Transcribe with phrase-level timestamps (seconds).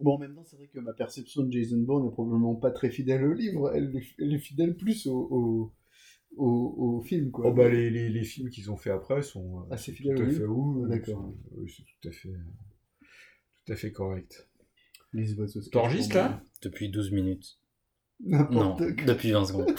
[0.00, 2.70] Bon, en même temps, c'est vrai que ma perception de Jason Bourne est probablement pas
[2.70, 3.72] très fidèle au livre.
[3.74, 5.74] Elle, est- elle est fidèle plus au, au,
[6.36, 7.46] au, au film, quoi.
[7.48, 10.16] Oh, bah, les, les, les films qu'ils ont fait après sont euh, Assez sont fidèles
[10.16, 11.34] tout au à livre fait où D'accord.
[11.56, 13.06] Oui, c'est tout à fait, euh,
[13.66, 14.48] tout à fait correct.
[15.12, 17.58] Les oiseaux T'enregistres, là Depuis 12 minutes.
[18.20, 18.76] Non,
[19.06, 19.66] depuis 20 secondes.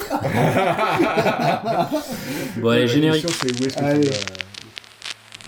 [2.60, 3.26] bon, allez, générique.
[3.28, 4.10] C'est où est-ce que Allez.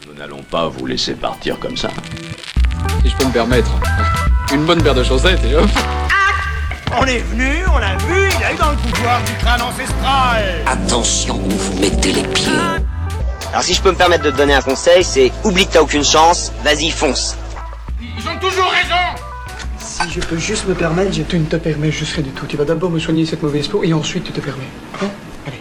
[0.06, 1.90] Nous n'allons pas vous laisser partir comme ça.
[3.02, 3.70] Si je peux me permettre.
[4.52, 5.68] Une bonne paire de chaussettes et hop.
[7.00, 10.44] On est venu, on l'a vu, il a eu dans le pouvoir du crâne ancestral
[10.66, 12.52] Attention où vous mettez les pieds.
[13.50, 15.80] Alors si je peux me permettre de te donner un conseil, c'est oublie que t'as
[15.80, 17.38] aucune chance, vas-y fonce.
[18.00, 19.22] Ils ont toujours raison
[19.78, 21.22] Si je peux juste me permettre, je...
[21.22, 22.44] Tu ne te permets juste rien du tout.
[22.44, 24.68] Tu vas d'abord me soigner cette mauvaise peau et ensuite tu te permets.
[25.02, 25.08] Hein
[25.46, 25.60] Allez.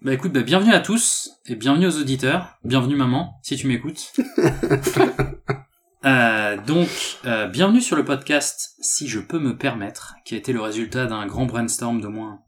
[0.00, 2.56] Bah écoute, bah, bienvenue à tous et bienvenue aux auditeurs.
[2.64, 4.14] Bienvenue maman, si tu m'écoutes.
[6.04, 6.88] Euh, donc,
[7.24, 11.06] euh, bienvenue sur le podcast Si je peux me permettre, qui a été le résultat
[11.06, 12.40] d'un grand brainstorm de moins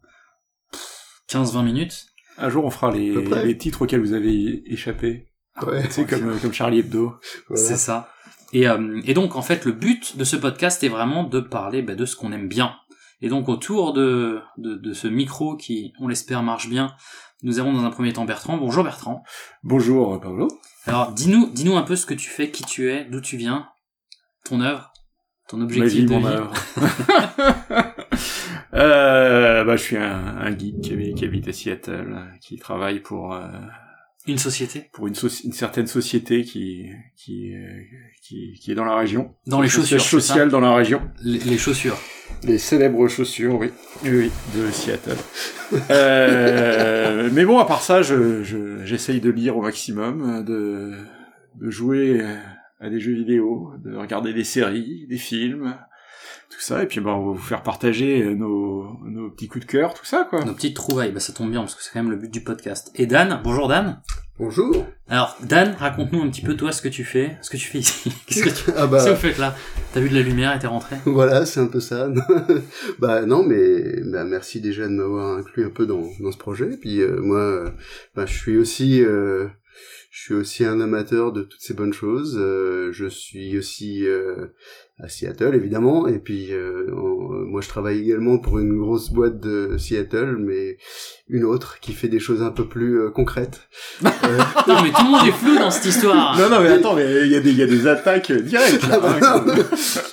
[1.31, 2.07] 15-20 minutes.
[2.37, 5.29] Un jour, on fera les, les titres auxquels vous avez échappé.
[5.63, 5.85] Ouais.
[5.85, 7.15] Tu sais, comme, comme Charlie Hebdo.
[7.49, 7.63] Voilà.
[7.63, 8.11] C'est ça.
[8.53, 11.81] Et, euh, et donc, en fait, le but de ce podcast est vraiment de parler
[11.81, 12.75] bah, de ce qu'on aime bien.
[13.23, 16.95] Et donc, autour de, de, de ce micro qui, on l'espère, marche bien,
[17.43, 18.59] nous avons dans un premier temps Bertrand.
[18.59, 19.23] Bonjour Bertrand.
[19.63, 20.49] Bonjour, Paolo.
[20.87, 23.69] Alors, dis-nous, dis-nous un peu ce que tu fais, qui tu es, d'où tu viens,
[24.45, 24.93] ton œuvre,
[25.49, 26.27] ton Ma objectif vie, de mon vie.
[26.27, 26.53] œuvre.
[28.75, 32.57] euh, bah, je suis un, un geek qui habite, qui habite à Seattle, euh, qui
[32.57, 33.49] travaille pour, euh,
[34.27, 34.89] Une société.
[34.93, 37.69] pour une, soci- une certaine société qui, qui, euh,
[38.23, 39.35] qui, qui est dans la région.
[39.47, 41.01] Dans les chaussures, c'est ça social dans la région.
[41.23, 41.97] Les, les chaussures.
[42.43, 43.71] Les célèbres chaussures, oui.
[44.05, 45.17] Oui, oui, de Seattle.
[45.91, 50.93] Euh, mais bon, à part ça, je, je, j'essaye de lire au maximum, de,
[51.61, 52.21] de jouer
[52.81, 55.77] à des jeux vidéo, de regarder des séries, des films,
[56.57, 59.71] tout ça, et puis ben, on va vous faire partager nos, nos petits coups de
[59.71, 60.43] cœur, tout ça, quoi.
[60.45, 62.43] Nos petites trouvailles, bah ça tombe bien parce que c'est quand même le but du
[62.43, 62.91] podcast.
[62.95, 64.01] Et Dan, bonjour Dan.
[64.39, 64.87] Bonjour.
[65.09, 67.79] Alors Dan, raconte-nous un petit peu toi ce que tu fais, ce que tu fais
[67.79, 68.13] ici.
[68.27, 69.57] Qu'est-ce que tu Ah Qu'est-ce que bah, vous faites là?
[69.95, 70.97] T'as vu de la lumière et t'es rentré?
[71.07, 72.11] Voilà, c'est un peu ça.
[72.99, 76.77] bah non, mais bah, merci déjà de m'avoir inclus un peu dans, dans ce projet.
[76.79, 77.71] Puis euh, moi, euh,
[78.15, 79.47] bah, je suis aussi, euh,
[80.19, 82.39] je suis aussi un amateur de toutes ces bonnes choses.
[82.41, 84.47] Euh, je suis aussi euh,
[84.99, 86.09] à Seattle, évidemment.
[86.09, 90.37] Et puis euh, en- euh, moi, je travaille également pour une grosse boîte de Seattle,
[90.41, 90.79] mais
[91.29, 93.69] une autre qui fait des choses un peu plus euh, concrètes.
[94.25, 96.37] Euh, Non mais tout le monde est flou dans cette histoire.
[96.39, 98.89] Non, non, mais attends, mais il y, a des- il y a des attaques directes,
[98.89, 98.99] là.
[99.23, 99.55] Ah bah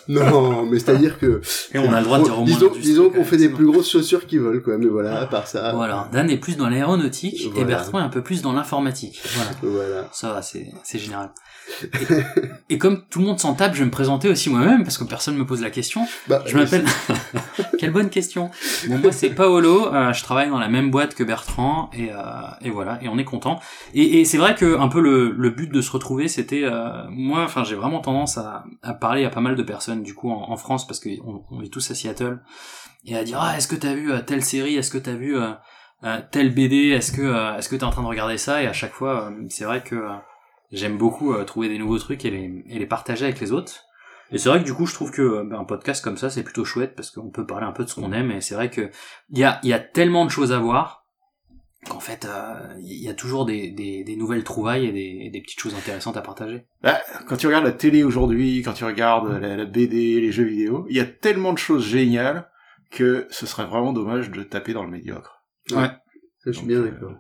[0.07, 1.41] non, non, mais c'est-à-dire que
[1.73, 3.65] Et on a le droit de dire au moins disons, disons qu'on fait des plus
[3.65, 4.77] grosses chaussures qui volent, quoi.
[4.77, 5.71] Mais voilà, à part ça.
[5.73, 7.63] Voilà, Dan est plus dans l'aéronautique et.
[7.65, 9.21] Bertrand est un peu plus dans l'informatique.
[9.35, 9.51] Voilà.
[9.63, 9.92] Voilà.
[10.11, 11.31] Ça va, c'est général.
[12.69, 14.97] Et, et comme tout le monde s'en tape, je vais me présenter aussi moi-même parce
[14.97, 16.05] que personne me pose la question.
[16.27, 16.85] Bah, Je m'appelle.
[17.79, 18.51] Quelle bonne question.
[18.87, 19.93] Bon, moi c'est Paolo.
[19.93, 22.15] euh, je travaille dans la même boîte que Bertrand et, euh,
[22.61, 22.99] et voilà.
[23.01, 23.59] Et on est content.
[23.93, 27.03] Et, et c'est vrai que un peu le, le but de se retrouver, c'était euh,
[27.09, 27.43] moi.
[27.43, 30.49] Enfin, j'ai vraiment tendance à, à parler à pas mal de personnes du coup en,
[30.51, 32.39] en France parce qu'on on est tous à Seattle
[33.05, 35.35] et à dire ah est-ce que t'as vu euh, telle série, est-ce que t'as vu
[36.03, 38.61] euh, telle BD, est-ce que euh, est-ce que t'es en train de regarder ça?
[38.61, 40.09] Et à chaque fois, euh, c'est vrai que euh,
[40.71, 43.85] j'aime beaucoup trouver des nouveaux trucs et les, et les partager avec les autres.
[44.31, 46.43] Et c'est vrai que du coup, je trouve que ben, un podcast comme ça, c'est
[46.43, 48.31] plutôt chouette parce qu'on peut parler un peu de ce qu'on aime.
[48.31, 48.89] Et c'est vrai que
[49.29, 51.05] il y a, il y a tellement de choses à voir
[51.87, 52.27] qu'en fait,
[52.79, 55.75] il y a toujours des, des, des nouvelles trouvailles et des, et des petites choses
[55.75, 56.65] intéressantes à partager.
[56.81, 60.45] Bah, quand tu regardes la télé aujourd'hui, quand tu regardes la, la BD, les jeux
[60.45, 62.49] vidéo, il y a tellement de choses géniales
[62.89, 65.32] que ce serait vraiment dommage de taper dans le médiocre.
[65.71, 65.89] Ouais.
[66.45, 67.13] Je suis Donc, bien euh, d'accord.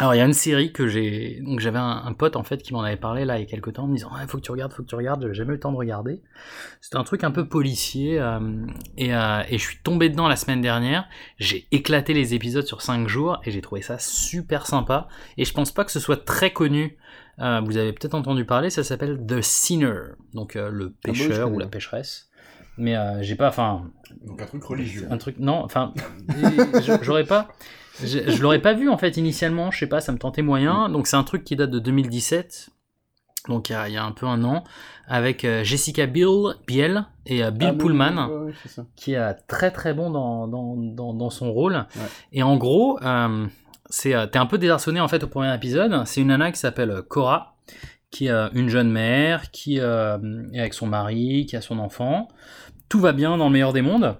[0.00, 2.62] Alors il y a une série que j'ai donc j'avais un, un pote en fait
[2.62, 4.38] qui m'en avait parlé là il y a quelques temps en me disant il faut
[4.38, 6.22] que tu regardes faut que tu regardes j'avais jamais eu le temps de regarder.
[6.80, 8.38] C'était un truc un peu policier euh,
[8.96, 11.08] et, euh, et je suis tombé dedans la semaine dernière.
[11.38, 15.08] J'ai éclaté les épisodes sur 5 jours et j'ai trouvé ça super sympa.
[15.36, 16.96] Et je pense pas que ce soit très connu.
[17.40, 19.98] Euh, vous avez peut-être entendu parler ça s'appelle The Sinner.
[20.32, 22.27] Donc euh, le je pêcheur ou la pêcheresse
[22.78, 23.82] mais euh, j'ai pas enfin
[24.24, 25.06] Donc un truc religieux.
[25.10, 25.92] un truc non enfin
[26.28, 27.48] je- j'aurais pas
[28.02, 30.88] je, je l'aurais pas vu en fait initialement je sais pas ça me tentait moyen
[30.88, 32.70] donc c'est un truc qui date de 2017
[33.48, 34.62] donc il y a, il y a un peu un an
[35.06, 36.28] avec euh, Jessica Biel,
[36.66, 38.84] Biel et euh, Bill Ah, oui, Pullman ouais, c'est ça.
[38.94, 41.86] qui est très très bon dans, dans, dans, dans son rôle.
[42.32, 43.46] Et en gros, euh,
[43.88, 46.02] c'est t'es un peu désarçonné en fait au premier épisode.
[46.04, 47.56] C'est une nana qui s'appelle Cora,
[48.10, 52.28] qui est une jeune mère, qui est avec son mari, qui a son enfant.
[52.88, 54.16] Tout va bien dans le meilleur des mondes.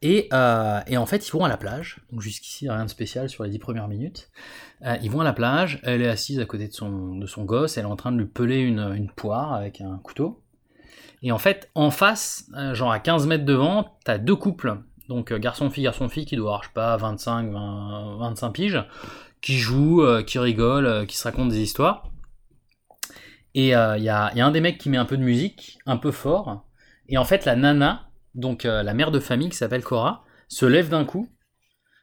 [0.00, 1.98] Et, euh, et en fait, ils vont à la plage.
[2.10, 4.30] Donc jusqu'ici, rien de spécial sur les dix premières minutes.
[4.84, 5.80] Euh, ils vont à la plage.
[5.84, 7.76] Elle est assise à côté de son, gosse.
[7.76, 10.42] Elle est en train de lui peler une, poire avec un couteau.
[11.22, 14.78] Et en fait, en face, euh, genre à 15 mètres devant, t'as deux couples.
[15.08, 18.84] Donc garçon-fille, garçon-fille qui doit avoir, je sais pas, 25, 20, 25 piges,
[19.40, 22.10] qui jouent, qui rigolent, qui se racontent des histoires.
[23.54, 25.78] Et il y, a, y a un des mecs qui met un peu de musique,
[25.86, 26.64] un peu fort.
[27.08, 30.66] Et en fait, la nana, donc euh, la mère de famille qui s'appelle Cora, se
[30.66, 31.28] lève d'un coup,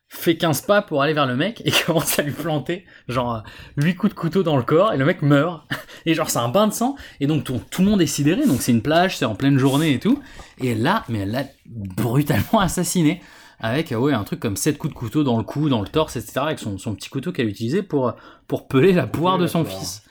[0.09, 3.43] fait 15 pas pour aller vers le mec et commence à lui planter genre
[3.77, 5.63] 8 coups de couteau dans le corps et le mec meurt.
[6.05, 8.47] Et genre c'est un bain de sang et donc tout, tout le monde est sidéré,
[8.47, 10.23] donc c'est une plage, c'est en pleine journée et tout.
[10.61, 13.21] Et là, mais elle l'a brutalement assassiné
[13.59, 15.87] avec euh, ouais, un truc comme 7 coups de couteau dans le cou, dans le
[15.89, 16.39] torse, etc.
[16.39, 18.13] avec son, son petit couteau qu'elle utilisait pour,
[18.47, 20.03] pour peler la poire de son fils.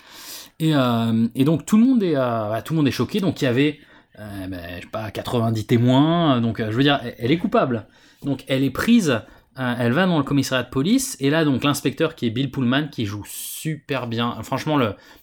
[0.58, 3.20] Et, euh, et donc tout le monde est, euh, bah, tout le monde est choqué,
[3.20, 3.79] donc il y avait
[4.19, 7.87] euh, bah, je sais pas, 90 témoins, donc euh, je veux dire, elle, est coupable.
[8.25, 9.20] Donc elle est prise,
[9.59, 12.50] euh, elle va dans le commissariat de police, et là donc l'inspecteur qui est Bill
[12.50, 14.79] Pullman, qui joue super bien, franchement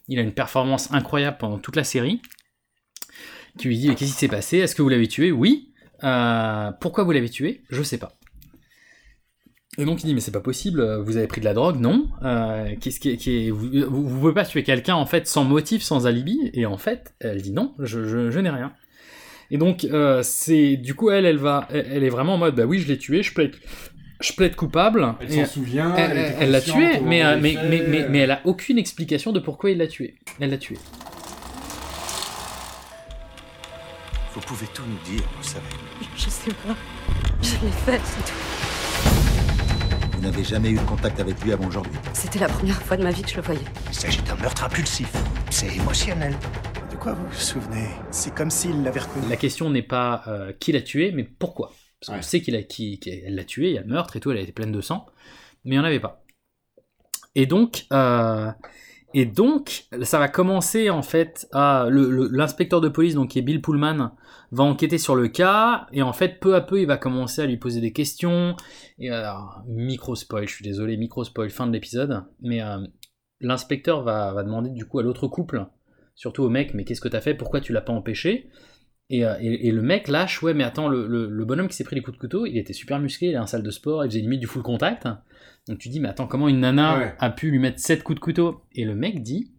[0.07, 2.21] il a une performance incroyable pendant toute la série,
[3.57, 5.31] qui lui dit qu'est-ce qui s'est passé, est-ce que vous l'avez tué?
[5.31, 5.71] Oui.
[6.03, 7.63] Euh, pourquoi vous l'avez tué?
[7.69, 8.13] Je sais pas.
[9.77, 11.81] Et donc il dit mais c'est pas possible, euh, vous avez pris de la drogue,
[11.81, 15.83] non euh, Qu'est-ce qui est, vous, vous, pouvez pas tuer quelqu'un en fait sans motif,
[15.83, 16.49] sans alibi?
[16.53, 18.73] Et en fait, elle dit non, je n'ai rien.
[19.51, 22.55] Et donc euh, c'est du coup elle, elle va, elle, elle est vraiment en mode
[22.55, 23.55] bah oui je l'ai tué, je plaide,
[24.19, 25.13] je plaide coupable.
[25.21, 25.95] Elle s'en souvient.
[25.95, 28.77] elle elle était elle l'a tué, mais, euh, mais, mais, mais, mais elle a aucune
[28.77, 30.15] explication de pourquoi il l'a tué.
[30.39, 30.77] Elle l'a tué.
[34.33, 35.63] Vous pouvez tout nous dire, vous savez.
[36.17, 36.75] Je sais pas.
[37.41, 38.39] Je l'ai fait, c'est tout.
[40.11, 41.93] Vous n'avez jamais eu de contact avec lui avant aujourd'hui.
[42.13, 43.61] C'était la première fois de ma vie que je le voyais.
[43.89, 45.11] Il s'agit d'un meurtre impulsif.
[45.49, 46.35] C'est émotionnel.
[47.05, 47.87] Vous vous souvenez?
[48.11, 49.27] C'est comme s'il l'avait reconnu.
[49.29, 51.71] La question n'est pas euh, qui l'a tué, mais pourquoi?
[51.99, 52.21] Parce qu'on Ouais.
[52.21, 54.37] sait qu'il a, qui, qu'elle l'a tué, il y a le meurtre et tout, elle
[54.37, 55.05] a été pleine de sang,
[55.63, 56.23] mais il n'y en avait pas.
[57.35, 58.51] Et donc, euh,
[59.13, 63.39] et donc, ça va commencer en fait à le- le- l'inspecteur de police, donc qui
[63.39, 64.11] est Bill Pullman,
[64.51, 67.45] va enquêter sur le cas et en fait peu à peu il va commencer à
[67.45, 68.55] lui poser des questions.
[68.99, 72.77] Et alors, micro spoil, je suis désolé, micro spoil, fin de l'épisode, mais euh,
[73.41, 75.65] l'inspecteur va, va demander du coup à l'autre couple,
[76.15, 78.49] surtout au mec, mais qu'est-ce que t'as fait, pourquoi tu l'as pas empêché?
[79.11, 81.75] Et, euh, et- et le mec lâche, ouais, mais attends, le, le- le bonhomme qui
[81.75, 83.69] s'est pris les coups de couteau, il était super musclé, il est en salle de
[83.69, 85.07] sport, il faisait limite du full contact.
[85.67, 87.15] Donc tu dis, mais attends, comment une nana Ouais.
[87.19, 88.61] a pu lui mettre 7 coups de couteau?
[88.73, 89.51] Et le mec dit,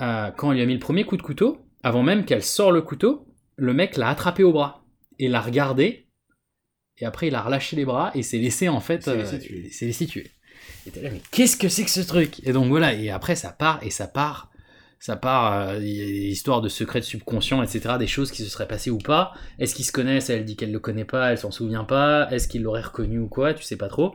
[0.00, 2.72] euh, quand il lui a mis le premier coup de couteau, avant même qu'elle sort
[2.72, 3.26] le couteau,
[3.56, 4.84] le mec l'a attrapé au bras
[5.18, 6.06] et l'a regardé.
[6.98, 9.06] Et après, il a relâché les bras et s'est laissé en fait.
[9.08, 9.24] euh,
[9.70, 10.30] s'est laissé tuer.
[10.86, 12.40] Et t'es là, mais qu'est-ce que c'est que ce truc?
[12.46, 14.50] Et donc voilà, et après ça part et ça part.
[14.98, 18.90] Ça part, euh, histoires de secrets de subconscient, etc., des choses qui se seraient passées
[18.90, 19.32] ou pas.
[19.58, 20.30] Est-ce qu'ils se connaissent?
[20.30, 22.28] Elle dit qu'elle le connaît pas, elle s'en souvient pas.
[22.30, 23.52] Est-ce qu'il l'aurait reconnu ou quoi?
[23.52, 24.14] Tu sais pas trop.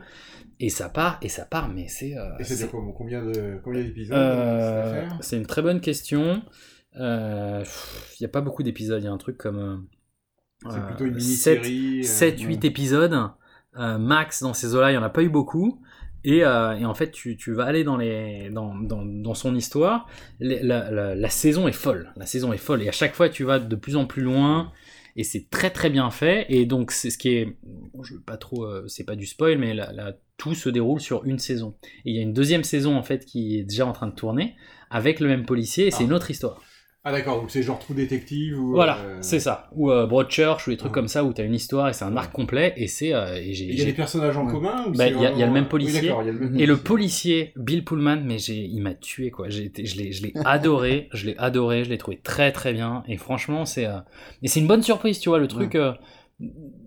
[0.58, 2.16] Et ça part, et ça part, mais c'est.
[2.18, 5.18] euh, Et c'est combien de combien d'épisodes euh, affaire?
[5.20, 6.42] c'est une très bonne question.
[6.96, 7.64] Il
[8.20, 9.58] n'y a pas beaucoup d'épisodes, il y a un truc comme.
[10.66, 12.66] euh, C'est plutôt une mini-série, euh, 7-8 ouais.
[12.66, 13.30] épisodes.
[13.78, 15.80] euh, max dans ces eaux-là, il n'y en a pas eu beaucoup.
[16.24, 19.54] Et, euh, et en fait, tu, tu vas aller dans, les, dans, dans, dans son
[19.56, 20.06] histoire.
[20.38, 22.12] Les- La, la, la saison est folle.
[22.16, 22.82] La saison est folle.
[22.82, 24.72] Et à chaque fois, tu vas de plus en plus loin.
[25.16, 26.46] Et c'est très très bien fait.
[26.50, 27.56] Et donc, c'est ce qui est.
[27.62, 28.64] bon, je veux pas trop.
[28.64, 31.74] euh, c'est pas du spoil, mais là, là, tout se déroule sur une saison.
[32.04, 34.14] Et il y a une deuxième saison, en fait, qui est déjà en train de
[34.14, 34.54] tourner.
[34.90, 35.86] Avec le même policier.
[35.86, 36.06] Et c'est Ah.
[36.06, 36.62] une autre histoire.
[37.02, 38.72] Ah d'accord, donc c'est genre Trou Détective ou...
[38.72, 39.70] Voilà, euh, c'est ça.
[39.72, 42.14] Ou euh, Broadchurch, ou des trucs comme ça, où t'as une histoire et c'est un
[42.14, 42.74] arc complet.
[42.76, 43.14] Et c'est.
[43.14, 44.52] euh, Il y a des personnages en Ouais.
[44.52, 46.08] commun ou Bah, Il y, a- il y a le vraiment- même Oui, policier.
[46.10, 47.52] y le même et le policier.
[47.56, 49.48] Bill Pullman, mais j'ai, il m'a tué quoi.
[49.48, 52.74] J'ai été, je l'ai, je l'ai adoré, je l'ai adoré, je l'ai trouvé très très
[52.74, 53.02] bien.
[53.08, 53.96] Et franchement, c'est, euh,
[54.42, 55.76] et c'est une bonne surprise, tu vois, le truc.
[55.76, 55.92] euh,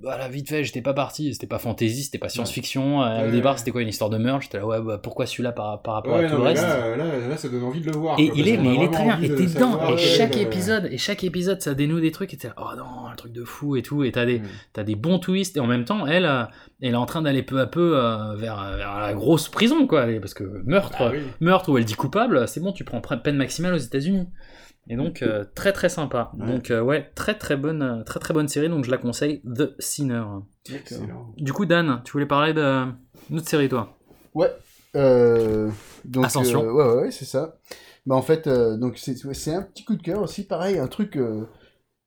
[0.04, 3.02] voilà, vite fait, j'étais pas parti, c'était pas fantasy, c'était pas science-fiction.
[3.04, 4.42] euh, au départ, c'était quoi une histoire de meurtre?
[4.44, 6.62] J'étais là, ouais, bah, pourquoi celui-là par, par rapport Ouais, à tout non, le reste?
[6.64, 8.20] là, là, là, ça donne envie de le voir.
[8.20, 9.20] et quoi, il est, mais il est très bien.
[9.22, 9.72] Et t'es dedans.
[9.72, 12.34] savoir, Et chaque épisode, et chaque épisode, ça dénoue des trucs.
[12.34, 14.04] Et t'es là, oh non, un truc de fou et tout.
[14.04, 14.44] Et t'as des, Mm.
[14.74, 15.56] t'as des bons twists.
[15.58, 16.44] Et en même temps, elle, euh,
[16.82, 20.06] elle est en train d'aller peu à peu euh, vers, vers la grosse prison, quoi.
[20.20, 21.20] Parce que meurtre, Ah oui.
[21.40, 24.28] meurtre où elle dit coupable, c'est bon, tu prends pre- peine maximale aux États-Unis.
[24.90, 26.32] Et donc euh, très très sympa.
[26.38, 26.46] Ouais.
[26.46, 28.68] Donc euh, ouais, très très bonne, euh, très très bonne série.
[28.70, 30.24] Donc je la conseille, The Sinner.
[30.74, 31.34] Excellent.
[31.38, 32.86] Du coup, Dan, tu voulais parler de
[33.30, 33.98] notre série, toi?
[34.34, 34.52] Ouais.
[34.96, 35.70] Euh,
[36.06, 36.64] donc, Ascension.
[36.64, 37.58] euh, ouais, ouais, ouais, c'est ça.
[38.06, 41.16] Bah, en fait, euh, donc c'est un petit coup de cœur aussi, pareil, un truc.
[41.16, 41.46] euh,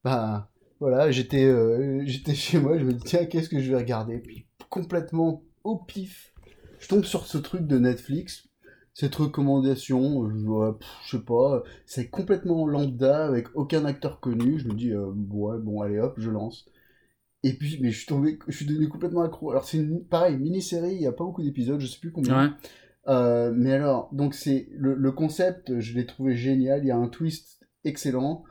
[0.04, 3.78] bah, voilà, j'étais euh, j'étais chez moi, je me dis, tiens, qu'est-ce que je vais
[3.78, 4.18] regarder?
[4.18, 6.34] Puis, complètement au pif,
[6.78, 8.46] je tombe sur ce truc de Netflix,
[8.98, 14.58] cette recommandation, je, ouais, pff, je sais pas, c'est complètement lambda, avec aucun acteur connu.
[14.58, 16.64] Je me dis, euh, ouais, bon, allez hop, je lance.
[17.42, 19.50] Et puis, mais je suis tombé, je suis devenu complètement accro.
[19.50, 22.46] Alors, c'est une, pareil, mini-série, il n'y a pas beaucoup d'épisodes, je sais plus combien.
[22.46, 22.50] Ouais.
[23.08, 26.82] Euh, mais alors, donc c'est le, le concept, je l'ai trouvé génial.
[26.82, 28.44] Il y a un twist excellent.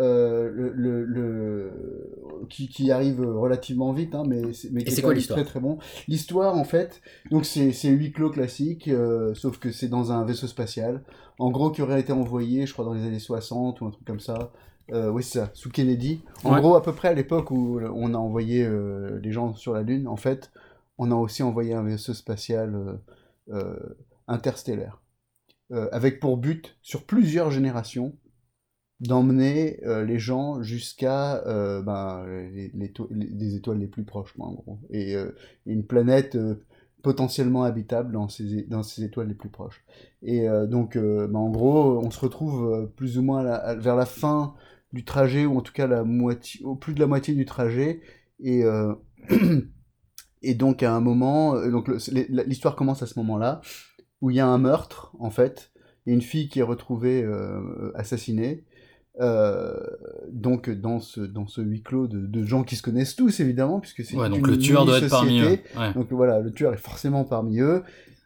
[0.00, 4.92] Euh, le, le, le- qui, qui arrive relativement vite, hein, mais, c'est- mais qui Et
[4.92, 5.78] est c'est quoi l'histoire très très bon.
[6.08, 10.24] L'histoire, en fait, donc c'est c'est huis clos classique, euh, sauf que c'est dans un
[10.24, 11.02] vaisseau spatial,
[11.38, 14.04] en gros qui aurait été envoyé, je crois, dans les années 60 ou un truc
[14.06, 14.52] comme ça.
[14.92, 16.22] Euh, oui, c'est ça, sous Kennedy.
[16.44, 16.60] En Ouais.
[16.60, 19.82] gros, à peu près à l'époque où on a envoyé euh, les gens sur la
[19.82, 20.50] Lune, en fait,
[20.98, 22.98] on a aussi envoyé un vaisseau spatial
[23.52, 23.76] euh,
[24.28, 25.00] interstellaire,
[25.92, 28.12] avec pour but, sur plusieurs générations,
[29.00, 34.32] d'emmener euh, les gens jusqu'à euh, ben, les, les les- les étoiles les plus proches,
[34.36, 34.78] quoi, en gros.
[34.90, 35.30] Et euh,
[35.66, 36.56] une planète euh,
[37.02, 39.82] potentiellement habitable dans ces, dans ces étoiles les plus proches.
[40.22, 43.96] Et euh, donc, euh, ben, en gros, on se retrouve plus ou moins la- vers
[43.96, 44.54] la fin
[44.92, 48.00] du trajet, ou en tout cas la moitié, au plus de la moitié du trajet.
[48.42, 48.64] Et,
[50.42, 53.60] et donc, à un moment, donc l'histoire commence à ce moment-là,
[54.20, 55.72] où il y a un meurtre, en fait.
[56.06, 57.26] Il y a une fille qui est retrouvée
[57.94, 58.64] assassinée.
[59.20, 59.74] Euh,
[60.30, 63.80] donc dans ce dans ce huis clos de, de gens qui se connaissent tous évidemment
[63.80, 65.58] puisque c'est Ouais, donc une le tueur doit être parmi eux.
[65.76, 65.92] Ouais.
[65.94, 67.82] donc voilà le tueur est forcément parmi eux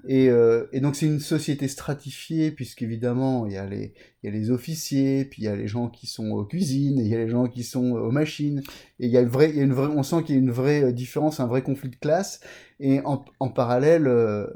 [0.07, 4.29] et, euh, et donc c'est une société stratifiée puisqu'évidemment il y a les il y
[4.29, 7.09] a les officiers puis il y a les gens qui sont aux cuisines et il
[7.09, 8.63] y a les gens qui sont aux machines
[9.01, 10.39] et il y a une vraie il y a une vraie on sent qu'il y
[10.39, 12.41] a une vraie euh, différence un vrai conflit de classe
[12.79, 14.47] et en, en parallèle euh,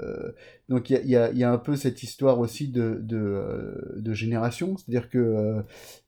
[0.69, 4.13] donc il y a, y, y un peu cette histoire aussi de, de, euh, de
[4.13, 5.63] génération, c'est-à-dire que euh,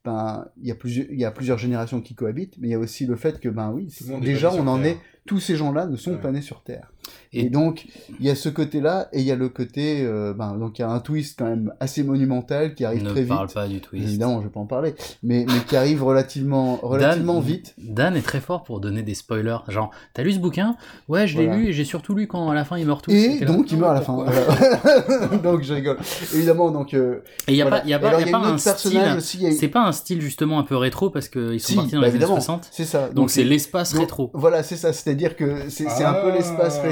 [0.05, 2.79] ben il y a plusieurs y a plusieurs générations qui cohabitent, mais il y a
[2.79, 3.89] aussi le fait que ben oui
[4.21, 6.91] déjà on en est tous ces gens-là ne sont pas nés sur Terre.
[7.33, 7.85] Et, donc
[8.19, 10.81] il y a ce côté-là et il y a le côté euh, ben donc il
[10.81, 13.29] y a un twist quand même assez monumental qui arrive Ne très vite.
[13.29, 14.03] parle pas du twist.
[14.05, 14.93] Évidemment je vais pas en parler,
[15.23, 17.73] mais mais qui arrive relativement relativement Dan, vite.
[17.77, 19.57] Dan est très fort pour donner des spoilers.
[19.69, 20.75] Genre, t'as lu ce bouquin?
[21.07, 21.59] Ouais, je l'ai Voilà.
[21.61, 23.11] lu et j'ai surtout lu quand à la fin ils meurent tous.
[23.13, 24.13] Et donc il meurt à la fin.
[24.15, 24.33] pourquoi?
[24.33, 25.37] Voilà.
[25.43, 25.97] donc je rigole.
[26.33, 26.93] Évidemment donc.
[26.93, 27.79] euh, Et il y a voilà.
[27.81, 28.99] pas, a Et pas, alors, y a il pas un style.
[29.17, 29.39] aussi.
[29.41, 32.01] il C'est pas un style justement un peu rétro parce qu'ils sont Si, partis dans
[32.01, 32.67] bah les années 60.
[32.71, 33.09] C'est ça.
[33.09, 34.31] Donc c'est l'espace rétro.
[34.33, 34.91] Voilà, c'est ça.
[34.91, 36.90] C'est-à-dire que c'est c'est un peu l'espace rétro,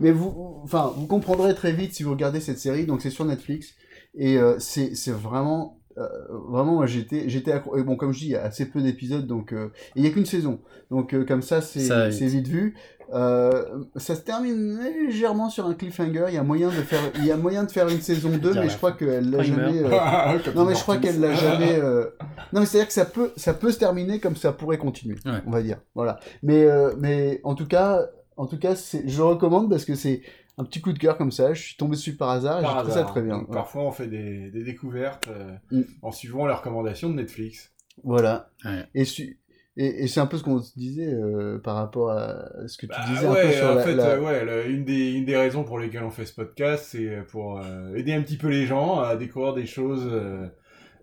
[0.00, 2.86] mais vous, enfin, vous comprendrez très vite si vous regardez cette série.
[2.86, 3.74] Donc c'est sur Netflix
[4.14, 5.78] et euh, c'est c'est vraiment.
[5.98, 6.06] euh,
[6.50, 8.80] vraiment, moi j'étais, j'étais accro- et bon, comme je dis, il y a assez peu
[8.82, 10.58] d'épisodes, donc euh, il y a qu'une saison,
[10.90, 12.74] donc euh, comme ça c'est c'est vite vu.
[13.14, 16.24] Euh, ça se termine légèrement sur un cliffhanger.
[16.28, 18.38] Il y a moyen de faire, il y a moyen de faire une saison 2,
[18.52, 19.78] Dire mais je crois qu'elle l'a jamais.
[19.80, 21.78] euh, non, mais je crois qu'elle l'a jamais.
[21.80, 22.06] euh,
[22.52, 25.38] Non, mais c'est-à-dire que ça peut, ça peut se terminer comme ça pourrait continuer, Ouais.
[25.46, 25.78] on va dire.
[25.94, 26.18] Voilà.
[26.42, 30.22] Mais, euh, mais en tout cas, en tout cas, c'est, je recommande parce que c'est
[30.58, 31.52] un petit coup de cœur comme ça.
[31.54, 33.10] Je suis tombé dessus par hasard et j'ai Par trouvé ça hasard.
[33.12, 33.38] très bien.
[33.38, 35.82] Donc, Parfois, on fait des, des découvertes euh, Mm.
[36.02, 37.72] en suivant les recommandations de Netflix.
[38.04, 38.50] Voilà.
[38.64, 38.84] Ouais.
[38.94, 39.38] Et, su-
[39.78, 42.86] et, et c'est un peu ce qu'on se disait euh, par rapport à ce que
[42.86, 44.84] tu Bah disais un peu ouais, sur en la, fait, la- euh, ouais, le- une,
[44.84, 48.22] des, une des raisons pour lesquelles on fait ce podcast, c'est pour euh, aider un
[48.22, 50.46] petit peu les gens à découvrir des choses, euh,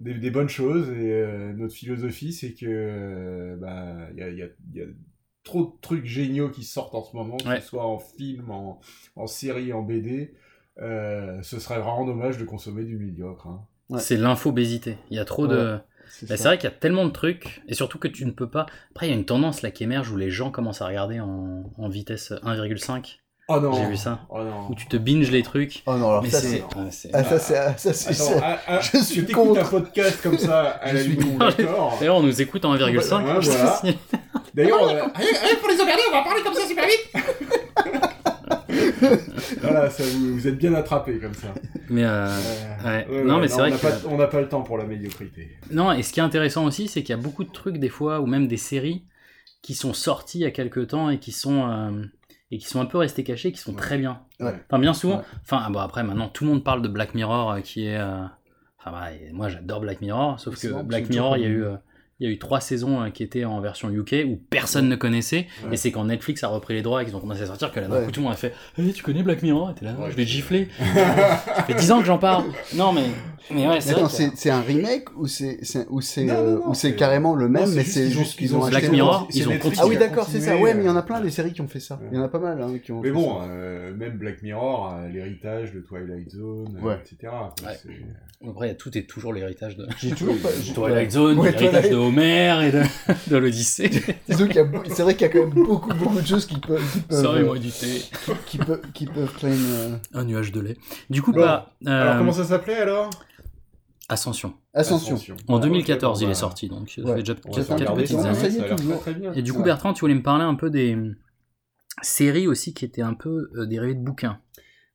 [0.01, 0.89] des, des bonnes choses.
[0.89, 4.79] Et euh, notre philosophie, c'est que euh, bah, il y a, il y a- il
[4.79, 4.85] y a
[5.43, 7.61] trop de trucs géniaux qui sortent en ce moment, que Ouais.
[7.61, 8.79] ce soit en film, en,
[9.15, 10.33] en série, en BD.
[10.81, 13.47] Euh, ce serait vraiment dommage de consommer du médiocre.
[13.47, 13.61] hein.
[13.89, 13.99] Ouais.
[13.99, 14.97] C'est l'infobésité.
[15.11, 15.77] Il y a trop de.
[16.09, 18.49] C'est Bah, vrai qu'il y a tellement de trucs, et surtout que tu ne peux
[18.49, 18.65] pas.
[18.91, 21.19] Après, il y a une tendance là qui émerge où les gens commencent à regarder
[21.19, 23.19] en, en vitesse 1,5.
[23.49, 24.21] Oh non J'ai vu ça.
[24.29, 25.83] Oh non Où tu te binges les trucs.
[25.85, 26.63] Oh non, alors Mais ça c'est.
[26.63, 26.77] c'est.
[26.79, 27.23] ouais, c'est- Ah,
[27.77, 28.33] ça c'est.
[28.41, 29.59] ah, ah, ah, je suis contre.
[29.59, 33.23] un podcast comme ça à Je la suis d'accord D'ailleurs, on nous écoute en 1,5.
[33.25, 33.81] Ouais, voilà.
[34.53, 35.01] D'ailleurs, euh,
[35.59, 37.09] pour les emmerder, on va parler comme ça super vite
[39.61, 41.53] voilà, ça, vous, vous êtes bien attrapé comme ça.
[41.89, 43.07] Mais euh, Euh, ouais.
[43.09, 43.81] ouais, non, mais c'est on vrai n'a que.
[43.81, 45.57] pas, on n'a pas le temps pour la médiocrité.
[45.71, 47.89] Non, et ce qui est intéressant aussi, c'est qu'il y a beaucoup de trucs des
[47.89, 49.05] fois, ou même des séries,
[49.61, 52.03] qui sont sorties il y a quelques temps et qui sont euh,
[52.51, 54.21] et qui sont un peu restés cachés, qui sont très bien.
[54.39, 54.53] Ouais.
[54.69, 55.17] Enfin, bien souvent.
[55.17, 55.23] Ouais.
[55.43, 57.97] Enfin, bon après maintenant tout le monde parle de Black Mirror, euh, qui est.
[57.97, 58.23] euh,
[58.85, 61.63] Enfin, bah, moi j'adore Black Mirror, sauf C'est que Black Mirror, il y a eu.
[61.63, 61.75] euh,
[62.23, 64.95] il y a eu trois saisons euh, qui étaient en version UK où personne ne
[64.95, 65.73] connaissait Ouais.
[65.73, 67.79] et c'est quand Netflix a repris les droits et qu'ils ont commencé à sortir que
[67.81, 68.05] là d'un Ouais.
[68.05, 69.71] coup tout le monde a fait hey, tu connais Black Mirror?
[69.71, 70.09] Et t'es là Ouais.
[70.09, 73.03] je vais te gifler ça fait 10 ans que j'en parle non mais
[73.51, 76.33] mais ouais c'est attends, vrai que- c'est un remake ou c'est c'est- ou c'est Non,
[76.33, 78.89] non, non, ou c'est c'est- carrément le même, mais c'est juste qu'ils ils ont Black
[78.89, 80.55] Mirror, ils ont Ah oui, d'accord, c'est ça.
[80.55, 81.99] Ouais, mais il y en a euh, plein des séries qui ont fait ça.
[82.11, 83.01] Il y en a pas mal hein, qui ont.
[83.01, 87.33] Mais bon, euh, même Black Mirror, euh, l'héritage de Twilight Zone, etc.
[88.47, 90.49] Après, tout est toujours l'héritage de j'ai toujours pas.
[90.61, 91.91] j'ai- Twilight Zone, l'héritage Twilight.
[91.91, 92.83] de Homer et de,
[93.29, 93.89] de l'Odyssée.
[94.27, 96.45] Disons qu'il y a c'est vrai qu'il y a quand même beaucoup beaucoup de choses
[96.45, 98.01] qui peuvent qui peuvent Sorry, euh, moi du thé.
[98.45, 99.49] qui peuvent qui peuvent claim.
[99.51, 100.77] euh, Un nuage de lait.
[101.09, 101.41] Du coup, Bon.
[101.41, 103.09] bah, euh, Alors, comment ça s'appelait alors?
[104.09, 104.53] Ascension.
[104.73, 105.17] Ascension.
[105.47, 107.13] En Ah, 2014, ok, il est bah, sorti, donc ça Ouais.
[107.15, 108.39] fait déjà on va quelques, faire quelques regarder petites ça, années.
[108.39, 109.01] ça y est, ça a l'air toujours.
[109.01, 109.33] très, très bien.
[109.33, 109.65] Et du coup, Ouais.
[109.65, 110.97] Bertrand, tu voulais me parler un peu des
[112.01, 114.39] séries aussi qui étaient un peu euh, dérivées de bouquins.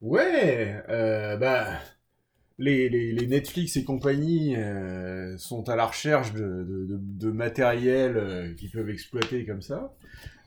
[0.01, 1.65] Ouais, euh, bah,
[2.59, 7.31] les, les, les Netflix et compagnie euh, sont à la recherche de, de, de, de
[7.31, 9.95] matériel euh, qu'ils peuvent exploiter comme ça.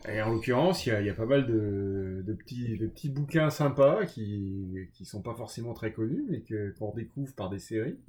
[0.10, 3.10] Et en l'occurrence, il y a, il y a pas mal de, petits, de petits
[3.10, 6.44] bouquins sympas qui qui sont pas forcément très connus, mais
[6.80, 8.00] qu'on découvre par des séries.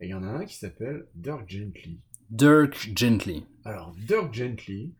[0.00, 2.00] Et il y en a un qui s'appelle Dirk Gently.
[2.30, 3.44] Dirk Gently.
[3.64, 4.94] Alors, Dirk Gently.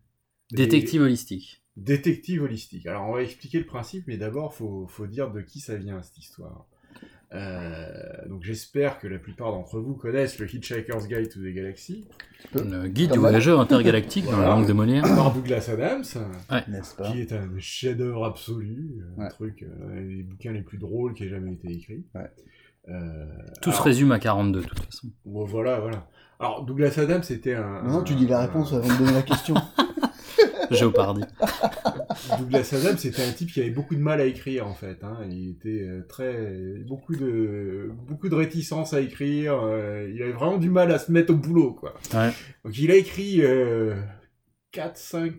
[0.52, 1.64] Détective holistique.
[1.76, 2.86] Détective holistique.
[2.86, 6.00] Alors, on va expliquer le principe, mais d'abord, faut, faut dire de qui ça vient,
[6.02, 6.66] cette histoire.
[7.34, 7.86] Euh,
[8.26, 12.06] donc j'espère que la plupart d'entre vous connaissent le Hitchhiker's Guide to the Galaxy.
[12.54, 15.02] Le guide du voyageur intergalactique dans la langue de Molière.
[15.14, 16.04] Par Douglas Adams,
[16.50, 16.64] Ouais.
[17.12, 21.28] qui est un chef-d'œuvre absolu, un truc, euh, les bouquins les plus drôles qui ait
[21.28, 22.06] jamais été écrit.
[22.88, 23.26] Euh,
[23.60, 25.08] Tout se résume à 42 de toute façon.
[25.26, 26.08] Bon, voilà, voilà.
[26.40, 27.82] Alors Douglas Adams c'était un.
[27.82, 29.54] Non, tu dis la réponse avant de donner la question.
[30.70, 31.22] Géopardy.
[32.38, 35.02] Douglas Adams c'était un type qui avait beaucoup de mal à écrire en fait.
[35.02, 35.18] Hein.
[35.30, 36.34] Il était euh, très
[36.86, 39.60] beaucoup de beaucoup de réticence à écrire.
[39.62, 41.94] euh, il avait vraiment du mal à se mettre au boulot quoi.
[42.14, 42.30] Ouais.
[42.64, 43.94] Donc il a écrit euh,
[44.72, 45.32] 4, 5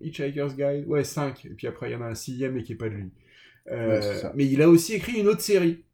[0.00, 2.72] Hitchhiker's Guide, ouais 5, et puis après il y en a un sixième mais qui
[2.72, 3.10] est pas de lui.
[3.70, 5.84] Euh, Ouais, mais il a aussi écrit une autre série.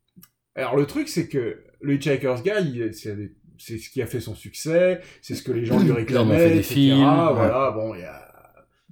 [0.55, 4.19] Alors le truc c'est que le Hitchhiker's Guide, c'est des- c'est ce qui a fait
[4.21, 6.75] son succès, c'est ce que les gens lui réclamaient, fait des etc.
[6.75, 7.33] films, ouais.
[7.35, 8.22] Voilà, bon, il y a,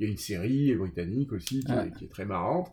[0.01, 1.91] il y a une série britannique aussi qui, est, Ouais.
[1.97, 2.73] qui est très marrante.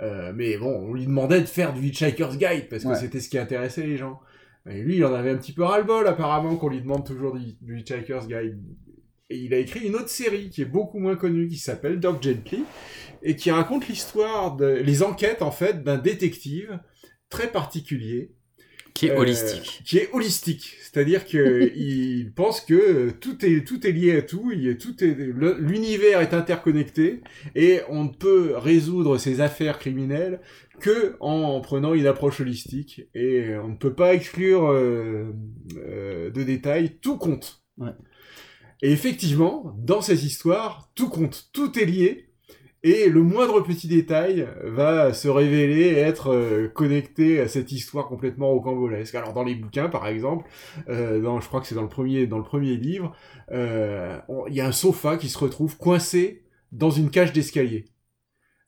[0.00, 2.94] Euh, mais bon, on lui demandait de faire du Hitchhiker's Guide parce que Ouais.
[2.94, 4.20] c'était ce qui intéressait les gens.
[4.68, 7.54] Et lui, il en avait un petit peu ras-le-bol apparemment qu'on lui demande toujours du,
[7.60, 8.58] du Hitchhiker's Guide.
[9.30, 12.22] Et il a écrit une autre série qui est beaucoup moins connue, qui s'appelle Doc
[12.22, 12.64] Gently,
[13.22, 16.78] et qui raconte l'histoire, de, les enquêtes en fait d'un détective
[17.28, 18.32] très particulier.
[18.94, 19.82] Qui est euh, holistique.
[19.84, 20.76] Qui est holistique.
[20.82, 25.02] C'est-à-dire que il pense que tout est, tout est lié à tout, il est, tout
[25.04, 27.20] est, l'univers est interconnecté,
[27.54, 30.40] et on ne peut résoudre ses affaires criminelles
[30.80, 35.32] que en prenant une approche holistique, et on ne peut pas exclure euh,
[35.76, 37.62] euh, de détails, tout compte.
[37.78, 37.92] Ouais.
[38.82, 42.29] Et effectivement, dans ces histoires, tout compte, tout est lié,
[42.82, 48.48] et le moindre petit détail va se révéler être euh, connecté à cette histoire complètement
[48.48, 49.14] rocambolesque.
[49.14, 50.48] Alors dans les bouquins, par exemple,
[50.88, 53.14] euh, je crois que c'est dans le premier, dans le premier livre,
[53.52, 57.84] euh, il y a un sofa qui se retrouve coincé dans une cage d'escalier.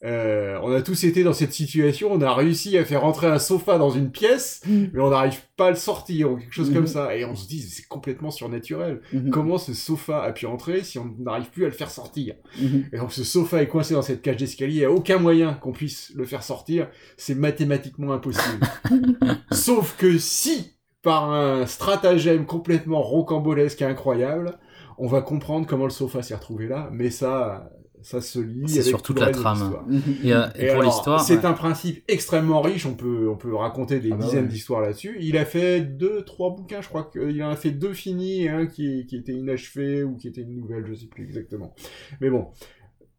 [0.05, 3.39] Euh, on a tous été dans cette situation, on a réussi à faire rentrer un
[3.39, 6.83] sofa dans une pièce, mais on n'arrive pas à le sortir ou quelque chose comme
[6.83, 6.87] Mhm.
[6.89, 7.17] ça.
[7.17, 9.01] Et on se dit, c'est complètement surnaturel.
[9.13, 9.31] Mhm.
[9.31, 12.87] Comment ce sofa a pu entrer si on n'arrive plus à le faire sortir Mhm.
[12.93, 15.55] Et donc ce sofa est coincé dans cette cage d'escalier, il n'y a aucun moyen
[15.55, 18.67] qu'on puisse le faire sortir, c'est mathématiquement impossible.
[19.53, 24.59] Sauf que si, par un stratagème complètement rocambolesque et incroyable,
[24.99, 27.71] on va comprendre comment le sofa s'est retrouvé là, mais ça,
[28.03, 29.83] ça se lit C'est avec sur tout toute la trame.
[29.89, 30.03] Mhm.
[30.25, 31.45] Et, euh, et Et pour l'histoire, c'est ouais.
[31.47, 32.87] un principe extrêmement riche.
[32.87, 34.49] On peut, on peut raconter des Ah bah dizaines ouais.
[34.51, 35.17] d'histoires là-dessus.
[35.21, 36.81] Il a fait deux, trois bouquins.
[36.83, 40.17] Je crois qu'il en a fait deux finis et un qui, qui était inachevé ou
[40.17, 40.85] qui était une nouvelle.
[40.87, 41.75] Je sais plus exactement.
[42.21, 42.49] Mais bon,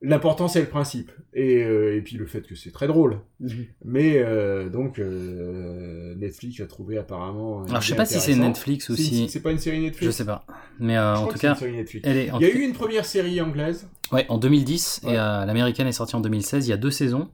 [0.06, 3.22] l'important c'est le principe et, euh, et puis le fait que c'est très drôle.
[3.40, 3.66] Mhm.
[3.86, 7.64] Mais euh, donc euh, Netflix a trouvé apparemment.
[7.64, 8.36] Alors je sais pas si c'est.
[8.36, 9.24] Netflix aussi.
[9.24, 10.06] une- C'est pas une série Netflix.
[10.06, 10.46] Je sais pas.
[10.80, 12.08] Mais euh, Je en tout cas, une série Netflix.
[12.08, 12.32] elle est.
[12.32, 13.88] en Il y a eu cas- une première série anglaise.
[14.12, 16.68] Ouais, en 2010 et euh, l'américaine est sortie en 2016.
[16.68, 17.30] Il y a deux saisons.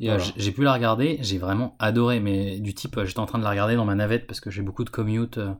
[0.00, 0.22] Et Voilà.
[0.36, 1.18] j'ai pu la regarder.
[1.22, 2.20] J'ai vraiment adoré.
[2.20, 4.62] Mais du type, j'étais en train de la regarder dans ma navette parce que j'ai
[4.62, 5.52] beaucoup de commute, euh,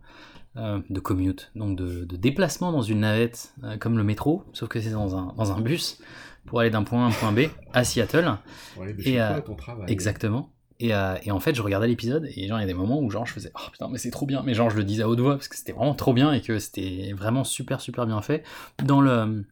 [0.56, 4.68] euh, de commute, donc de, de déplacement dans une navette euh, comme le métro, sauf
[4.68, 5.98] que c'est dans un dans un bus
[6.46, 7.40] pour aller d'un point A à un point B
[7.72, 8.36] à Seattle.
[8.74, 9.86] Pour aller de Et, chez toi euh, à ton travail.
[9.90, 10.52] Exactement.
[10.80, 13.00] Et, euh, et en fait, je regardais l'épisode et genre il y a des moments
[13.00, 15.04] où genre je faisais oh putain mais c'est trop bien, mais genre je le disais
[15.04, 18.04] à haute voix parce que c'était vraiment trop bien et que c'était vraiment super super
[18.06, 18.42] bien fait.
[18.82, 19.44] Dans le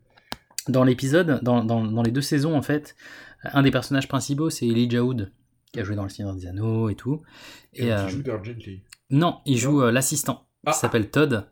[0.68, 2.96] dans l'épisode, dans, dans, dans les deux saisons en fait,
[3.44, 5.30] un des personnages principaux c'est Elijah Wood
[5.72, 7.22] qui a joué dans Le Seigneur des Anneaux et tout.
[7.74, 8.82] Et, Et, qui euh, joue Dirk Gently.
[9.10, 10.48] non, il joue euh, l'assistant.
[10.66, 10.72] Ah.
[10.74, 11.48] Il s'appelle Todd.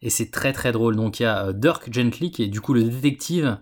[0.00, 0.96] Et c'est très très drôle.
[0.96, 3.58] Donc il y a euh, Dirk Gently qui est du coup le détective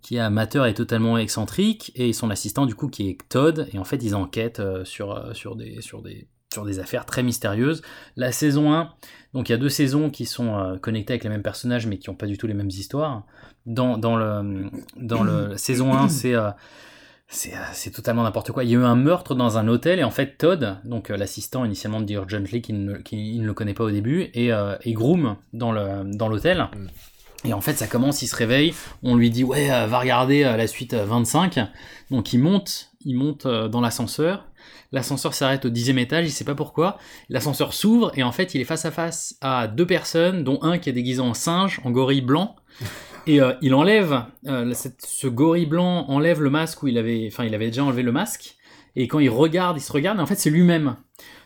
[0.00, 3.78] qui est amateur et totalement excentrique et son assistant du coup qui est Todd et
[3.78, 7.24] en fait ils enquêtent euh, sur, euh, sur, des, sur, des, sur des affaires très
[7.24, 7.82] mystérieuses.
[8.14, 8.92] La saison 1,
[9.34, 12.10] donc il y a deux saisons qui sont connectées avec les mêmes personnages mais qui
[12.10, 13.24] n'ont pas du tout les mêmes histoires.
[13.66, 16.34] Dans, dans, le, dans le saison 1 c'est...
[17.32, 18.62] c'est, euh, c'est totalement n'importe quoi.
[18.62, 21.16] Il y a eu un meurtre dans un hôtel et en fait Todd, donc euh,
[21.16, 24.52] l'assistant initialement de Dirk Gently qui ne, qui, ne le connaît pas au début, et,
[24.52, 26.68] euh, et groom dans, le, dans l'hôtel.
[27.44, 30.42] Et en fait ça commence, il se réveille, on lui dit ouais euh, va regarder
[30.42, 31.58] la suite euh, 25.
[32.10, 34.46] Donc il monte, il monte dans l'ascenseur.
[34.92, 36.98] L'ascenseur s'arrête au dixième étage, il sait pas pourquoi.
[37.28, 40.78] L'ascenseur s'ouvre et en fait il est face à face à deux personnes, dont un
[40.78, 42.56] qui est déguisé en singe, en gorille blanc.
[43.28, 47.28] Et euh, il enlève, euh, cette- ce gorille blanc enlève le masque où il avait,
[47.30, 48.56] enfin il avait déjà enlevé le masque.
[48.96, 50.96] Et quand il regarde, il se regarde, et en fait c'est lui-même.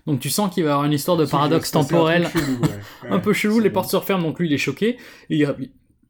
[0.06, 2.28] Donc tu sens qu'il va y avoir une histoire de paradoxe un temporel.
[2.28, 3.10] chelou, ouais.
[3.10, 3.74] un peu chelou, les bon.
[3.74, 4.96] portes se referment, donc lui il est choqué.
[5.28, 5.54] Et il,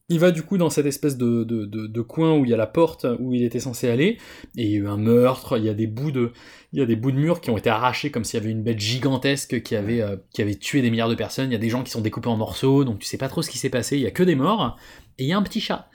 [0.08, 2.56] il va du coup dans cette espèce de, de, de, coin où il y a
[2.56, 4.18] la porte où il était censé aller,
[4.56, 6.32] et il y a eu un meurtre, il y a des bouts de,
[6.72, 8.52] il y a des bouts de murs qui ont été arrachés comme s'il y avait
[8.52, 11.56] une bête gigantesque qui avait, euh, qui avait tué des milliards de personnes, il y
[11.56, 13.58] a des gens qui sont découpés en morceaux, donc tu sais pas trop ce qui
[13.58, 14.78] s'est passé, il y a que des morts,
[15.18, 15.88] et il y a un petit chat.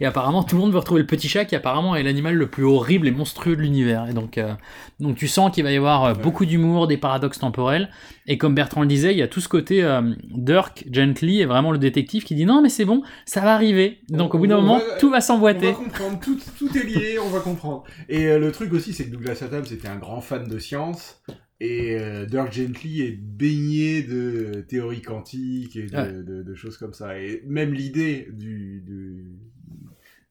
[0.00, 2.48] Et apparemment tout le monde veut retrouver le petit chat qui apparemment est l'animal le
[2.48, 4.08] plus horrible et monstrueux de l'univers.
[4.08, 4.54] Et donc, euh,
[4.98, 7.90] donc tu sens qu'il va y avoir euh, beaucoup d'humour, des paradoxes temporels,
[8.26, 11.46] et comme Bertrand le disait, il y a tout ce côté euh, Dirk Gently est
[11.46, 14.00] vraiment le détective qui dit non mais c'est bon, ça va arriver.
[14.08, 15.66] Donc au bout d'un On moment, va- tout va On s'emboîter.
[15.72, 17.84] va comprendre, tout, tout est lié, on va comprendre.
[18.08, 21.22] Et le truc aussi, c'est que Douglas Adams était un grand fan de science,
[21.60, 26.12] et euh, Dirk Gently est baigné de théorie quantique et de, Ouais.
[26.12, 27.18] de- de choses comme ça.
[27.18, 29.36] Et même l'idée du, du-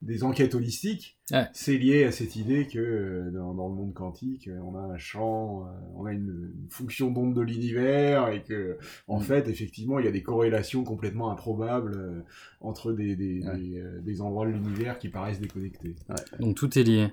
[0.01, 1.47] des enquêtes holistiques, Ouais.
[1.53, 4.79] c'est lié à cette idée que euh, dans, dans le monde quantique, euh, on a
[4.81, 8.77] un champ, euh, on a une, une fonction d'onde de l'univers, et que
[9.09, 9.23] en Mm.
[9.23, 12.23] fait, effectivement, il y a des corrélations complètement improbables
[12.61, 15.95] entre des, des, des, des endroits de l'univers qui paraissent déconnectés.
[16.39, 17.07] Donc tout est lié.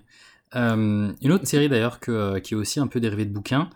[0.55, 3.69] Euh, une autre série d'ailleurs que, euh, qui est aussi un peu dérivée de bouquins,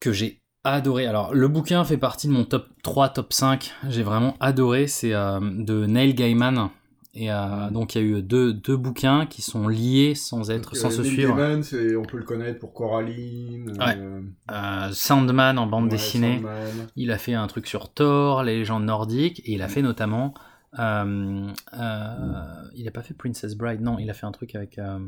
[0.00, 1.06] que j'ai adoré.
[1.06, 3.72] Alors le bouquin fait partie de mon top 3, top 5.
[3.90, 4.86] J'ai vraiment adoré.
[4.86, 6.70] C'est euh, de Neil Gaiman.
[7.16, 10.74] Et euh, donc il y a eu deux, deux bouquins qui sont liés sans être,
[10.76, 11.36] sans Euh, se Neil suivre.
[11.36, 11.62] Gaiman,
[11.98, 13.70] on peut le connaître pour Coraline.
[13.78, 14.90] Ouais.
[14.92, 16.36] Sandman en bande Ouais, dessinée.
[16.36, 16.88] Sandman.
[16.96, 20.34] Il a fait un truc sur Thor, les légendes nordiques, et il a fait notamment.
[20.80, 24.78] euh, euh, il a pas fait Princess Bride, non, il a fait un truc avec,
[24.80, 24.98] euh,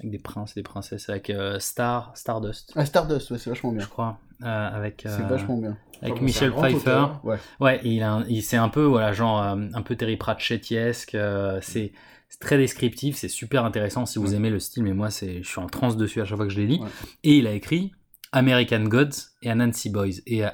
[0.00, 2.72] avec des princes et des princesses, avec euh, Star, Stardust.
[2.76, 3.84] Ah, Stardust, ouais, c'est vachement bien.
[3.84, 4.18] Je crois.
[4.42, 5.76] euh, avec, C'est euh, vachement bien.
[6.02, 6.76] Avec Enfin, Michel Pfeiffer.
[6.76, 7.36] auteur, ouais.
[7.60, 11.14] Ouais, il a il- c'est un peu, voilà, genre, euh, un peu Terry Pratchettiesque.
[11.14, 11.92] euh, c'est
[12.32, 15.48] c'est très descriptif, c'est super intéressant si vous aimez le style, mais moi, c'est, je
[15.48, 16.80] suis en transe dessus à chaque fois que je les lis.
[17.24, 17.90] Et il a écrit
[18.30, 20.20] American Gods et Anansi Boys.
[20.26, 20.50] Et euh, euh,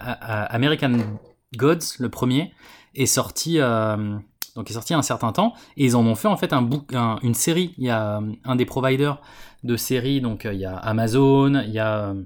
[0.48, 0.96] American
[1.54, 2.54] Gods, le premier,
[2.94, 3.58] est sorti,
[4.56, 6.68] donc est sorti un certain temps, et ils en ont fait en fait un
[7.22, 7.74] une série.
[7.78, 9.20] Il y a euh, un des providers
[9.62, 12.22] de séries, donc euh, il y a Amazon, il y a euh,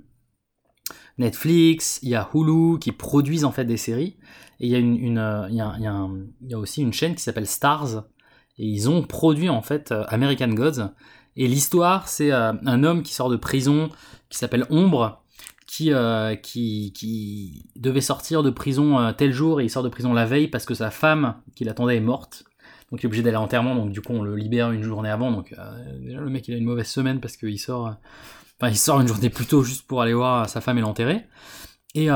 [1.18, 4.16] Netflix, il y a Hulu qui produisent en fait des séries.
[4.60, 4.76] Et il y
[5.18, 8.04] a, il y a, aussi une chaîne qui s'appelle Stars.
[8.58, 10.90] Et ils ont produit en fait American Gods.
[11.36, 13.88] Et l'histoire, c'est un homme qui sort de prison,
[14.28, 15.24] qui s'appelle Ombre,
[15.70, 19.88] qui, euh, qui, qui devait sortir de prison euh, tel jour et il sort de
[19.88, 22.42] prison la veille parce que sa femme qui l'attendait est morte.
[22.90, 25.10] Donc il est obligé d'aller à l'enterrement, donc du coup on le libère une journée
[25.10, 25.30] avant.
[25.30, 27.94] Donc euh, le mec il a une mauvaise semaine parce qu'il sort,
[28.62, 31.26] il sort une journée plus tôt juste pour aller voir sa femme et l'enterrer.
[31.94, 32.08] Et,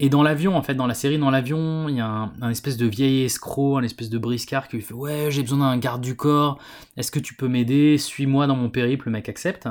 [0.00, 2.48] et dans l'avion, en fait, dans la série, dans l'avion, il y a un, un
[2.48, 5.76] espèce de vieil escroc, un espèce de briscard qui lui fait Ouais, j'ai besoin d'un
[5.76, 6.58] garde du corps,
[6.96, 7.98] est-ce que tu peux m'aider?
[7.98, 9.68] Suis-moi dans mon périple, le mec accepte.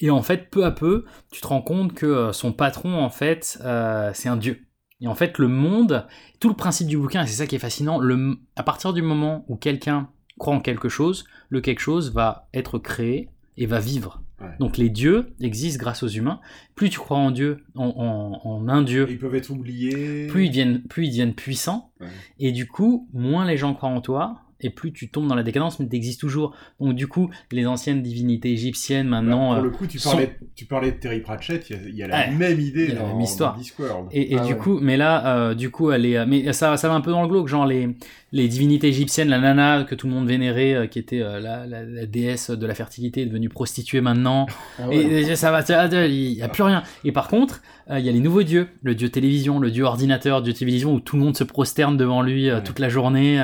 [0.00, 3.10] Et en fait, peu à peu, tu te rends compte que euh, son patron, en
[3.10, 4.60] fait, euh, c'est un dieu.
[5.02, 6.06] Et en fait, le monde,
[6.40, 9.02] tout le principe du bouquin, et c'est ça qui est fascinant, le, à partir du
[9.02, 10.08] moment où quelqu'un
[10.38, 14.22] croit en quelque chose, le quelque chose va être créé et va vivre.
[14.58, 16.40] Donc les dieux existent grâce aux humains.
[16.74, 20.28] Plus tu crois en Dieu, en, en- en un Dieu, Ils peuvent être oubliés.
[20.28, 21.92] plus ils deviennent, plus ils deviennent puissants.
[22.00, 22.06] Ouais.
[22.38, 25.42] Et du coup, moins les gens croient en toi, et plus tu tombes dans la
[25.42, 26.54] décadence, mais tu existes toujours.
[26.80, 29.50] Donc du coup, les anciennes divinités égyptiennes maintenant...
[29.50, 31.78] Bah, Pour le euh, coup, tu sont- parlais, tu parlais de Terry Pratchett, il y
[31.78, 33.52] a, il y a la Ouais, même idée y a la dans, même histoire.
[33.54, 34.08] dans Discworld.
[34.12, 34.58] Et, et Ah du ouais.
[34.58, 37.10] coup, mais là, euh, du coup, elle est, euh, mais ça, ça va un peu
[37.10, 37.88] dans le glauque, genre les,
[38.32, 41.66] les divinités égyptiennes, la nana que tout le monde vénérait, euh, qui était euh, la,
[41.66, 44.46] la, la déesse de la fertilité, est devenue prostituée maintenant.
[44.78, 44.96] Ah ouais.
[44.96, 45.62] et, et ça va,
[46.06, 46.82] il y a plus rien.
[47.04, 49.84] Et par contre, euh, il y a les nouveaux dieux, le dieu télévision, le dieu
[49.84, 53.42] ordinateur, le dieu télévision où tout le monde se prosterne devant lui toute la journée.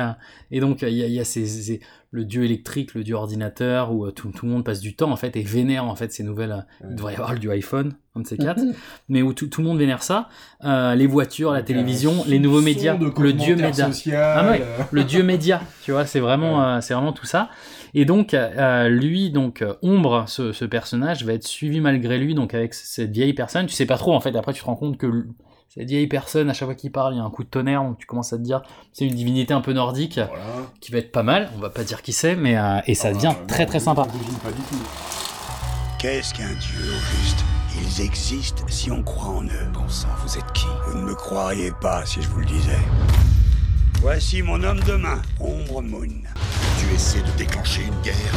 [0.51, 1.81] et donc, il y y a ces, ces-
[2.17, 5.11] le dieu électrique, le dieu ordinateur, où euh, tout, tout le monde passe du temps
[5.11, 6.51] en fait et vénère en fait ces nouvelles.
[6.83, 8.61] euh, Il devrait y avoir le dieu iPhone, un de ces quatre,
[9.09, 10.27] mais où tout, tout le monde vénère ça.
[10.63, 13.85] Euh, les voitures, la télévision, les nouveaux médias, le dieu média.
[14.15, 17.49] Ah ouais, le dieu média, tu vois, c'est vraiment, euh, c'est vraiment tout ça.
[17.93, 22.53] Et donc, euh, lui, donc, Ombre, ce, ce personnage, va être suivi malgré lui, donc
[22.53, 23.65] avec cette vieille personne.
[23.67, 25.25] Tu sais pas trop, en fait, après, tu te rends compte que
[25.77, 27.49] l- cette vieille personne, à chaque fois qu'il parle, il y a un coup de
[27.49, 28.61] tonnerre, donc tu commences à te dire,
[28.93, 30.19] c'est une divinité un peu nordique,
[30.81, 33.11] qui va être pas mal, on va pas dire qui c'est, mais, euh, et ça
[33.13, 34.07] devient très très sympa.
[35.99, 37.43] Qu'est-ce qu'un dieu au juste?
[37.79, 39.67] Ils existent si on croit en eux.
[39.73, 40.65] Bon sang, vous êtes qui?
[40.87, 42.77] Vous ne me croiriez pas si je vous le disais.
[44.01, 46.07] Voici mon homme de main, Ombre Moon.
[46.77, 48.33] Tu essaies de déclencher une guerre?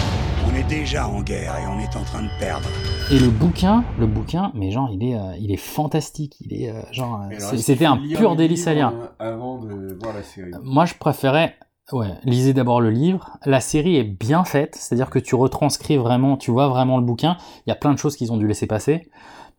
[0.50, 2.68] On est déjà en guerre et on est en train de perdre.
[3.10, 6.70] Et le bouquin, le bouquin, mais genre, il est, euh, il est fantastique, il est,
[6.70, 8.92] euh, genre, c'était un pur délice lire.
[9.20, 10.50] euh, Avant de voir la série?
[10.62, 11.56] Moi, je préférais
[11.92, 13.30] Ouais, lisez d'abord le livre.
[13.44, 17.36] La série est bien faite, c'est-à-dire que tu retranscris vraiment, tu vois vraiment le bouquin.
[17.66, 19.10] Il y a plein de choses qu'ils ont dû laisser passer.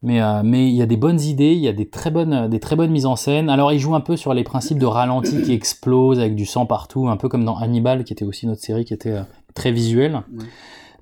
[0.03, 2.49] Mais, euh, mais il y a des bonnes idées, il y a des très bonnes,
[2.49, 3.49] des très bonnes mises en scène.
[3.49, 6.65] Alors, ils jouent un peu sur les principes de ralenti qui explose avec du sang
[6.65, 9.71] partout, un peu comme dans Hannibal, qui était aussi notre série qui était euh, très
[9.71, 10.23] visuelle.
[10.33, 10.45] Ouais.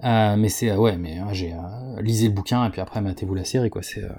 [0.04, 3.36] Euh, mais c'est ouais, mais euh, j'ai euh, lisez le bouquin et puis après matez-vous
[3.36, 3.82] la série quoi.
[3.84, 4.10] C'est euh,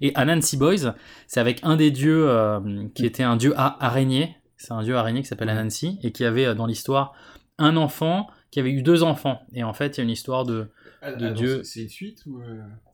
[0.00, 0.94] et Anansi Boys,
[1.26, 2.58] c'est avec un des dieux euh,
[2.94, 4.36] qui était un dieu a- araignée.
[4.56, 7.12] C'est un dieu araignée qui s'appelle Anansi et qui avait euh, dans l'histoire
[7.58, 9.38] un enfant qui avait eu deux enfants.
[9.52, 10.70] Et en fait, il y a une histoire de
[11.02, 11.62] Ah, de dieux.
[11.62, 12.38] c'est- C'est une suite ou.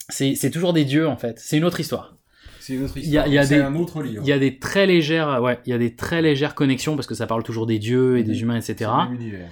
[0.09, 1.39] C'est toujours des dieux en fait.
[1.39, 2.17] C'est une autre histoire.
[2.61, 3.27] C'est une autre Il y a, histoire.
[3.27, 4.23] il y a C'est des, un autre livre.
[4.25, 7.07] il y a des très légères, ouais, il y a des très légères connexions parce
[7.07, 8.75] que ça parle toujours des dieux et des humains, etc.
[8.79, 9.49] C'est le même univers.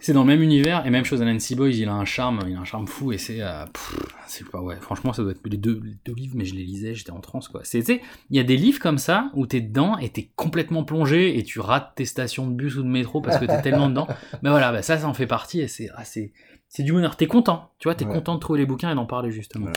[0.00, 2.40] C'est dans le même univers et même chose à Nancy Boys, il a un charme,
[2.46, 4.76] il a un charme fou et c'est, euh, pff, c'est pas ouais.
[4.80, 7.20] Franchement, ça doit être les deux, les deux livres, mais je les lisais, j'étais en
[7.20, 7.60] transe quoi.
[7.64, 11.38] C'est, il y a des livres comme ça où t'es dedans et t'es complètement plongé
[11.38, 14.06] et tu rates tes stations de bus ou de métro parce que t'es tellement dedans.
[14.42, 16.32] Mais voilà, bah ça, ça en fait partie et c'est, ah, c'est,
[16.68, 17.16] c'est du bonheur.
[17.16, 18.12] T'es content, tu vois, t'es Ouais.
[18.12, 19.70] content de trouver les bouquins et d'en parler justement.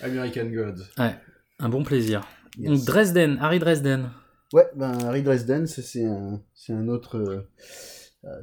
[0.00, 0.82] American Gods.
[0.98, 1.14] Ouais,
[1.58, 2.22] un bon plaisir.
[2.58, 2.68] Yes.
[2.70, 4.10] Donc Dresden, Harry Dresden.
[4.52, 7.16] Ouais, ben Harry Dresden, c'est un, c'est un autre.
[7.18, 7.48] euh,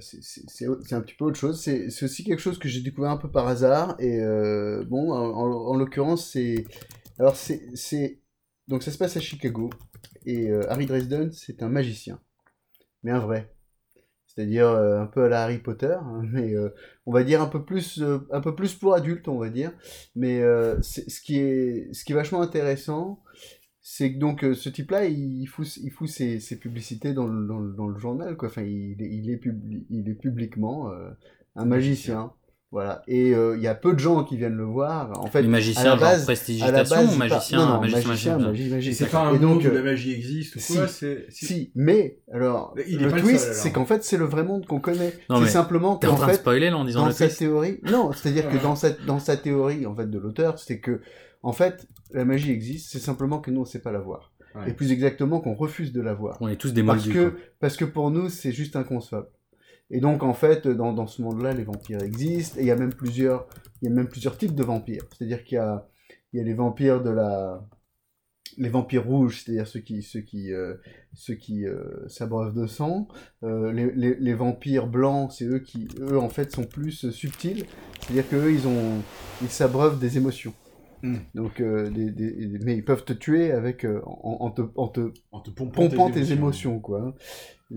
[0.02, 1.62] c'est- un petit peu autre chose.
[1.62, 3.96] C'est c'est aussi quelque chose que j'ai découvert un peu par hasard.
[4.00, 6.66] Et euh, bon, en, en- en l'occurrence, c'est.
[7.20, 7.62] Alors, c'est.
[7.76, 8.20] c'est-
[8.68, 9.70] Donc, ça se passe à Chicago.
[10.26, 12.20] Et euh, Harry Dresden, c'est un magicien.
[13.04, 13.54] Mais un vrai.
[14.40, 16.70] C'est-à-dire euh, un peu à la Harry Potter, hein, mais euh,
[17.06, 19.72] on va dire un peu plus, euh, un peu plus pour adultes, on va dire.
[20.16, 20.42] Mais
[20.82, 23.22] ce qui est, ce qui est vachement intéressant,
[23.82, 27.60] c'est que donc ce type-là, il fout, il fout ses, ses publicités dans le, dans
[27.60, 28.50] le, dans le journal, quoi.
[28.50, 31.10] Enfin, il, est- il est, publi- il est publiquement euh,
[31.56, 32.34] un magicien.
[32.72, 33.02] Voilà.
[33.08, 35.20] Et euh, il y a peu de gens qui viennent le voir.
[35.20, 36.30] En fait, Mais magicien, à la genre base,
[36.62, 38.38] à la base, ou magicien- Non, non, magicien, magicien, magicien.
[38.38, 38.90] magie, magie.
[38.90, 40.94] Et c'est pas un Et donc, monde où euh, la magie existe ou quoi, si,
[40.94, 41.46] c'est- si.
[41.48, 41.72] si.
[41.74, 44.80] mais alors Il le pas le twist, c'est qu'en fait c'est le vrai monde qu'on
[44.80, 45.14] connaît.
[45.32, 47.40] Non, C'est simplement qu'en train de fait, spoiler, là, en disant dans le sa twist
[47.40, 51.02] théorie, non, c'est-à-dire que dans sa dans sa théorie en fait de l'auteur, c'est que
[51.42, 54.32] en fait la magie existe, c'est simplement que nous on sait pas la voir.
[54.56, 54.70] Ouais.
[54.70, 56.38] Et plus exactement qu'on refuse de la voir.
[56.42, 57.40] On est tous des parce que quoi.
[57.60, 59.28] parce que pour nous c'est juste inconcevable.
[59.92, 62.76] Et donc en fait dans, dans ce monde-là les vampires existent et il y a
[62.76, 63.48] même plusieurs
[63.82, 65.04] il y a même plusieurs types de vampires.
[65.18, 65.88] C'est-à-dire qu'il y a
[66.34, 67.66] il y a les vampires de la
[68.58, 70.76] les vampires rouges, c'est-à-dire ceux qui ceux qui euh,
[71.14, 73.08] ceux qui euh, s'abreuvent de sang.
[73.44, 77.66] Euh, les, les, les vampires blancs, c'est eux qui eux en fait sont plus subtils.
[78.02, 79.02] C'est-à-dire que eux ils ont
[79.42, 80.54] ils s'abreuvent des émotions.
[81.02, 81.16] Mm.
[81.36, 85.12] Donc des, des- mais ils peuvent te tuer avec euh, en, en te en te,
[85.32, 86.36] En te pompant pompant tes tes émotions.
[86.36, 87.02] émotions quoi.
[87.02, 87.14] hein.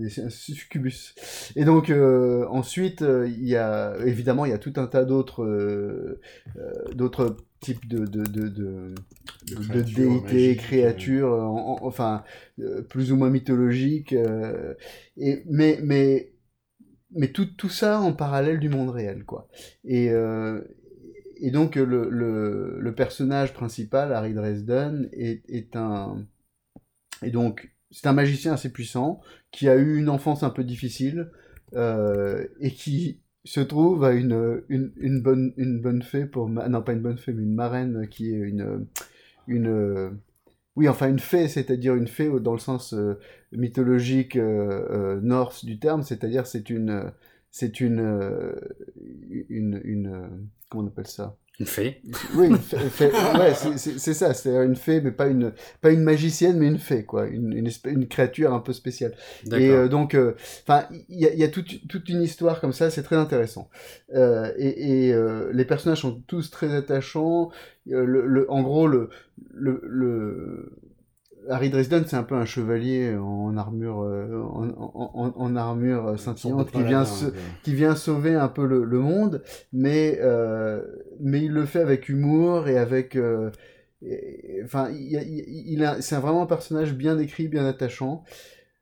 [0.09, 1.13] C'est un succubus.
[1.55, 5.05] Et donc euh, ensuite euh, il y a évidemment il y a tout un tas
[5.05, 6.19] d'autres euh,
[6.57, 8.95] euh, d'autres types de de de, de,
[9.47, 12.23] de créatures déités, créatures, euh, en- en- enfin
[12.59, 14.13] euh, plus ou moins mythologiques.
[14.13, 14.73] euh,
[15.17, 16.33] et mais mais
[17.15, 19.47] mais tout tout ça en parallèle du monde réel quoi.
[19.85, 20.61] Et euh,
[21.43, 26.25] et donc le, le, personnage principal, Harry Dresden, est, un
[27.21, 29.19] et donc c'est un magicien assez puissant
[29.51, 31.31] qui a eu une enfance un peu difficile
[31.75, 36.93] euh, et qui se trouve à une, une, bonne une bonne fée pour non pas
[36.93, 38.87] une bonne fée mais une marraine qui est une
[39.47, 40.17] une
[40.77, 43.19] oui enfin une fée c'est-à-dire une fée dans le sens euh,
[43.51, 47.11] mythologique euh, norse du terme c'est-à-dire c'est une
[47.51, 48.55] c'est une,
[49.49, 51.37] une comment on appelle ça?
[51.59, 52.01] Une fée
[52.35, 56.01] oui, une fée, fée- ouais, c'est- ça, c'est une fée, mais pas une, pas une
[56.01, 59.13] magicienne, mais une fée, quoi, une, une, espèce- une créature un peu spéciale.
[59.61, 60.33] Et euh, donc, euh,
[60.67, 63.17] enfin, il y a, il y a toute, toute une histoire comme ça, c'est très
[63.17, 63.69] intéressant.
[64.15, 65.15] Euh, et et
[65.53, 67.51] les personnages sont tous très attachants.
[67.85, 69.09] Le, le- en gros, le,
[69.53, 70.71] le, le
[71.49, 76.17] Harry Dresden, c'est un peu un chevalier en armure, euh, en, en, en- en armure
[76.17, 77.03] scintillante qui vient,
[77.63, 80.81] qui vient sauver un peu le, le monde, mais, euh,
[81.19, 83.15] mais il le fait avec humour et avec.
[83.15, 83.49] euh,
[84.01, 88.23] et- Enfin, il, c'est vraiment un personnage bien écrit, bien attachant.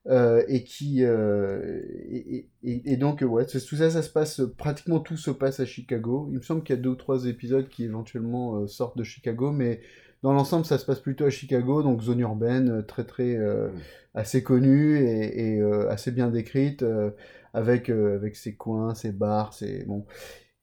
[0.08, 5.00] euh, et qui euh, et, et- et donc ouais tout ça ça se passe pratiquement
[5.00, 7.68] tout se passe à Chicago il me semble qu'il y a deux ou trois épisodes
[7.70, 9.80] qui éventuellement euh, sortent de Chicago mais
[10.24, 13.70] dans l'ensemble ça se passe plutôt à Chicago donc zone urbaine euh, très très euh,
[14.14, 17.12] assez connue et, et, euh, assez bien décrite euh,
[17.54, 20.06] avec euh, avec ses coins ses bars ses bon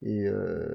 [0.02, 0.68] et euh,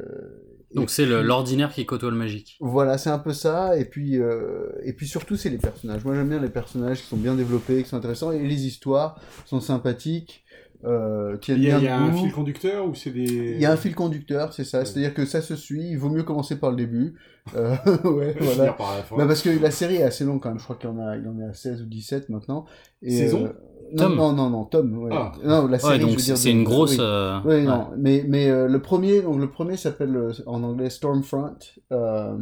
[0.76, 2.58] Donc c'est l'ordinaire qui côtoie le magique.
[2.60, 3.78] voilà, c'est un peu ça.
[3.78, 6.04] Et puis, euh, et puis surtout, c'est les personnages.
[6.04, 9.20] Moi, j'aime bien les personnages qui sont bien développés, qui sont intéressants, et les histoires
[9.46, 10.44] sont sympathiques.
[10.86, 13.24] Euh, Il y a, bien il y a un fil conducteur ou c'est des.
[13.54, 14.84] Il y a un fil conducteur, c'est ça.
[14.86, 15.90] C'est-à-dire que ça se suit.
[15.92, 17.16] Il vaut mieux commencer par le début.
[17.56, 18.74] Euh, ouais, voilà.
[18.74, 19.16] Par la fin.
[19.18, 20.60] Bah, parce que la série est assez longue quand même.
[20.60, 22.66] Je crois qu'il en a, il en est à 16 ou 17 maintenant.
[23.02, 23.46] Et, Saison?
[23.46, 23.50] euh,
[23.96, 24.98] non, non, non, non, Tom.
[25.04, 25.12] Ouais.
[25.14, 25.32] Ah.
[25.44, 26.00] Non, la Ouais, série.
[26.00, 26.98] donc veux c'est- une grosse, oui.
[27.02, 27.64] euh, ouais.
[27.64, 27.90] non.
[27.98, 31.56] Mais, mais euh, le premier, donc le premier s'appelle euh, en anglais Stormfront.
[31.92, 32.38] Euh,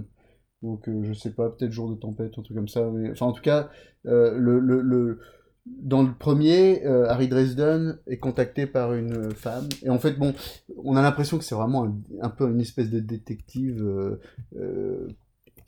[0.64, 2.82] donc euh, je sais pas, peut-être jour de tempête, un truc comme ça.
[2.94, 3.70] mais- Enfin, en tout cas,
[4.06, 5.20] euh, le, le, le-
[5.66, 9.70] dans le premier, euh, Harry Dresden est contacté par une femme.
[9.84, 10.34] Et en fait, bon,
[10.84, 14.20] on a l'impression que c'est vraiment un, un peu une espèce de détective euh,
[14.58, 15.08] euh,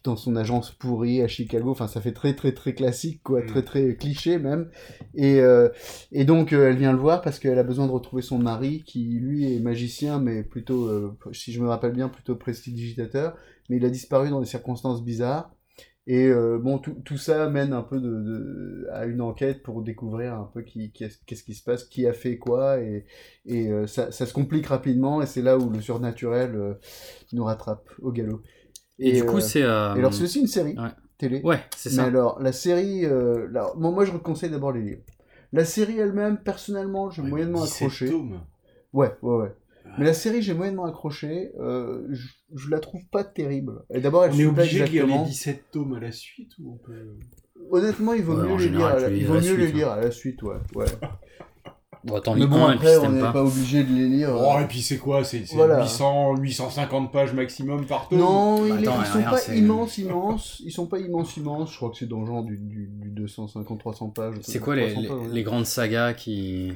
[0.03, 1.69] dans son agence pourrie à Chicago.
[1.71, 3.45] Enfin, ça fait très, très, très classique, quoi, Mm.
[3.45, 4.69] très, très cliché même.
[5.13, 5.69] Et, euh,
[6.11, 8.83] et donc, euh, elle vient le voir parce qu'elle a besoin de retrouver son mari,
[8.83, 13.37] qui lui est magicien, mais plutôt, euh, si je me rappelle bien, plutôt prestidigitateur.
[13.69, 15.51] Mais il a disparu dans des circonstances bizarres.
[16.05, 19.81] Et euh, bon, tout, tout ça mène un peu de, de- à une enquête pour
[19.83, 23.05] découvrir un peu qui, qui est- qu'est-ce qui se passe, qui a fait quoi, et,
[23.45, 26.73] et euh, ça, ça se complique rapidement, et c'est là où le surnaturel euh,
[27.31, 28.41] nous rattrape au galop.
[28.99, 30.89] Et du coup, c'est, euh, Et alors, c'est aussi une série Ouais.
[31.17, 31.41] télé.
[31.41, 32.03] Ouais, c'est Mais ça.
[32.05, 35.01] alors, la série, euh, alors, bon, moi je conseille d'abord les livres.
[35.53, 38.07] La série elle-même, personnellement, j'ai moyennement 17 accroché.
[38.09, 38.41] tomes.
[38.91, 39.55] Ouais, ouais, ouais.
[39.97, 41.51] Mais la série, j'ai moyennement accroché.
[41.59, 43.83] Euh, je, je la trouve pas terrible.
[43.93, 45.25] Et d'abord, elle On est obligé de lire les exactement.
[45.25, 47.15] 17 tomes à la suite ou on peut.
[47.71, 48.85] Honnêtement, il vaut Ouais, mieux les lire.
[48.85, 49.95] à la- Il vaut mieux les suite, lire hein.
[49.97, 50.55] à la suite, ouais.
[50.75, 50.85] ouais.
[52.05, 53.31] Bon, t'en Mais bon, un, après, on n'est pas.
[53.31, 54.29] pas obligé de les lire.
[54.33, 55.79] Oh, euh, et puis c'est quoi C'est Voilà.
[55.83, 60.61] 800, 850 pages maximum par tome Non, Bah, ils, attends, ils sont pas immenses, immenses.
[60.65, 61.71] Ils sont pas immenses, immenses.
[61.71, 64.35] Je crois que c'est dans le genre du, du, du 250-300 pages.
[64.41, 65.33] C'est quoi les, 300 les, pages, ouais.
[65.33, 66.73] les grandes sagas qui.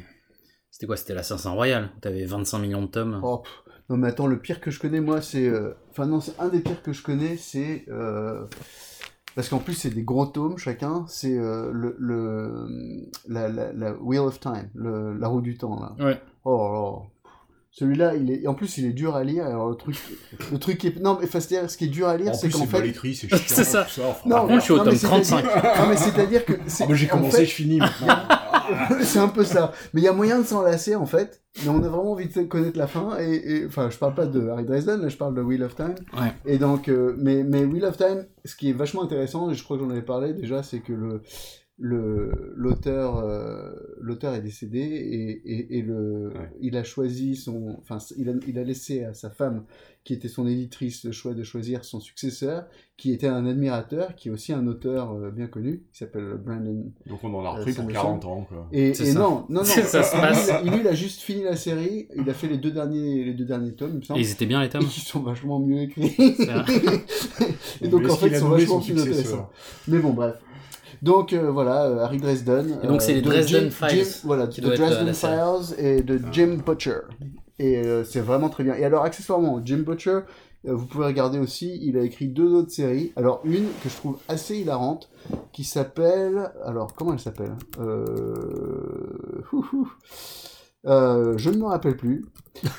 [0.78, 1.90] C'était quoi C'était l'Assassin Royal.
[1.98, 3.20] où T'avais 25 millions de tomes.
[3.24, 3.42] Oh,
[3.90, 5.48] non, mais attends, le pire que je connais, moi, c'est.
[5.48, 7.86] euh, Enfin, non, c'est un des pires que je connais, c'est.
[7.90, 8.46] euh,
[9.34, 11.04] Parce qu'en plus, c'est des gros tomes chacun.
[11.08, 12.68] C'est euh, le, le
[13.28, 15.96] la, la, la Wheel of Time, le, la roue du temps, là.
[16.06, 16.22] Ouais.
[16.46, 17.10] Oh là là.
[17.72, 18.46] Celui-là, il est.
[18.46, 19.48] En plus, il est dur à lire.
[19.48, 19.96] Alors, le truc,
[20.52, 21.00] le truc qui est.
[21.00, 22.78] Non, mais enfin, ce qui est dur à lire, c'est qu'en c'est fait.
[22.80, 23.38] mal écrit, c'est chiant.
[23.48, 23.84] C'est ça.
[23.86, 25.46] tout ça, enfin, Non, contre, je suis au non, tome c'est-à-dire- 35.
[25.82, 26.54] Non, mais c'est-à-dire que.
[26.54, 28.16] Ah, j'ai en commencé, fait- je finis maintenant.
[29.01, 29.71] c'est un peu ça.
[29.93, 31.41] Mais il y a moyen de s'en lasser en fait.
[31.63, 33.17] Mais on a vraiment envie de connaître la fin.
[33.19, 35.75] Et, et- enfin, je parle pas de Harry Dresden, là, je parle de Wheel of
[35.75, 35.95] Time.
[36.13, 36.33] Ouais.
[36.45, 39.63] Et donc, euh, mais, mais Wheel of Time, ce qui est vachement intéressant, et je
[39.63, 41.21] crois que j'en avais parlé déjà, c'est que le
[41.80, 46.50] l'auteur euh, l'auteur est décédé et, et, et le Ouais.
[46.62, 49.63] il a choisi son enfin il a, il a laissé à sa femme
[50.04, 52.66] qui était son éditrice le choix de choisir son successeur
[52.98, 56.92] qui était un admirateur qui est aussi un auteur euh, bien connu qui s'appelle Brandon
[57.08, 58.34] Donc on en a Euh, repris ça pour me 40 semble.
[58.34, 58.68] ans, quoi.
[58.72, 59.20] et, et ça.
[59.20, 59.63] non, non, non.
[59.63, 60.52] Ça se il, passe.
[60.66, 62.08] il, il, il a juste fini la série.
[62.16, 64.20] Il a fait les deux derniers, les deux derniers tomes, il me semble.
[64.20, 66.16] Et ils étaient bien les Et tomes qui sont vachement mieux écrits.
[67.82, 69.50] et donc en fait, ils sont vachement plus intéressants.
[69.88, 70.36] Mais bon, bref.
[71.01, 72.79] Donc euh, voilà, euh, Harry Dresden.
[72.83, 75.13] Et donc, c'est les de Dresden Jim- Files Jim- voilà, qui de euh, Dresden.
[75.13, 76.99] Files et de Jim Butcher.
[77.60, 78.75] Et euh, c'est vraiment très bien.
[78.75, 80.19] Et alors, accessoirement, Jim Butcher,
[80.67, 83.12] euh, vous pouvez regarder aussi, il a écrit deux autres séries.
[83.15, 85.10] Alors, une que je trouve assez hilarante,
[85.53, 86.51] qui s'appelle.
[86.65, 87.53] Alors, comment elle s'appelle?
[87.79, 89.45] Euh...
[90.86, 92.24] Euh, je ne me rappelle plus.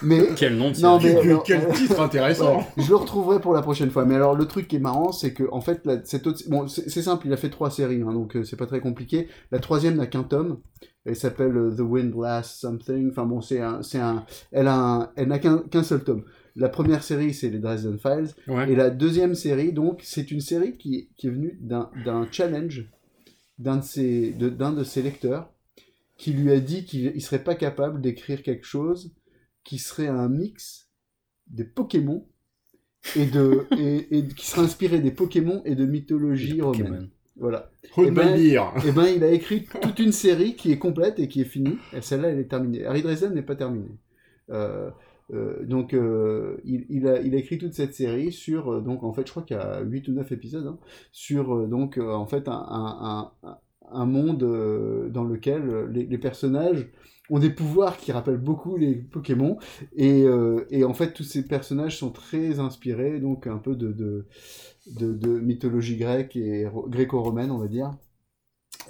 [0.02, 2.58] Mais Quel nom de non, mais Quel- alors, quel euh, titre intéressant.
[2.58, 4.04] ouais, je le retrouverai pour la prochaine fois.
[4.06, 6.68] Mais alors, le truc qui est marrant, c'est que en fait, la- cette autre, bon,
[6.68, 7.26] c'est c'est simple.
[7.26, 9.28] Il a fait trois séries, hein, donc euh, c'est pas très compliqué.
[9.50, 10.60] La troisième n'a qu'un tome.
[11.04, 13.10] Elle s'appelle euh, The Wind Last Something.
[13.10, 16.24] Enfin bon, c'est un, c'est un, elle a, un- elle n'a qu'un qu'un seul tome.
[16.56, 18.28] La première série, c'est les Dresden Files.
[18.48, 18.70] Ouais.
[18.72, 22.86] Et la deuxième série, donc, c'est une série qui, qui est venue d'un d'un challenge
[23.58, 25.50] d'un de ses, de, d'un de ses lecteurs
[26.18, 29.14] qui lui a dit qu'il ne serait pas capable d'écrire quelque chose
[29.64, 30.90] qui serait un mix
[31.46, 32.26] des Pokémon
[33.16, 37.08] et de et, et qui serait inspiré des Pokémon et de mythologie romaine.
[37.36, 37.70] Voilà.
[37.92, 38.34] Faut Eh de ben.
[38.36, 41.78] Et ben il a écrit toute une série qui est complète et qui est finie.
[41.94, 42.84] Et celle-là elle est terminée.
[42.84, 43.88] Harry Dresden n'est pas terminé.
[44.50, 44.90] Euh,
[45.32, 49.04] euh, donc euh, il, il, a, il a écrit toute cette série sur euh, donc
[49.04, 50.78] en fait je crois qu'il y a 8 ou 9 épisodes hein,
[51.12, 53.58] sur euh, donc euh, en fait un, un, un,
[53.92, 56.88] un monde euh, dans lequel euh, les, les personnages
[57.30, 59.58] ont des pouvoirs qui rappellent beaucoup les Pokémon
[59.96, 63.92] et, euh, et en fait tous ces personnages sont très inspirés donc un peu de,
[63.92, 64.26] de,
[64.86, 67.90] de, de mythologie grecque et ro- gréco-romaine on va dire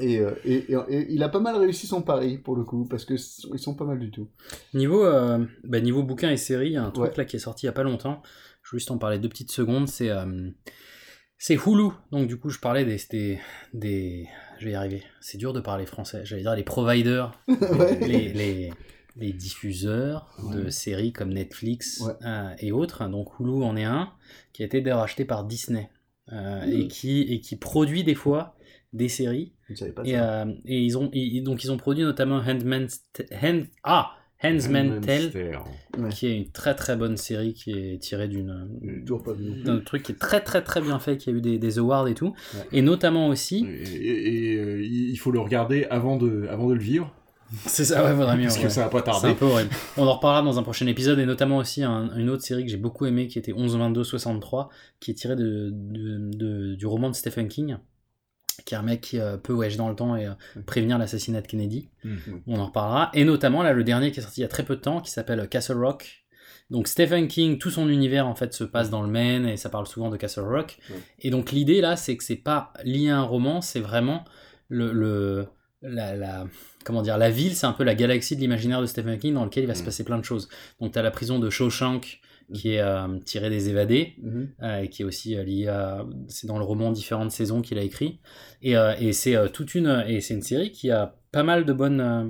[0.01, 3.15] et, et, et- il a pas mal réussi son pari pour le coup parce que
[3.15, 4.29] ils sont pas mal du tout
[4.75, 7.17] Niveau, euh, bah, niveau bouquin et série, il y a un truc Ouais.
[7.17, 8.23] là qui est sorti il y a pas longtemps.
[8.63, 9.89] Je vais juste en parler deux petites secondes.
[9.89, 10.11] C'est
[11.39, 11.91] c'est Hulu.
[12.13, 13.39] Donc du coup, je parlais des, des,
[13.73, 15.03] des- Je vais y arriver.
[15.21, 16.23] C'est dur de parler français.
[16.25, 17.99] J'allais dire les providers, Ouais.
[18.07, 18.73] les, les,
[19.17, 22.13] les diffuseurs de séries comme Netflix Ouais.
[22.27, 23.07] euh, et autres.
[23.09, 24.11] Donc Hulu en est un
[24.53, 25.89] qui a été d'ailleurs acheté par Disney
[26.33, 28.55] euh, et, qui, et qui produit des fois
[28.93, 29.53] des séries.
[29.69, 30.43] Je ne savais pas Et, ça.
[30.43, 34.13] euh, et ils ont ils- donc ils ont produit notamment Handmaid's T- Hand ah
[34.43, 35.59] Handmaid's Tale.
[35.99, 36.09] Ouais.
[36.11, 38.69] qui est une très très bonne série qui est tirée d'une
[39.65, 42.07] d'un truc qui est très très très bien fait, qui a eu des, des awards
[42.09, 42.61] et tout, Ouais.
[42.73, 43.67] et notamment aussi.
[43.67, 47.13] Et, et, euh, il faut le regarder avant de, avant de le vivre.
[47.67, 48.43] C'est ça, ouais, vaudrait mieux.
[48.45, 48.65] Parce ouais.
[48.65, 49.29] que ça va pas C'est tarder.
[49.31, 49.71] un peu horrible.
[49.97, 52.71] On en reparlera dans un prochain épisode, et notamment aussi un- une autre série que
[52.71, 54.69] j'ai beaucoup aimée, qui était 11-22-63,
[55.01, 57.77] qui est tirée de, de- de- du roman de Stephen King,
[58.65, 60.33] qui est un mec qui euh, peut voyager dans le temps et euh,
[60.67, 61.89] prévenir l'assassinat de Kennedy.
[62.05, 62.43] Mhm.
[62.47, 63.11] On en reparlera.
[63.15, 65.01] Et notamment, là, le dernier qui est sorti il y a très peu de temps,
[65.01, 66.25] qui s'appelle Castle Rock.
[66.71, 69.71] Donc Stephen King, tout son univers en fait se passe dans le Maine et ça
[69.71, 70.77] parle souvent de Castle Rock.
[71.21, 74.23] Et donc l'idée là, c'est que c'est pas lié à un roman, c'est vraiment
[74.69, 75.47] le, le
[75.81, 76.47] la, la-
[76.85, 79.45] comment dire la ville, c'est un peu la galaxie de l'imaginaire de Stephen King dans
[79.45, 80.51] lequel il va se passer plein de choses.
[80.79, 82.21] Donc tu as la prison de Shawshank
[82.55, 84.49] qui est euh, tirée des évadés Mhm.
[84.63, 87.79] euh, et qui est aussi euh, liée à c'est dans le roman différentes saisons qu'il
[87.79, 88.21] a écrit
[88.63, 91.65] et, euh, et c'est euh, toute une et c'est une série qui a pas mal
[91.65, 92.25] de bonnes euh,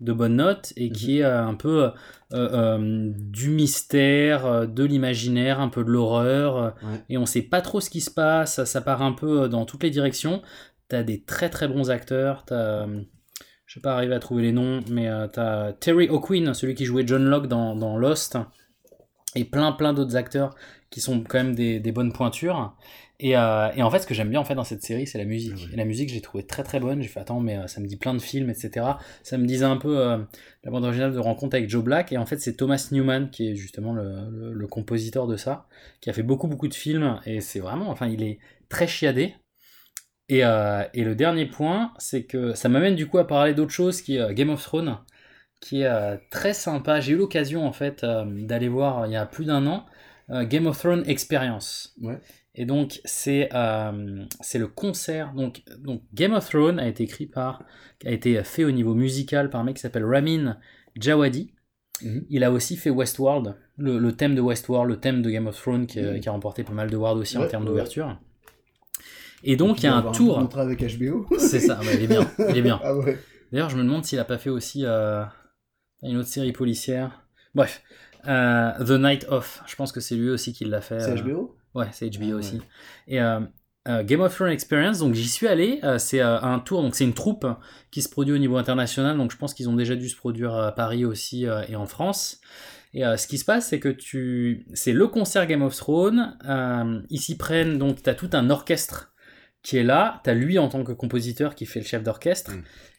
[0.00, 1.90] de bonnes notes et qui est euh, un peu euh,
[2.32, 7.02] euh, du mystère, euh, de l'imaginaire, un peu de l'horreur, euh, Ouais.
[7.08, 9.48] et on sait pas trop ce qui se passe, ça, ça part un peu euh,
[9.48, 10.40] dans toutes les directions.
[10.86, 13.00] T'as des très très bons acteurs, t'as, euh,
[13.66, 16.84] je sais pas arriver à trouver les noms, mais euh, t'as Terry O'Quinn, celui qui
[16.84, 18.38] jouait John Locke dans, dans Lost,
[19.38, 20.54] et plein plein d'autres acteurs
[20.90, 22.74] qui sont quand même des, des bonnes pointures.
[23.20, 25.18] Et, euh, et en fait, ce que j'aime bien en fait dans cette série, c'est
[25.18, 25.68] la musique.
[25.72, 27.02] Et la musique, j'ai trouvé très très bonne.
[27.02, 28.86] J'ai fait attends, mais euh, ça me dit plein de films, etc.
[29.24, 30.18] Ça me disait un peu euh,
[30.64, 32.12] la bande originale de Rencontre avec Joe Black.
[32.12, 35.66] Et en fait, c'est Thomas Newman qui est justement le, le- le compositeur de ça,
[36.00, 37.20] qui a fait beaucoup beaucoup de films.
[37.26, 39.34] Et c'est vraiment, enfin, il est très chiadé.
[40.28, 43.72] Et, euh, et le dernier point, c'est que ça m'amène du coup à parler d'autre
[43.72, 44.98] chose qui est Game of Thrones,
[45.60, 47.00] qui est euh, très sympa.
[47.00, 49.86] J'ai eu l'occasion en fait euh, d'aller voir euh, il y a plus d'un an
[50.44, 51.94] Game of Thrones Experience.
[52.02, 52.18] Ouais.
[52.54, 53.48] Et donc c'est
[54.42, 55.32] c'est le concert.
[55.34, 57.62] Donc, donc Game of Thrones a été écrit par,
[58.04, 60.58] a été fait au niveau musical par un mec qui s'appelle Ramin
[60.96, 61.54] Djawadi.
[62.02, 62.26] Mhm.
[62.28, 65.56] Il a aussi fait Westworld, le, le thème de Westworld, le thème de Game of
[65.58, 66.20] Thrones qui, a- Mhm.
[66.20, 68.20] qui a remporté pas mal de awards aussi en termes ouais, d'ouverture.
[69.44, 70.36] Et donc il y a un tour.
[70.38, 71.26] contrat avec HBO.
[71.38, 72.30] C'est ça, ouais, il est bien.
[72.50, 72.80] Il est bien.
[72.84, 73.18] ah ouais.
[73.50, 75.24] D'ailleurs, je me demande s'il a pas fait aussi euh,
[76.02, 77.22] une autre série policière.
[77.54, 77.82] Bref,
[78.26, 79.62] euh, The Night Of.
[79.66, 81.00] Je pense que c'est lui aussi qui l'a fait.
[81.00, 82.32] C'est euh, HBO Ouais, c'est HBO Ah ouais.
[82.34, 82.60] aussi.
[83.06, 83.40] Et euh,
[83.88, 85.80] euh, Game of Thrones Experience, donc j'y suis allé.
[85.84, 87.46] euh, c'est euh, un tour, donc c'est une troupe
[87.90, 89.16] qui se produit au niveau international.
[89.16, 91.86] Donc je pense qu'ils ont déjà dû se produire à Paris aussi euh, et en
[91.86, 92.40] France.
[92.94, 96.36] Et euh, ce qui se passe, c'est que tu, c'est le concert Game of Thrones.
[96.48, 99.12] Euh, ils s'y prennent, donc tu as tout un orchestre
[99.62, 100.20] qui est là.
[100.24, 102.52] Tu as lui en tant que compositeur qui fait le chef d'orchestre.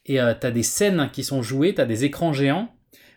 [0.05, 2.73] Et euh, tu as des scènes qui sont jouées, tu as des écrans géants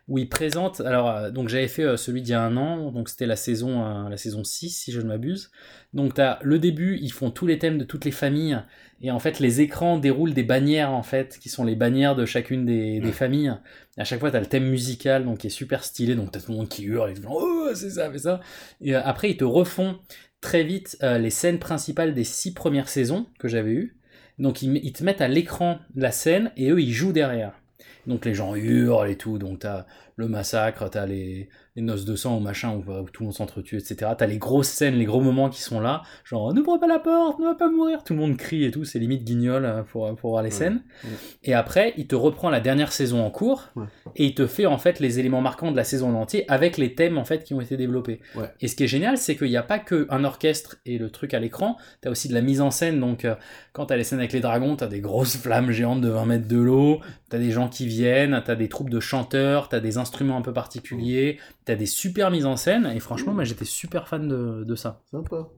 [0.09, 0.81] où ils présentent.
[0.81, 3.37] Alors, euh, donc j'avais fait euh, celui d'il y a un an, donc c'était la
[3.37, 5.51] saison, euh, la saison 6, si je ne m'abuse.
[5.95, 8.63] Donc, tu as le début, ils font tous les thèmes de toutes les familles.
[9.01, 12.25] Et en fait, les écrans déroulent des bannières, en fait, qui sont les bannières de
[12.25, 13.55] chacune des, des familles.
[13.99, 16.15] Et à chaque fois, tu as le thème musical, donc qui est super stylé.
[16.15, 18.41] Donc, tu as tout le monde qui hurle, et tout, oh, c'est ça, c'est ça.
[18.81, 19.99] Et après, ils te refont
[20.41, 23.97] très vite euh, les scènes principales des six premières saisons que j'avais eues.
[24.39, 27.62] Donc, ils te mettent à l'écran la scène et eux, ils jouent derrière.
[28.07, 29.87] Donc les gens hurlent et tout, donc t'as
[30.17, 33.35] le massacre, t'as les, les noces de sang ou machin où, où tout le monde
[33.35, 34.13] s'entretue, etc.
[34.17, 37.39] T'as les grosses scènes, les gros moments qui sont là, genre n'ouvre pas la porte,
[37.39, 40.15] ne va pas mourir, tout le monde crie et tout, c'est limite guignol euh, pour,
[40.17, 40.83] pour voir les scènes.
[41.43, 43.71] Et après, il te reprend la dernière saison en cours
[44.17, 46.77] et il te fait en fait les éléments marquants de la saison en entier avec
[46.77, 48.21] les thèmes en fait qui ont été développés.
[48.61, 51.11] Et ce qui est génial, c'est qu'il n'y a pas que un orchestre et le
[51.11, 53.01] truc à l'écran, t'as aussi de la mise en scène.
[53.01, 53.35] Donc, euh,
[53.73, 56.49] quand t'as les scènes avec les dragons, t'as des grosses flammes géantes de 20 mètres
[56.49, 57.01] de l'eau,
[57.31, 60.53] t'as des gens qui viennent, t'as des troupes de chanteurs, t'as des instruments un peu
[60.53, 62.93] particuliers, t'as des super mises en scène.
[62.95, 65.01] Et franchement, moi j'étais super fan de, de ça.
[65.11, 65.49] Sympa.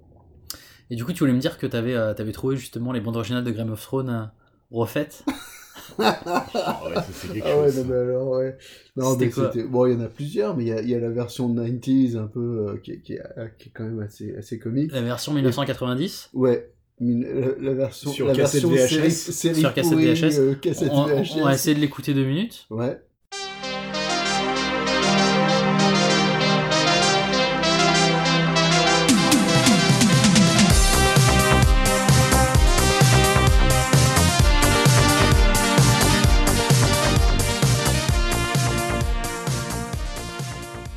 [0.90, 3.16] Et du coup, tu voulais me dire que t'avais euh, t'avais trouvé justement les bandes
[3.16, 4.24] originales de Game of Thrones euh,
[4.70, 5.24] refaites
[5.98, 7.88] Ah ouais, ça, c'est quelque Ah ouais, chose, non, ça.
[7.88, 8.56] mais alors, ouais.
[8.96, 10.94] Non, mais quoi Bon, il y en a plusieurs, mais il y a, il y
[10.94, 13.22] a la version 90s un peu euh, qui, est- qui, est,
[13.58, 14.92] qui est quand même assez, assez comique.
[14.92, 16.70] La version 1990 Ouais.
[17.00, 18.88] Min- La, la version, Sur la cassette version VHS.
[18.88, 20.38] série, série sur cassette pourrie, VHS.
[20.38, 21.36] euh, cassette on, VHS.
[21.36, 22.66] on va essayer de l'écouter deux minutes.
[22.70, 23.00] Ouais.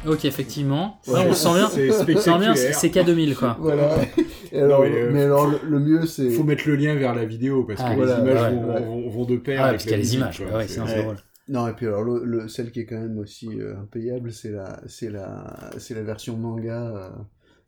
[0.07, 0.99] Ok, effectivement.
[1.07, 1.25] Ouais.
[1.27, 1.69] On sent bien.
[1.69, 2.75] C'est On sent bien, c'est spectaculaire.
[2.75, 3.57] c'est K2000 quoi.
[3.59, 3.95] Voilà.
[4.51, 6.29] Et alors, Non, mais, euh, mais alors, le, le mieux, c'est.
[6.29, 8.73] Faut mettre le lien vers la vidéo parce Ah, que voilà, les images ouais, vont,
[8.73, 8.81] ouais.
[8.81, 9.59] vont- vont de pair.
[9.61, 10.57] Ah, avec parce qu'il y a les images, quoi.
[10.57, 11.03] ouais, C'est- sinon c'est Ouais.
[11.03, 11.15] drôle.
[11.49, 14.51] Non, et puis alors, le, le- celle qui est quand même aussi euh, impayable, c'est
[14.51, 17.09] la, c'est la, c'est la version manga euh,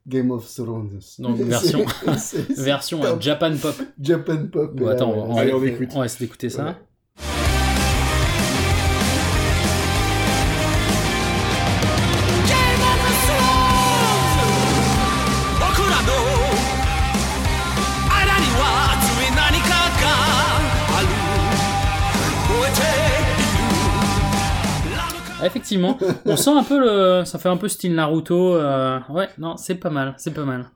[0.06, 0.98] Game of Thrones.
[1.18, 1.84] Donc version,
[2.56, 3.74] version euh, Japan Pop.
[4.00, 4.74] Japan Pop.
[4.76, 6.78] Bon, attends, ouais, on, on va essayer d'écouter ça.
[25.44, 28.54] Effectivement, on sent un peu le, ça fait un peu style Naruto.
[28.56, 30.66] euh, Ouais, non, c'est pas mal, c'est pas mal.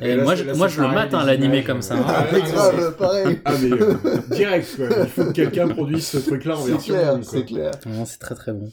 [0.00, 1.94] Et, Et là, moi, je, là, moi, je le mate hein, l'animé comme ça.
[1.96, 2.04] hein.
[2.06, 3.40] ah, Mais grave, pareil.
[3.44, 3.94] Ah, mais euh,
[4.30, 4.86] direct, quoi.
[5.02, 7.70] Il faut que quelqu'un produise ce truc-là en C'est version clair, c'est clair.
[7.86, 8.70] Non, c'est très très bon.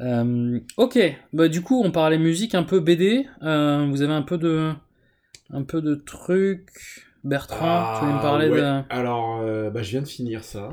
[0.00, 0.98] Euh, ok,
[1.34, 3.26] bah du coup on parlait musique un peu BD.
[3.42, 4.72] Euh, vous avez un peu de,
[5.52, 6.70] un peu de trucs.
[7.22, 8.60] Bertrand, tu voulais me parler Ah, ouais.
[8.60, 8.82] de.
[8.88, 10.70] Alors, euh, bah, je viens de finir ça.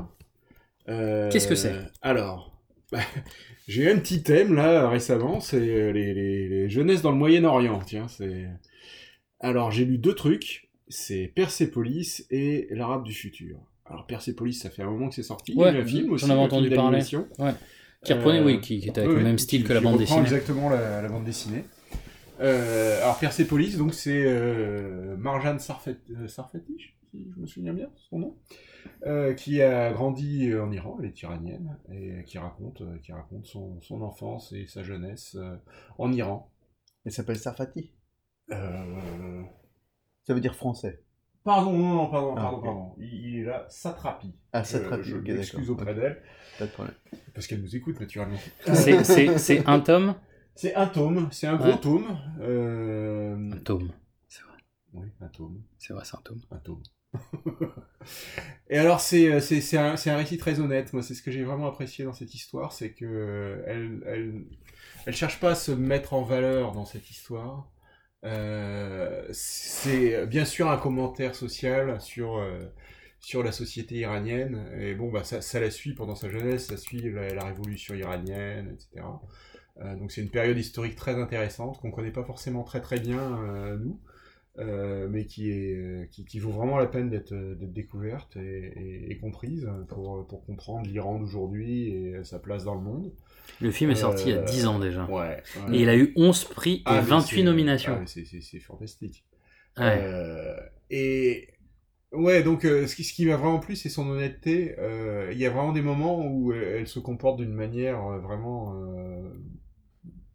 [0.88, 1.74] Euh, Qu'est-ce que c'est?
[2.00, 2.56] Alors,
[2.90, 3.00] bah,
[3.68, 7.78] j'ai un petit thème là récemment, c'est euh, les, les, les jeunesses dans le Moyen-Orient.
[7.86, 8.48] Tiens, c'est.
[9.38, 10.68] Alors, j'ai lu deux trucs.
[10.88, 13.58] C'est Persepolis et l'Arabe du futur.
[13.84, 15.52] Alors, Persepolis, ça fait un moment que c'est sorti.
[15.52, 16.26] Il y a eu un film aussi.
[16.26, 17.00] j'en avais entendu parler.
[17.38, 17.52] Ouais.
[18.04, 19.80] Qui reprenait, Euh, oui, qui, qui était avec oui, le même qui- style que la
[19.80, 20.20] bande dessinée.
[20.22, 21.64] exactement la, la bande dessinée.
[22.40, 26.76] Euh, alors Persepolis, donc c'est euh, Marjane Sarfat, euh, Sarfati,
[27.10, 28.36] si je me souviens bien son nom,
[29.06, 33.46] euh, qui a grandi en Iran, elle est iranienne, et qui raconte, euh, qui raconte
[33.46, 35.56] son, son enfance et sa jeunesse euh,
[35.98, 36.50] en Iran.
[37.04, 37.92] Elle s'appelle Sarfati.
[38.50, 39.42] Euh,
[40.24, 41.02] Ça veut dire français.
[41.44, 42.94] Pardon, non, non, pardon, Ah, pardon, pardon.
[42.98, 44.34] Il, il est là, Satrapi.
[44.52, 46.22] Ah, Je- Satrapi, Je, ok, m'excuse auprès d'elle.
[46.58, 46.94] Pas de problème.
[47.34, 48.36] Parce qu'elle nous écoute naturellement.
[48.66, 50.14] C'est- c'est- c'est un tome?
[50.54, 51.80] C'est un tome, c'est un gros Ouais.
[51.80, 52.18] tome.
[52.40, 53.50] Euh...
[53.52, 53.92] Un tome.
[54.92, 55.62] Oui, un tome.
[55.78, 56.40] C'est vrai, c'est un tome.
[56.50, 56.82] Un tome.
[58.70, 60.92] Et alors c'est c'est c'est un un récit très honnête.
[60.92, 64.44] Moi c'est ce que j'ai vraiment apprécié dans cette histoire, c'est que euh, elle
[65.06, 67.70] elle cherche pas à se mettre en valeur dans cette histoire.
[68.24, 72.60] Euh, c'est bien sûr un commentaire social sur euh,
[73.20, 76.76] sur la société iranienne et bon bah ça, ça la suit pendant sa jeunesse, ça
[76.76, 79.06] suit la, révolution iranienne, etc.
[79.80, 83.38] Euh, donc c'est une période historique très intéressante qu'on connaît pas forcément très très bien
[83.38, 84.07] euh, nous euh,
[85.08, 89.10] mais qui, est, euh, qui, qui vaut vraiment la peine d'être euh, découverte et, et-
[89.12, 93.12] et comprise pour, pour comprendre l'Iran d'aujourd'hui et sa place dans le monde.
[93.60, 95.04] Le film est sorti il y a Euh, 10 ans déjà.
[95.06, 95.42] Ouais.
[95.72, 97.98] Et il a eu 11 prix et Ah, mais 28 c'est- nominations.
[98.00, 99.24] ah, c'est- fantastique.
[99.78, 99.98] Ouais.
[100.02, 100.56] Euh,
[100.90, 101.48] et
[102.12, 104.74] ouais, donc euh, ce qui, ce qui m'a vraiment plu, c'est son honnêteté.
[104.78, 108.18] Euh, Il y a vraiment des moments où elle, elle se comporte d'une manière euh,
[108.18, 109.30] vraiment euh,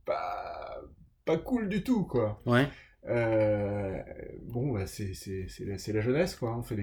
[0.06, 0.82] pas,
[1.26, 2.42] pas cool du tout, quoi.
[2.46, 2.68] Ouais.
[3.08, 4.02] Euh,
[4.44, 5.14] bon, bah, c'est
[5.60, 6.56] la, jeunesse, quoi.
[6.58, 6.76] On fait,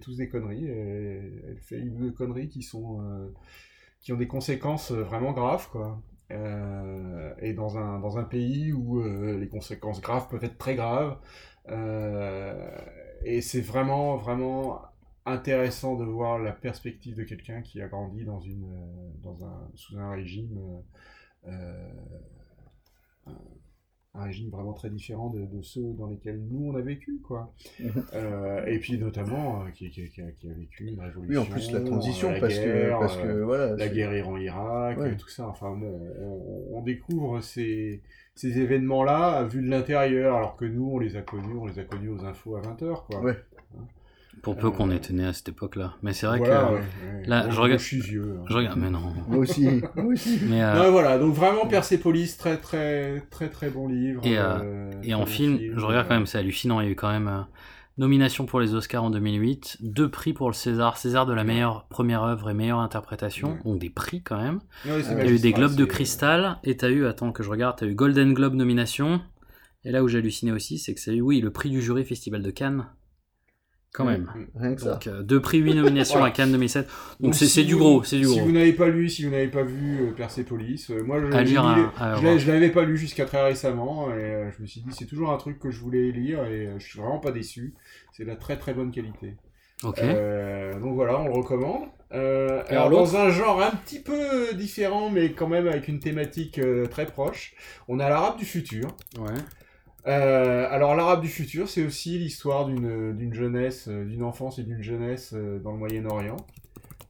[0.00, 0.66] tous des conneries.
[0.66, 6.02] elle fait une deux conneries qui sont euh, ont des conséquences euh, vraiment graves, quoi.
[6.30, 11.18] Et dans un, pays où les conséquences graves peuvent être très graves.
[13.24, 14.82] Et c'est vraiment, vraiment
[15.26, 18.26] intéressant de voir la perspective de quelqu'un qui a grandi
[19.74, 20.82] sous un régime,
[24.18, 27.52] un régime vraiment très différent de, de ceux dans lesquels nous on a vécu, quoi.
[27.80, 27.90] Mhm.
[28.14, 31.42] Euh, et puis notamment euh, qui, qui, qui a, qui a vécu une révolution.
[31.42, 34.14] Oui, en plus, la transition, euh, la parce que- guerre, parce que, voilà, la guerre
[34.14, 35.16] Iran-Irak, Ouais.
[35.16, 35.46] tout ça.
[35.48, 38.02] Enfin bon, on, on découvre ces,
[38.34, 41.84] ces événements-là vus de l'intérieur, alors que nous on les a connus, on les a
[41.84, 43.20] connus aux infos à 20h, quoi.
[43.22, 43.36] Ouais.
[44.42, 45.94] Pour peu qu'on était né à cette époque-là.
[46.02, 47.26] Mais c'est vrai Voilà, que ouais, ouais.
[47.26, 47.80] là, Moi, je regarde.
[47.80, 48.44] je suis vieux, hein.
[48.48, 49.12] Je regarde, mais non.
[49.28, 49.66] Moi aussi,
[49.96, 50.40] moi aussi.
[50.48, 54.20] Mais euh, Non, voilà, donc vraiment Persepolis, très très très très bon livre.
[54.24, 56.80] et, euh, euh, et en bon film, je regarde euh, quand même, c'est hallucinant.
[56.80, 57.40] Il y a eu quand même euh,
[57.98, 61.86] nomination pour les Oscars en 2008, deux prix pour le César, César de la meilleure
[61.88, 63.58] première œuvre et meilleure interprétation, Ouais.
[63.64, 64.60] donc des prix quand même.
[64.84, 67.76] Il y a eu des Globes de Cristal, et t'as eu, attends que je regarde,
[67.78, 69.20] t'as eu Golden Globe nomination.
[69.84, 71.80] Et là où j'ai halluciné aussi, c'est que ça a eu, oui, le prix du
[71.82, 72.86] jury Festival de Cannes.
[73.92, 74.30] Quand Mm, même.
[74.54, 74.92] Rien que ça.
[74.92, 76.32] Donc, euh, deux prix, huit nominations Voilà.
[76.32, 76.86] à Cannes 2007.
[76.86, 78.44] Donc, Donc, c'est si du gros, c'est du Si gros.
[78.46, 82.38] vous n'avez pas lu, si vous n'avez pas vu euh, Persepolis, euh, moi je, l'ai-
[82.38, 85.32] je l'avais pas lu jusqu'à très récemment et euh, je me suis dit c'est toujours
[85.32, 87.74] un truc que je voulais lire et euh, je suis vraiment pas déçu.
[88.12, 89.34] C'est de la très très bonne qualité.
[89.84, 89.98] Ok.
[90.00, 91.84] Euh, donc voilà, on le recommande.
[92.12, 96.58] Euh, Alors, dans un genre un petit peu différent, mais quand même avec une thématique
[96.58, 97.54] euh, très proche,
[97.86, 98.88] on a l'Arabe du futur.
[99.18, 99.32] Ouais.
[100.08, 104.82] Euh, alors l'Arabe du futur, c'est aussi l'histoire d'une jeunesse, euh, d'une enfance et d'une
[104.82, 106.38] jeunesse euh, dans le Moyen-Orient.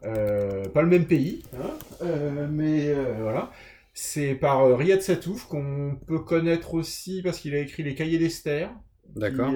[0.04, 1.70] Euh, pas le même pays, hein,
[2.02, 3.52] euh, mais voilà.
[3.94, 8.70] C'est par Riyad Satouf qu'on peut connaître aussi parce qu'il a écrit les Cahiers d'Esther.
[9.16, 9.52] D'accord.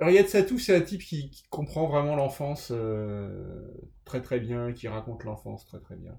[0.00, 2.72] Riyad Satouf, c'est un type qui, qui comprend vraiment l'enfance
[4.04, 6.16] très très bien, qui raconte l'enfance très très bien.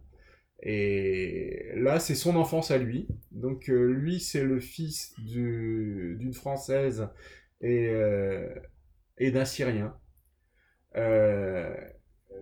[0.61, 3.07] Et là, c'est son enfance à lui.
[3.31, 7.09] Donc euh, lui, c'est le fils du- d'une Française
[7.61, 8.53] et, euh,
[9.17, 9.95] et d'un Syrien.
[10.95, 11.73] Euh,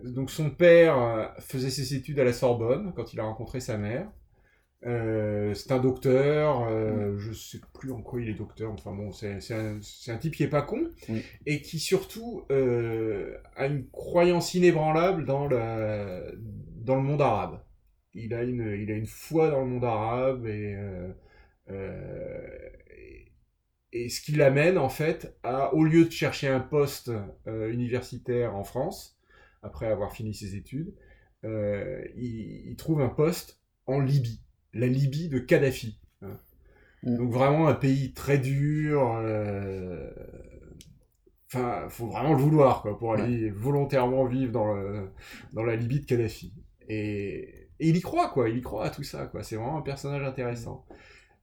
[0.04, 4.10] donc son père faisait ses études à la Sorbonne quand il a rencontré sa mère.
[4.82, 9.36] C'est un docteur, euh, je sais plus en quoi il est docteur, enfin bon, c'est
[9.52, 10.88] un, type qui est pas con,
[11.44, 16.22] et qui surtout a une croyance inébranlable dans, la,
[16.76, 17.60] dans le monde arabe.
[18.14, 21.12] Il a, une, il a une foi dans le monde arabe, et, euh,
[21.70, 23.32] euh, et,
[23.92, 27.10] et ce qui l'amène en fait à, au lieu de chercher un poste
[27.46, 29.18] euh, universitaire en France,
[29.62, 30.94] après avoir fini ses études,
[31.44, 34.40] euh, il, il trouve un poste en Libye,
[34.74, 36.00] la Libye de Kadhafi.
[36.22, 36.38] hein.
[37.02, 39.00] Donc vraiment un pays très dur.
[41.46, 45.10] Enfin, faut vraiment le vouloir quoi, pour aller volontairement vivre dans, le,
[45.52, 46.52] dans la Libye de Kadhafi.
[46.88, 49.42] Et, et il y croit quoi, il y croit à tout ça quoi.
[49.42, 50.86] C'est vraiment un personnage intéressant.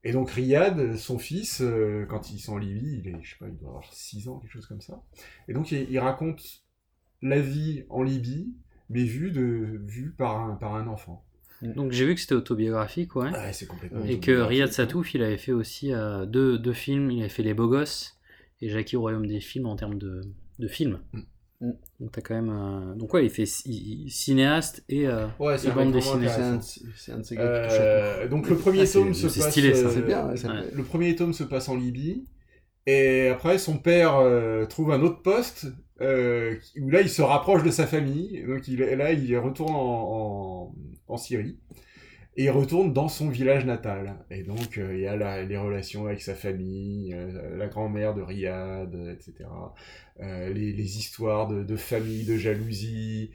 [0.04, 3.36] Et donc Riyad, son fils, euh, quand ils sont en Libye, il est, je sais
[3.40, 5.04] pas, il doit avoir 6 ans, quelque chose comme ça.
[5.48, 6.64] Et donc il, il raconte
[7.22, 8.54] la vie en Libye,
[8.90, 11.26] mais vue de vue par un par un enfant.
[11.62, 13.32] Donc j'ai vu que c'était autobiographique, ouais.
[13.54, 17.10] C'est complètement Et que Riyad Satouf, il avait fait aussi euh, deux, deux films.
[17.10, 18.20] Il avait fait Les Beaux Gosses
[18.62, 20.22] et Jackie au Royaume des Films en termes de,
[20.60, 21.00] de films.
[21.14, 21.22] Mm.
[21.60, 22.50] Donc t'as quand même.
[22.52, 26.28] euh, Donc ouais, il fait ci- cinéaste et, euh, Ouais, c'est bande dessinée.
[26.96, 28.30] C'est un de ces gars qui touche à Euh, tout.
[28.30, 29.52] donc le premier Ah, c'est- tome se c'est passe.
[29.52, 29.88] stylé, ça.
[29.88, 30.62] euh, C'est bien, ouais, ça ouais.
[30.72, 32.26] Le premier tome se passe en Libye.
[32.86, 35.68] Et après, son père euh, trouve un autre poste
[36.00, 38.46] euh, où là, il se rapproche de sa famille.
[38.48, 40.76] Donc il, là, il retourne en, en,
[41.08, 41.58] en Syrie.
[42.40, 44.16] Et il retourne dans son village natal.
[44.30, 48.14] Et donc, euh, il y a la- les relations avec sa famille, euh, la grand-mère
[48.14, 49.50] de Riyad, etc.
[50.20, 53.32] Euh, les, les histoires de, de famille, de jalousie.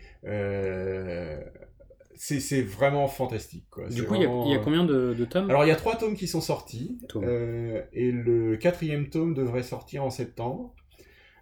[2.15, 3.67] c'est vraiment fantastique.
[3.71, 3.89] Quoi.
[3.89, 5.51] Du coup, il y a- vraiment, il y a combien de, de tomes?
[5.51, 6.99] Alors, il y a trois tomes qui sont sortis.
[7.25, 10.75] euh, et le quatrième tome devrait sortir en septembre.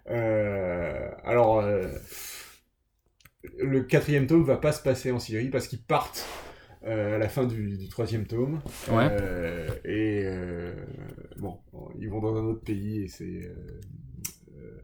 [0.09, 1.87] Euh, alors, euh,
[3.59, 6.25] le quatrième tome va pas se passer en Syrie parce qu'ils partent
[6.83, 8.61] à la fin du, du troisième tome.
[8.89, 9.07] Ouais.
[9.11, 10.73] Euh, et euh,
[11.37, 11.59] bon,
[11.99, 13.23] ils vont dans un autre pays et c'est.
[13.25, 13.55] euh,
[14.57, 14.81] euh,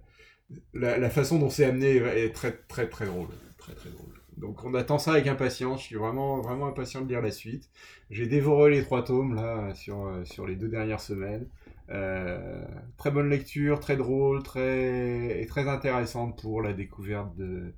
[0.74, 3.30] la, la façon dont c'est amené est très très très drôle.
[3.58, 4.14] Très très drôle.
[4.38, 7.70] Donc on attend ça avec impatience, je suis vraiment, vraiment impatient de lire la suite.
[8.12, 11.48] J'ai dévoré les trois tomes là sur, euh, sur les deux dernières semaines.
[11.90, 12.64] Euh,
[12.98, 17.74] très bonne lecture, très drôle, très, et très intéressante pour la découverte de,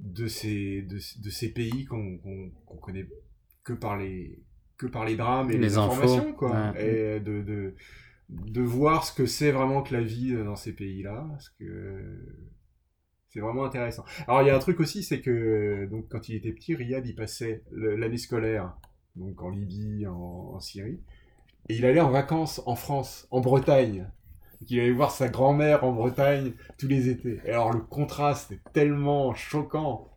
[0.00, 3.06] de, ces, de, de ces pays qu'on qu'on connaît
[3.64, 4.42] que par les,
[4.76, 6.32] que par les drames et les, Les infos, informations.
[6.34, 6.50] Quoi.
[6.72, 7.16] ouais.
[7.16, 7.74] Et de, de,
[8.28, 11.26] de voir ce que c'est vraiment que la vie dans ces pays-là.
[11.30, 12.20] Parce que
[13.30, 14.04] c'est vraiment intéressant.
[14.28, 17.06] Alors il y a un truc aussi, c'est que donc quand il était petit, Riyad
[17.06, 18.76] il passait l'année scolaire
[19.16, 20.14] donc en Libye, en,
[20.54, 21.00] en Syrie,
[21.68, 24.10] et il allait en vacances en France, en Bretagne.
[24.60, 27.40] Donc, il allait voir sa grand-mère en Bretagne tous les étés.
[27.44, 30.13] Et alors le contraste est tellement choquant.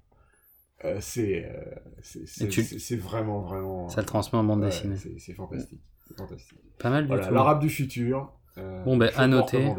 [0.85, 3.89] Euh, c'est euh, c'est- tu- vraiment vraiment.
[3.89, 4.95] Ça le transmet en bande Ouais, dessinée.
[5.17, 5.81] c'est fantastique.
[6.77, 7.33] Pas mal du Voilà, tout.
[7.33, 8.31] L'arabe du futur.
[8.57, 9.69] euh, Bon, ben, à noter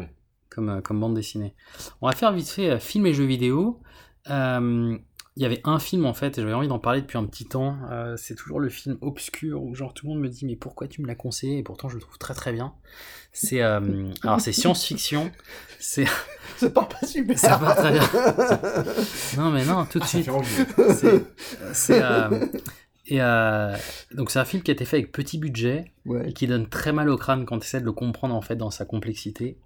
[0.49, 1.55] comme, comme bande dessinée.
[2.01, 3.81] On va faire vite fait film et jeux vidéo.
[4.29, 4.97] Euh,
[5.39, 7.45] Il y avait un film en fait, et j'avais envie d'en parler depuis un petit
[7.45, 7.77] temps.
[7.89, 10.89] euh, c'est toujours le film obscur où genre tout le monde me dit mais pourquoi
[10.89, 11.59] tu me l'as conseillé?
[11.59, 12.73] Et pourtant je le trouve très très bien.
[13.31, 15.31] C'est euh, alors c'est science-fiction.
[15.79, 16.03] C'est
[16.57, 17.39] ça part pas super.
[17.39, 18.01] Ça part très bien.
[19.37, 20.29] non mais non tout de Ah, suite.
[21.71, 22.47] C'est euh,
[23.05, 23.19] et
[24.13, 25.93] donc c'est un film qui a été fait avec petit budget
[26.25, 28.57] et qui donne très mal au crâne quand tu essaies de le comprendre en fait
[28.57, 29.57] dans sa complexité.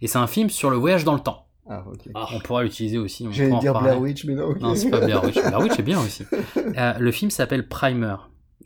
[0.00, 1.47] Et c'est un film sur le voyage dans le temps.
[1.68, 2.08] Ah, ok.
[2.34, 3.26] On pourra l'utiliser aussi.
[3.30, 3.78] J'allais dire.
[3.78, 4.60] Blair Witch, mais non, ok.
[4.60, 5.34] Non, c'est pas Blair Witch.
[5.34, 6.24] Blair Witch est bien aussi.
[6.76, 8.14] Euh, le film s'appelle Primer.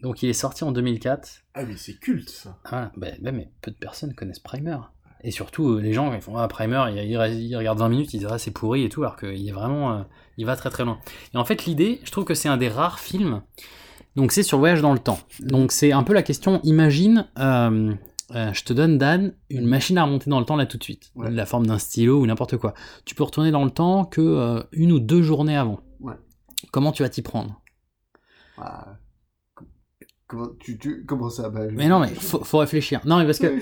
[0.02, 1.28] Donc il est sorti en 2004.
[1.54, 2.58] Ah mais c'est culte ça.
[2.68, 4.76] Voilà, ben, ben, mais peu de personnes connaissent Primer.
[5.24, 8.12] Et surtout, euh, les gens, ils font Ah, Primer, ils, ils- ils regardent 20 minutes,
[8.12, 9.92] ils disent Ah, c'est pourri et tout, alors qu'il est vraiment.
[9.92, 10.02] euh,
[10.36, 10.98] il va très très loin.
[11.32, 13.42] Et en fait, l'idée, je trouve que c'est un des rares films.
[14.16, 15.18] Donc, c'est sur le voyage dans le temps.
[15.40, 17.94] Donc, c'est un peu la question imagine, euh,
[18.34, 20.84] euh, je te donne, Dan, une machine à remonter dans le temps là tout de
[20.84, 21.12] suite.
[21.16, 22.74] La forme d'un stylo ou n'importe quoi.
[23.04, 25.80] Tu peux retourner dans le temps que euh, une ou deux journées avant.
[26.00, 26.14] Ouais.
[26.70, 27.60] Comment tu vas t'y prendre?
[28.58, 28.96] Ah,
[30.32, 33.02] Comment, tu, tu, comment ça bah, je- Mais non, mais faut, faut réfléchir.
[33.04, 33.52] Non, mais parce que,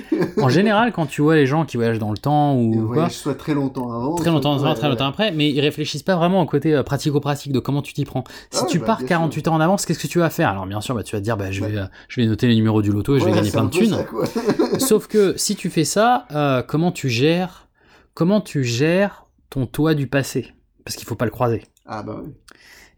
[0.40, 2.94] en général, quand tu vois les gens qui voyagent dans le temps ou Le quoi,
[2.94, 4.14] voyage soit très longtemps avant.
[4.14, 6.84] très longtemps avant, ouais, très longtemps après, mais ils réfléchissent pas vraiment au côté euh,
[6.84, 8.22] pratico-pratique de comment tu t'y prends.
[8.52, 10.48] Si Ah tu bah, pars bien 48 ans en avance, qu'est-ce que tu vas faire?
[10.50, 12.46] Alors bien sûr, bah, tu vas te dire, bah, je, vais, euh, je vais noter
[12.46, 13.96] les numéros du loto et je vais gagner plein de thunes.
[13.96, 14.78] ça.
[14.78, 17.66] Sauf que si tu fais ça, euh, comment tu gères
[18.14, 20.52] comment tu gères ton toi du passé?
[20.84, 21.62] Parce qu'il faut pas le croiser.
[21.84, 22.30] Ah bah oui.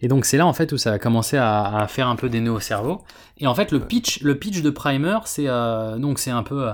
[0.02, 2.28] Et donc c'est là en fait où ça a commencé à, à faire un peu
[2.28, 3.02] des nœuds au cerveau.
[3.38, 6.68] Et en fait le pitch, le pitch de Primer, c'est euh, donc c'est un peu
[6.68, 6.72] euh,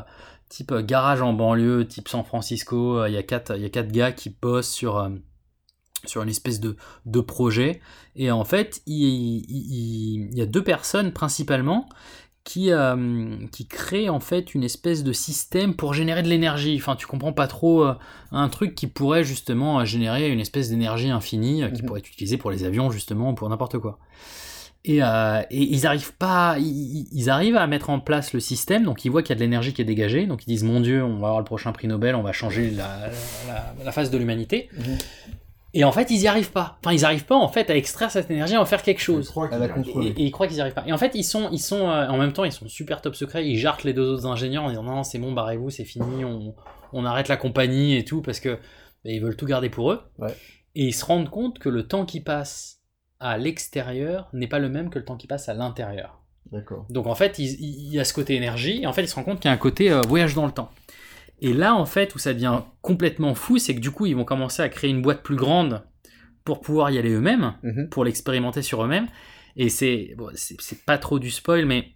[0.48, 3.04] type euh, garage en banlieue, type San Francisco.
[3.06, 5.08] Il y a quatre, il y a quatre gars qui bossent sur
[6.06, 6.76] sur une espèce de,
[7.06, 7.80] de projet.
[8.16, 11.88] Et en fait, il, il- il- il y a deux personnes principalement
[12.45, 16.76] qui, euh, qui créent en fait une espèce de système pour générer de l'énergie.
[16.80, 17.95] Enfin, tu comprends pas trop euh,
[18.32, 22.09] un truc qui pourrait justement euh, générer une espèce d'énergie infinie euh, qui pourrait être
[22.09, 23.99] utilisée pour les avions justement ou pour n'importe quoi.
[24.84, 25.03] Et, et
[25.51, 29.22] ils arrivent pas, ils, ils arrivent à mettre en place le système, donc ils voient
[29.22, 31.26] qu'il y a de l'énergie qui est dégagée, donc ils disent mon Dieu, on va
[31.26, 33.11] avoir le prochain prix Nobel, on va changer la,
[33.49, 34.70] la, la face de l'humanité.
[35.74, 36.78] Et en fait, ils y arrivent pas.
[36.80, 39.32] Enfin, ils arrivent pas en fait à extraire cette énergie, à en faire quelque chose.
[39.50, 40.84] La Et, ils croient qu'ils y arrivent pas.
[40.86, 43.14] Et en fait, ils sont, ils sont, euh, en même temps, ils sont super top
[43.14, 43.46] secrets.
[43.46, 46.54] Ils jartent les deux autres ingénieurs en disant non, c'est bon, barrez-vous, c'est fini, on,
[46.92, 50.00] on arrête la compagnie et tout parce que bah, ils veulent tout garder pour eux.
[50.74, 52.80] Et ils se rendent compte que le temps qui passe
[53.20, 56.22] à l'extérieur n'est pas le même que le temps qui passe à l'intérieur.
[56.50, 56.86] D'accord.
[56.88, 59.14] Donc en fait, il, il y a ce côté énergie, et en fait, ils se
[59.14, 60.70] rendent compte qu'il y a un côté euh, voyage dans le temps.
[61.41, 64.24] Et là, en fait, où ça devient complètement fou, c'est que du coup, ils vont
[64.24, 65.84] commencer à créer une boîte plus grande
[66.45, 67.55] pour pouvoir y aller eux-mêmes,
[67.91, 69.07] pour l'expérimenter sur eux-mêmes.
[69.57, 71.89] Et c'est bon, c'est c'est pas trop du spoil, mais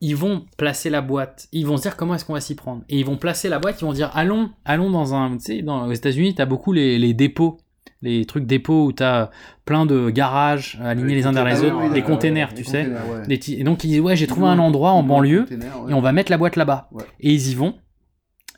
[0.00, 2.82] ils vont placer la boîte, ils vont se dire comment est-ce qu'on va s'y prendre?
[2.88, 5.36] Et ils vont placer la boîte, ils vont dire allons, allons dans un.
[5.38, 7.58] Tu sais, dans, aux États-Unis, tu as beaucoup les, les dépôts,
[8.02, 9.30] les trucs dépôts où tu as
[9.64, 12.88] plein de garages alignés les uns derrière les containers, autres, des containers, tu sais.
[13.26, 15.46] Des Et donc ils disent ouais, j'ai trouvé un endroit en banlieue
[15.88, 16.90] et on va mettre la boîte là-bas.
[17.20, 17.74] Et ils y vont.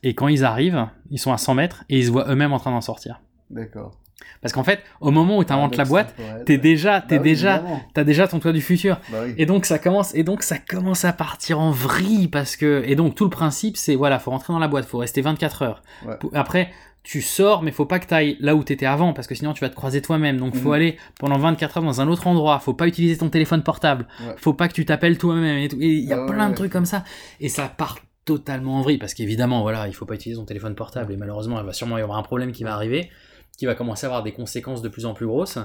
[0.03, 2.59] Et quand ils arrivent, ils sont à 100 mètres et ils se voient eux-mêmes en
[2.59, 3.21] train d'en sortir.
[3.51, 3.93] D'accord.
[4.41, 7.23] Parce qu'en fait, au moment où tu inventes la Paradoxe boîte, t'es déjà, t'es Bah
[7.23, 7.63] oui, déjà,
[7.95, 9.01] t'as déjà ton toit du futur.
[9.11, 9.35] Bah oui.
[9.39, 12.95] Et donc ça commence, et donc ça commence à partir en vrille parce que, et
[12.97, 15.83] donc tout le principe c'est voilà, faut rentrer dans la boîte, faut rester 24 heures.
[16.07, 16.15] Ouais.
[16.35, 16.71] Après,
[17.05, 19.53] tu sors, mais faut pas que tu ailles là où t'étais avant parce que sinon
[19.55, 20.37] tu vas te croiser toi-même.
[20.37, 20.75] Donc faut Mhm.
[20.75, 22.59] aller pendant 24 heures dans un autre endroit.
[22.59, 24.07] Faut pas utiliser ton téléphone portable.
[24.21, 24.35] Ouais.
[24.37, 26.73] Faut pas que tu t'appelles toi-même et il y a Ah ouais, plein de trucs
[26.73, 27.05] comme ça.
[27.41, 30.75] Et ça part totalement en vrille parce qu'évidemment voilà, il faut pas utiliser son téléphone
[30.75, 33.09] portable et malheureusement il va sûrement y avoir un problème qui va arriver
[33.57, 35.59] qui va commencer à avoir des conséquences de plus en plus grosses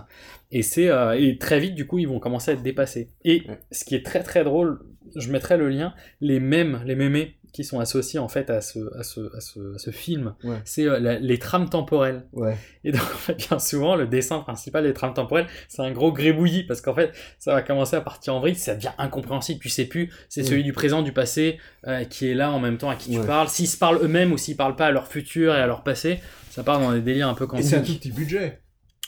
[0.52, 3.12] et c'est euh, et très vite du coup ils vont commencer à être dépassés.
[3.26, 4.80] Et ce qui est très très drôle
[5.14, 8.80] je mettrai le lien les mêmes les mémés qui sont associés en fait à ce
[9.00, 10.58] à ce, à ce, à ce film Ouais.
[10.66, 12.58] c'est euh, les trames temporelles Ouais.
[12.84, 16.12] et donc en fait bien souvent le dessin principal des trames temporelles c'est un gros
[16.12, 19.70] grébouillis parce qu'en fait ça va commencer à partir en vrille ça devient incompréhensible tu
[19.70, 20.48] sais plus c'est Ouais.
[20.48, 23.20] celui du présent du passé euh, qui est là en même temps à qui tu
[23.22, 25.84] parles s'ils se parlent eux-mêmes ou s'ils parlent pas à leur futur et à leur
[25.84, 28.60] passé ça part dans des délires un peu Et c'est un tout petit budget.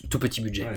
[0.09, 0.67] tout petit budget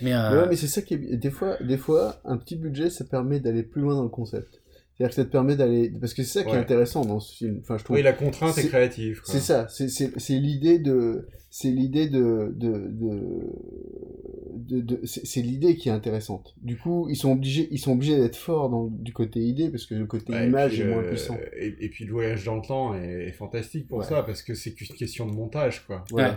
[0.00, 2.88] mais, euh, Mais c'est ça qui est bi- des fois des fois un petit budget
[2.88, 4.61] ça permet d'aller plus loin dans le concept
[5.02, 7.34] c'est-à-dire que ça te permet d'aller parce que c'est ça qui est intéressant dans ce
[7.36, 11.68] film enfin je trouve Oui, la contrainte est créative, c'est ça c'est l'idée de c'est
[11.70, 13.20] l'idée de de de,
[14.54, 18.16] de, de- c'est l'idée qui est intéressante du coup ils sont obligés ils sont obligés
[18.16, 21.02] d'être forts dans du côté idée parce que le côté Ouais, image puis, est moins
[21.02, 24.04] euh, puissant Et, et puis le voyage dans le temps est, est fantastique pour Ouais.
[24.04, 26.04] ça, parce que c'est qu'une question de montage, quoi.
[26.12, 26.30] Ouais.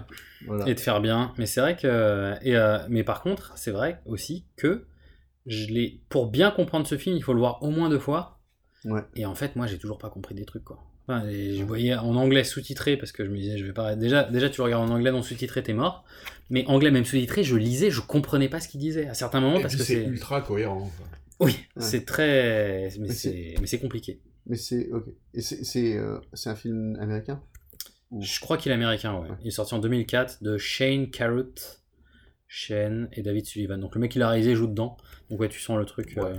[0.46, 0.68] Voilà.
[0.68, 1.34] Et de faire bien.
[1.38, 2.34] Mais c'est vrai que.
[2.44, 4.86] Et euh, mais par contre, c'est vrai aussi que
[5.46, 6.00] je l'ai.
[6.10, 8.35] Pour bien comprendre ce film, il faut le voir au moins deux fois.
[8.86, 9.02] Ouais.
[9.16, 10.80] Et en fait, moi, j'ai toujours pas compris des trucs, quoi.
[11.08, 13.96] Enfin, je voyais en anglais sous-titré parce que je me disais, je vais pas.
[13.96, 16.04] Déjà, déjà tu regardes en anglais non sous-titré, t'es mort.
[16.50, 19.60] Mais anglais même sous-titré, je lisais, je comprenais pas ce qu'il disait à certains moments
[19.60, 20.90] Et parce que c'est ultra cohérent.
[21.40, 21.82] Oui, Ouais.
[21.84, 22.90] c'est très.
[23.00, 23.10] Mais
[23.60, 24.20] Mais c'est compliqué.
[24.48, 27.42] mais c'est ok et c'est c'est euh, c'est un film américain?
[28.20, 29.28] Je crois qu'il est américain, ouais.
[29.42, 31.84] Il est sorti en 2004 de Shane Carruth,
[32.48, 33.80] Shane et David Sullivan.
[33.80, 34.98] Donc le mec qui l'a réalisé joue dedans.
[35.30, 36.18] Donc ouais, tu sens le truc.
[36.18, 36.36] euh,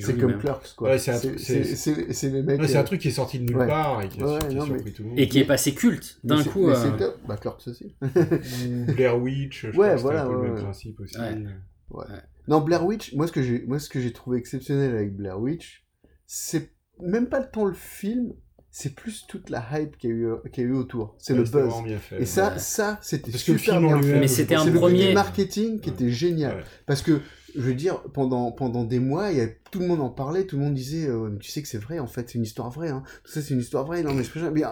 [0.00, 0.38] c'est comme.
[0.38, 3.56] Clerks quoi Ouais, c'est un truc- mecs Ouais, euh, un qui est sorti de nulle
[3.56, 3.66] ouais.
[3.66, 5.18] part et qui a, mais- surpris tout le monde.
[5.18, 6.66] Et qui est passé culte d'un coup.
[6.66, 7.18] mais euh, c'est top.
[7.26, 7.96] bah Clerks aussi
[8.94, 10.62] Blair Witch, je Ouais, crois que c'était voilà, un peu le même ouais.
[10.62, 11.18] principe aussi.
[11.18, 11.44] Ouais.
[11.90, 12.04] Ouais.
[12.48, 15.40] Non, Blair Witch, moi ce que j'ai, moi ce que j'ai trouvé exceptionnel avec Blair
[15.40, 15.84] Witch,
[16.26, 16.70] c'est
[17.00, 18.32] même pas le temps le film,
[18.70, 21.14] c'est plus toute la hype qu'il y a eu, qu'il y a eu autour.
[21.18, 21.52] C'est Ouais, le buzz.
[21.52, 22.58] vraiment bien fait, Et ça, ouais.
[22.58, 24.20] ça, c'était Parce que le super bien fait.
[24.20, 26.64] Mais c'était un premier- marketing qui était génial.
[26.86, 27.20] Parce que,
[27.54, 30.44] je veux dire, pendant, pendant des mois, il y a, tout le monde en parlait,
[30.44, 32.44] tout le monde disait, euh, mais tu sais que c'est vrai, en fait, c'est une
[32.44, 33.02] histoire vraie, hein.
[33.24, 34.02] Tout ça, c'est une histoire vraie.
[34.02, 34.22] Non, mais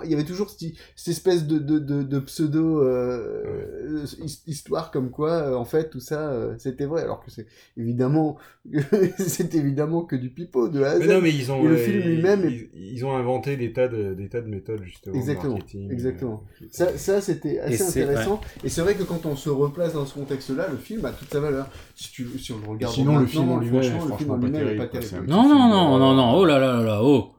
[0.05, 4.90] il y avait toujours cette, cette espèce de, de, de, de pseudo, euh, his- histoire
[4.90, 7.02] comme quoi, euh, en fait, tout ça, euh, c'était vrai.
[7.02, 7.46] Alors que c'est
[7.76, 8.36] évidemment,
[9.18, 10.98] c'est évidemment que du pipeau de Z.
[11.00, 13.57] Mais non, mais ils ont, le euh, film ils- lui-même est ils, ils ont inventé
[13.57, 15.16] des tas de, des tas de méthodes, justement.
[15.16, 16.42] Exactement, marketing, exactement.
[16.62, 18.40] euh, Ça, ça c'était assez intéressant.
[18.64, 21.30] Et c'est vrai que quand on se replace dans ce contexte-là, le film a toute
[21.30, 21.68] sa valeur.
[21.94, 24.30] Si, tu, si on le regarde Sinon, le film en lui-même est franchement, le film
[24.30, 24.86] en franchement lui-même pas
[25.26, 26.34] Non, non, non, non, non.
[26.34, 27.03] Oh là là là là.
[27.03, 27.34] Oh.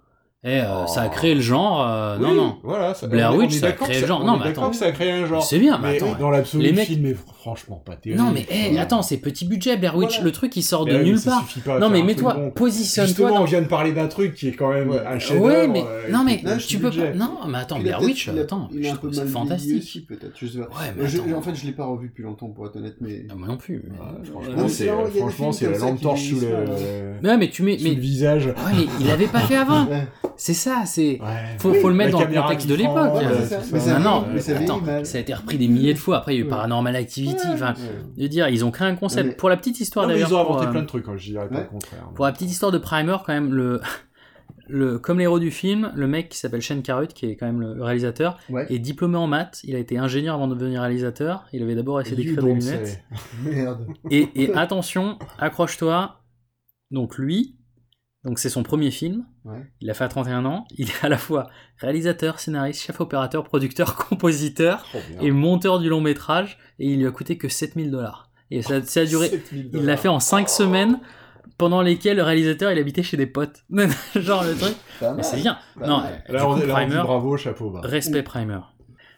[0.48, 0.88] Et euh, Oh.
[0.88, 1.84] ça a créé le genre.
[1.84, 2.58] euh, non, Oui, non.
[2.62, 4.22] Voilà, ça, Blair Witch, ça a créé le genre.
[4.22, 4.72] on Non, mais attends.
[4.74, 5.44] ça a créé un genre.
[5.44, 6.16] C'est bien, mais mais attends.
[6.20, 8.22] dans l'absolu, les le mecs- film est franchement pas terrible.
[8.22, 10.10] Non, mais hey, attends, c'est petit budget, Blair Witch.
[10.18, 10.26] Voilà.
[10.26, 11.48] Le truc, il sort de nulle part.
[11.66, 12.52] pas Non, mais mets-toi, bon.
[12.52, 13.08] positionne-toi.
[13.08, 15.68] Justement, dans- on vient de parler d'un truc qui est quand même un chef Ouais,
[15.68, 17.12] mais euh, non, mais tu peux budget.
[17.12, 17.18] pas.
[17.18, 20.08] Non, mais attends, Blair Witch, attends, je trouve ça fantastique.
[20.08, 20.34] peut-être.
[20.40, 20.68] Je sais pas.
[21.36, 23.26] En fait, je l'ai pas revu depuis longtemps, pour être honnête, mais.
[23.32, 23.84] Ah, moi non plus.
[25.20, 26.36] franchement, c'est la lampe torche sous
[27.22, 27.78] Mais tu mets.
[27.78, 28.46] le visage.
[28.46, 29.88] Ouais, mais il avait pas fait avant.
[30.38, 31.20] C'est ça, c'est.
[31.22, 31.58] Ouais.
[31.60, 33.14] Faut, faut le mettre dans le contexte de l'époque.
[33.16, 33.24] ouais,
[34.00, 36.18] non, vieillit- mais ça attends, ça a été repris des milliers de fois.
[36.18, 36.50] Après, il y a eu Ouais.
[36.50, 37.48] Paranormal Activity.
[37.54, 37.80] Enfin, Ouais.
[38.18, 39.30] je veux dire, ils ont créé un concept.
[39.30, 40.30] Mais- Pour la petite histoire d'ailleurs.
[40.30, 42.10] ils ont inventé euh, plein de trucs, hein, je dirais pas le contraire.
[42.16, 43.80] Pour la petite histoire de Primer, quand même, le,
[44.68, 47.62] le, comme l'héros du film, le mec qui s'appelle Shane Carruth, qui est quand même
[47.62, 48.66] le réalisateur, Ouais.
[48.70, 49.62] est diplômé en maths.
[49.64, 51.46] Il a été ingénieur avant de devenir réalisateur.
[51.54, 53.04] Il avait d'abord essayé d'écrire des lunettes.
[53.44, 53.88] Merde.
[54.12, 56.20] Et, et attention, accroche-toi.
[56.92, 57.56] Donc lui,
[58.26, 59.26] donc c'est son premier film.
[59.46, 59.66] Ouais.
[59.82, 60.66] Il a fait à 31 ans.
[60.78, 61.48] Il est à la fois
[61.78, 64.86] réalisateur, scénariste, chef opérateur, producteur, compositeur
[65.22, 66.58] et monteur du long métrage.
[66.80, 68.30] Et il lui a coûté que 7000 dollars.
[68.52, 69.30] Et ça, ça a duré.
[69.30, 71.00] 7000 Il l'a fait en 5 semaines.
[71.58, 73.64] Pendant lesquelles le réalisateur il habitait chez des potes.
[74.16, 74.76] Genre le truc.
[75.16, 75.58] Mais c'est bien.
[75.80, 76.22] Pas non, mal.
[76.28, 78.60] du Là, coup, on, là, on dit Primer, bravo, chapeau respect Primer.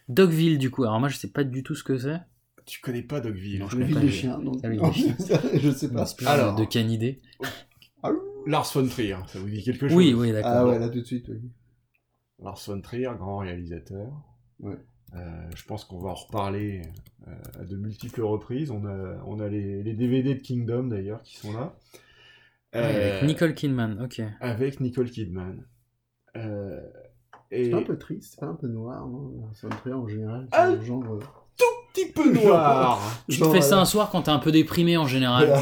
[0.07, 0.83] Dogville du coup.
[0.83, 2.19] Alors moi je sais pas du tout ce que c'est.
[2.67, 3.59] Tu connais pas Dogville.
[3.59, 4.59] Non, je Le connais pas des les- chiens, donc.
[4.63, 6.05] Ah oui, Non, je sais pas.
[6.27, 6.53] Alors.
[6.55, 7.21] de canidé.
[8.47, 10.51] Lars von Trier, ça vous dit quelque chose Oui, oui, d'accord.
[10.53, 11.41] Ah ouais, là tout de suite, oui.
[12.41, 14.11] Lars von Trier, grand réalisateur.
[14.59, 14.77] Ouais.
[15.15, 16.81] Euh, je pense qu'on va en reparler
[17.27, 17.31] euh,
[17.61, 18.71] à de multiples reprises.
[18.71, 21.77] On a, on a les, les DVD de Kingdom d'ailleurs qui sont là.
[22.75, 22.83] Euh,
[23.19, 24.21] avec Nicole Kidman, ok.
[24.41, 25.63] Avec Nicole Kidman.
[26.35, 26.81] Euh,
[27.49, 29.93] et C'est pas un peu triste, c'est pas un peu noir, non Ça me fait
[29.93, 30.47] en général.
[30.51, 31.46] c'est Ah, genre.
[31.61, 33.01] Euh, petit peu noir.
[33.29, 35.53] Tu te fais ça un soir quand t'es un peu déprimé en général.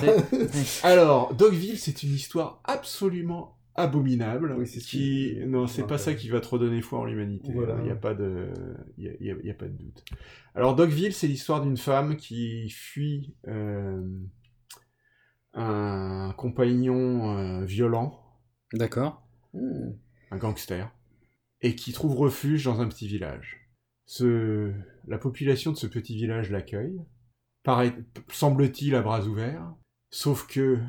[0.83, 4.55] Alors, Dogville, c'est une histoire absolument abominable.
[4.57, 5.35] Oui, c'est qui...
[5.47, 7.51] Non, c'est pas ça qui va te redonner foi en l'humanité.
[7.53, 7.75] Voilà.
[7.79, 8.47] Il n'y a pas de,
[8.97, 10.03] il y a, il y a- il y a pas de doute.
[10.53, 14.01] Alors, Dogville, c'est l'histoire d'une femme qui fuit euh,
[15.53, 18.19] un compagnon euh, violent,
[18.73, 19.23] D'accord.
[19.53, 19.91] hmm.
[20.31, 20.89] un gangster,
[21.61, 23.64] et qui trouve refuge dans un petit village.
[24.05, 24.71] Ce...
[25.07, 26.99] La population de ce petit village l'accueille,
[27.63, 27.93] paraît...
[28.31, 29.71] semble-t-il à bras ouverts,
[30.11, 30.79] sauf que,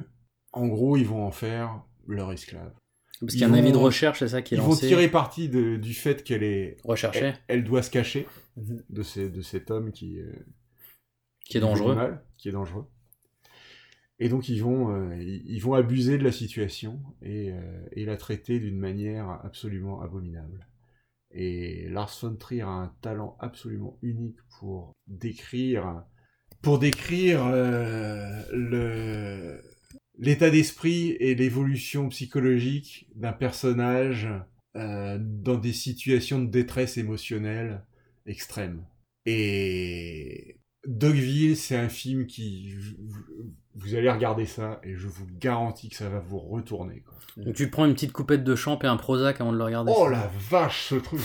[0.53, 2.73] en gros, ils vont en faire leur esclave.
[3.21, 4.61] Parce qu'il y a Ils un avis de vont- recherche, c'est ça qui est Ils
[4.63, 4.87] vont lancé.
[4.89, 7.21] tirer parti de- du fait qu'elle est Recherché.
[7.21, 8.83] Elle, elle doit se cacher Mhm.
[8.91, 10.33] de, ces- de cet homme qui, euh,
[11.45, 11.95] Qui est dangereux.
[11.95, 12.87] mal, qui est dangereux.
[14.19, 18.05] Et donc ils vont, euh, ils ils vont abuser de la situation et, euh, et
[18.07, 20.67] la traiter d'une manière absolument abominable.
[21.33, 26.05] Et Lars von Trier a un talent absolument unique pour décrire,
[26.63, 28.43] pour décrire euh,
[30.19, 34.29] l'état d'esprit et l'évolution psychologique d'un personnage
[34.77, 37.85] euh, dans des situations de détresse émotionnelle
[38.27, 38.87] extrême.
[39.25, 42.75] Et Dogville, c'est un film qui
[43.77, 47.03] vous, allez regarder ça et je vous garantis que ça va vous retourner.
[47.07, 47.15] quoi.
[47.45, 49.65] Donc tu te prends une petite coupette de champ et un Prozac avant de le
[49.65, 49.93] regarder.
[49.95, 51.21] Oh la vache, ce truc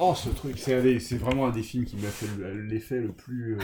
[0.00, 3.54] Oh, ce truc, c'est vraiment un des films qui m'a fait le- l'effet le plus.
[3.54, 3.58] euh,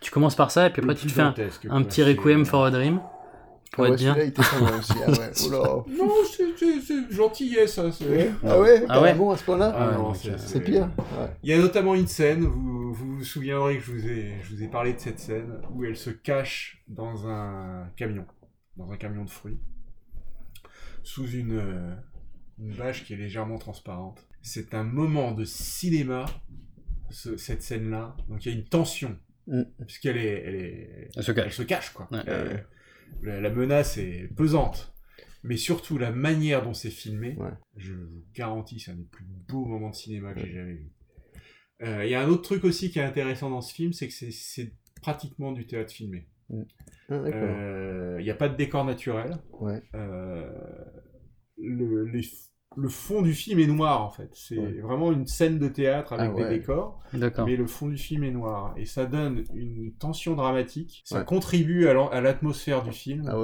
[0.00, 1.34] Tu commences par ça et puis après tu te fais un,
[1.70, 3.00] un petit Requiem for a Dream.
[3.76, 4.14] Pour Ah être ouais, bien.
[4.14, 4.40] celui-là, il était
[4.78, 4.92] aussi.
[5.06, 5.96] Ah ouais, oh là.
[6.04, 7.92] Non, c'est- c'est c'est gentillet, ça.
[7.92, 11.28] c'est- Ah ouais Ah ouais Carrément à ce point-là Ah c'est- euh, C'est pire Ouais.
[11.44, 14.54] Il y a notamment une scène, vous vous, vous souviendrez que je vous, ai, je
[14.56, 18.24] vous ai parlé de cette scène, où elle se cache dans un camion,
[18.76, 19.60] dans un camion de fruits,
[21.02, 21.94] sous une, euh,
[22.58, 24.26] une bâche qui est légèrement transparente.
[24.42, 26.24] C'est un moment de cinéma,
[27.10, 28.16] ce- cette scène-là.
[28.28, 29.16] Donc il y a une tension,
[29.46, 29.62] Mm.
[29.86, 31.66] puisqu'elle est, elle est, Elle se cache.
[31.66, 32.08] cache, quoi.
[32.10, 32.18] Ouais.
[32.28, 32.56] Euh,
[33.22, 34.92] la, la menace est pesante.
[35.44, 37.50] Mais surtout, la manière dont c'est filmé, Ouais.
[37.76, 40.90] je vous garantis, c'est un des plus beaux moments de cinéma que j'ai jamais vu.
[41.82, 44.08] Euh, Il y a un autre truc aussi qui est intéressant dans ce film, c'est
[44.08, 46.26] que c'est- pratiquement du théâtre filmé.
[46.50, 47.32] Ah, d'accord.
[47.34, 49.36] Euh, Il n'y a pas de décor naturel.
[49.52, 49.82] Ouais.
[49.94, 50.50] Euh,
[51.58, 52.28] le, les-
[52.76, 54.28] le fond du film est noir en fait.
[54.34, 54.80] C'est Ouais.
[54.80, 56.48] vraiment une scène de théâtre avec Ah ouais.
[56.50, 57.00] des décors,
[57.46, 58.74] mais le fond du film est noir.
[58.76, 61.02] Et ça donne une tension dramatique.
[61.04, 61.24] Ça Ouais.
[61.24, 63.24] contribue à l'atmosphère du film.
[63.28, 63.36] Ah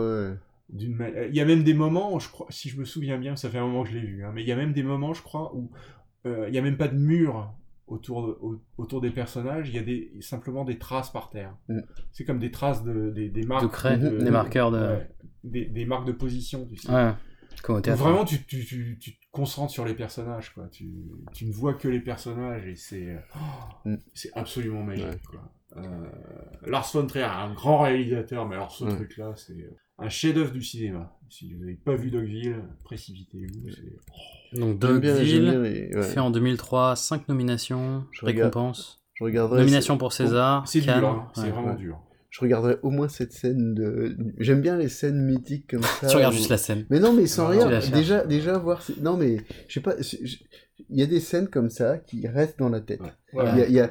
[0.89, 3.49] ma- Il y a même des moments, je crois, si je me souviens bien, ça
[3.51, 5.13] fait un moment que je l'ai vu, hein, mais il y a même des moments,
[5.15, 5.71] je crois, où
[6.27, 7.53] euh, il n'y a même pas de mur
[7.89, 11.55] autour, de- au- autour des personnages, il y a des, simplement des traces par terre.
[11.69, 11.81] Mm.
[12.13, 13.63] C'est comme des traces de, des, des marques.
[13.65, 15.09] De craie, des marqueurs de- ouais,
[15.45, 16.91] des, des marques de position, tu sais.
[17.95, 20.69] Vraiment, tu, tu, tu, tu te concentres sur les personnages, quoi.
[20.71, 20.91] Tu,
[21.33, 23.97] tu ne vois que les personnages et c'est oh, Mm.
[24.15, 25.41] c'est absolument magique, quoi.
[25.77, 26.07] Euh,
[26.67, 28.95] Lars von Trier, un grand réalisateur, mais alors ce Ouais.
[28.95, 31.17] truc-là, c'est un chef-d'œuvre du cinéma.
[31.31, 33.71] Si vous n'avez pas vu Dogville, précipitez-vous.
[33.71, 36.03] c'est- Donc Dogville, ouais.
[36.03, 39.03] fait en 2003, 5 nominations, Je regarde- récompenses.
[39.15, 41.05] je regarderai, Nomination pour César, C'est dur, Cannes.
[41.05, 41.51] hein, c'est Ouais.
[41.51, 41.77] vraiment ouais.
[41.77, 41.99] dur.
[42.33, 44.17] Je regarderai au moins cette scène de.
[44.39, 46.07] J'aime bien les scènes mythiques comme ça.
[46.09, 46.87] Tu regardes où- juste la scène.
[46.89, 47.69] Mais non, mais sans rien.
[47.93, 48.83] Déjà, déjà voir.
[49.03, 49.37] Non, mais
[49.69, 49.95] je sais pas.
[50.89, 53.01] Il y a des scènes comme ça qui restent dans la tête.
[53.35, 53.45] Il Ouais.
[53.45, 53.91] y, a, il y a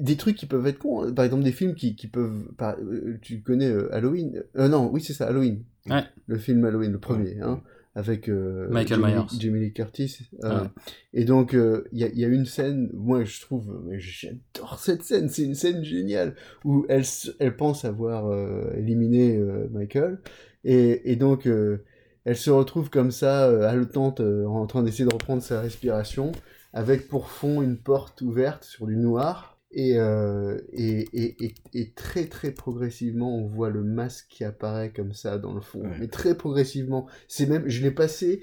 [0.00, 1.02] des trucs qui peuvent être cons.
[1.02, 1.12] hein.
[1.12, 2.52] Par exemple, des films qui, qui peuvent.
[2.56, 5.64] par- euh, Tu connais euh, Halloween Euh, Non, oui, c'est ça, Halloween.
[5.88, 6.04] Ouais.
[6.28, 7.40] Le film Halloween, le premier.
[7.40, 7.60] Hein,
[8.00, 9.38] avec euh, Michael Jamie- Myers.
[9.40, 10.18] Jamie Lee Curtis.
[10.44, 10.68] euh, Ouais.
[11.12, 14.78] Et donc, euh, il y, a, il y a une scène, moi je trouve, j'adore
[14.78, 16.34] cette scène, c'est une scène géniale,
[16.64, 17.04] où elle,
[17.38, 20.18] elle pense avoir euh, éliminé euh, Michael,
[20.64, 21.84] et, et donc euh,
[22.24, 26.32] elle se retrouve comme ça, euh, haletante, euh, en train d'essayer de reprendre sa respiration,
[26.72, 31.92] avec pour fond une porte ouverte sur du noir, et, euh, et, et, et, et
[31.92, 36.08] très très progressivement, on voit le masque qui apparaît comme ça dans le fond, mais
[36.08, 37.06] très progressivement.
[37.28, 38.40] C'est même, je l'ai passé,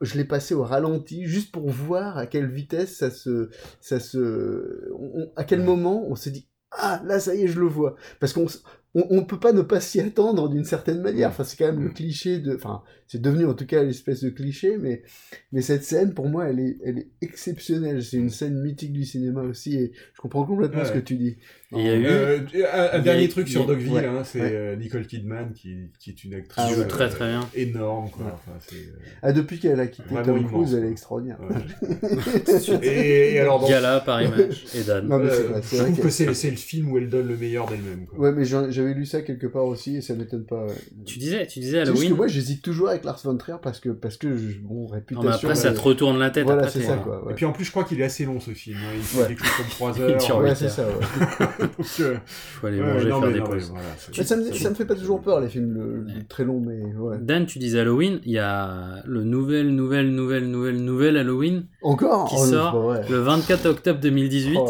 [0.00, 3.50] je l'ai passé au ralenti juste pour voir à quelle vitesse ça se,
[3.80, 7.60] ça se, on- à quel moment on se dit ah là ça y est je
[7.60, 7.94] le vois.
[8.18, 8.46] Parce qu'on
[8.96, 11.28] on, on peut pas ne pas s'y attendre d'une certaine manière.
[11.30, 14.30] Enfin c'est quand même le cliché de, enfin c'est devenu en tout cas l'espèce de
[14.30, 15.02] cliché, mais
[15.52, 18.02] mais cette scène pour moi elle est elle est exceptionnelle.
[18.02, 20.86] C'est une scène mythique du cinéma aussi et je comprends complètement Ouais.
[20.86, 21.36] ce que tu dis.
[21.76, 23.66] Et il y a eu- Euh, un, un il y a- dernier truc sur a-
[23.66, 24.52] Dogville, ouais, hein, c'est ouais.
[24.52, 26.84] euh, Nicole Kidman qui, qui est une actrice Ah ouais.
[26.84, 27.40] euh, Très, très bien.
[27.54, 28.10] énorme.
[28.10, 28.26] Quoi.
[28.32, 28.76] Enfin, euh,
[29.22, 31.38] Ah depuis qu'elle a quitté Tom immense, Cruise elle est extraordinaire.
[32.82, 35.08] et, et alors, dans- Gala, par image, et Dan.
[35.08, 37.66] Non, mais Euh, vrai, je trouve que- c'est le film où elle donne le meilleur
[37.68, 38.06] d'elle-même.
[38.16, 40.66] Ouais, mais j'avais lu ça quelque part aussi et ça m'étonne pas.
[41.04, 42.10] Tu disais, tu disais Halloween.
[42.10, 44.86] que moi j'hésite toujours avec Lars von Trier parce que, parce que je- bon, Non,
[44.88, 45.28] réputation.
[45.28, 46.44] mais après, ça mais- te retourne la tête.
[46.44, 47.24] Voilà, après, c'est ça quoi.
[47.24, 47.32] ouais.
[47.32, 48.76] Et puis en plus, je crois qu'il est assez long ce film.
[48.80, 48.92] hein.
[48.96, 49.26] Il fait Ouais.
[49.28, 50.38] quelque chose comme 3 Il heures.
[50.40, 50.90] Ouais, c'est ça, ouais.
[51.78, 53.70] Donc, euh, Faut aller ouais, manger, non, faire mais des non, mais pauses.
[53.70, 56.44] voilà, c'est- Mais ça, me, ça me fait pas toujours peur les films le- très
[56.44, 57.16] longs, mais ouais.
[57.20, 62.28] Dan, tu disais Halloween, il y a le nouvel, nouvelle, nouvelle, nouvelle, nouvelle Halloween Encore
[62.28, 64.66] qui Oh, non, sort le 24 octobre 2018 Oh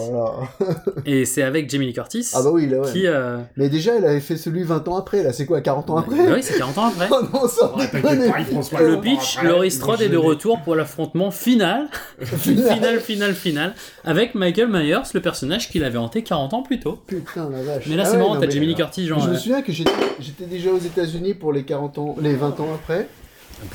[0.61, 0.77] là là.
[1.07, 2.91] et c'est avec Jamie Lee Curtis Ah bah oui, là ouais.
[2.93, 5.91] qui euh, Mais déjà, elle avait fait celui 20 ans après, là, c'est quoi, 40
[5.91, 7.09] ans après oui, c'est 40 ans après.
[7.11, 7.73] Oh non, ça
[8.17, 11.89] Le pitch, après, Laurie Strode est de retour pour l'affrontement final,
[12.25, 17.03] final, final, final, avec Michael Myers, le personnage qu'il avait hanté 40 ans plus tôt.
[17.07, 17.85] Putain, la vache.
[17.89, 20.47] Mais là, Ah c'est marrant, t'as Lee Curtis, genre, Je me euh, souviens que j'étais
[20.47, 23.09] déjà aux États-Unis pour les 40 ans, les 20 ans après.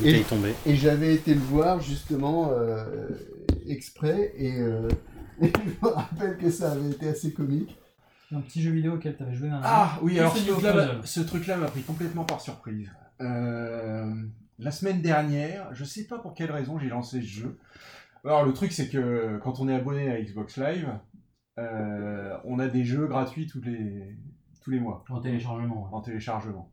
[0.04, 0.24] Et-
[0.76, 2.84] j'avais été le voir justement euh,
[3.68, 4.88] exprès et, euh,
[5.42, 7.76] et je me rappelle que ça avait été assez comique.
[8.36, 11.58] Un petit jeu vidéo auquel t'avais joué Ah oui, alors ce truc-là m'a- ce truc-là
[11.58, 12.88] m'a pris complètement par surprise.
[13.22, 14.14] Euh,
[14.60, 17.58] la semaine dernière, je sais pas pour quelle raison j'ai lancé ce jeu.
[18.26, 20.90] Alors le truc c'est que quand on est abonné à Xbox Live,
[21.58, 24.16] euh, on a des jeux gratuits tous les
[24.64, 25.90] tous les mois En téléchargement.
[25.92, 26.72] en téléchargement.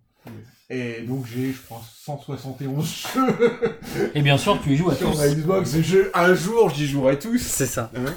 [0.70, 5.12] Et donc j'ai, je pense, 171 jeux Et bien sûr, tu y joues à sur
[5.12, 5.18] tous.
[5.18, 5.74] ma Xbox.
[5.74, 7.38] Et je- un jour, j'y jouerai tous.
[7.38, 7.92] C'est ça.
[7.94, 8.12] Hein.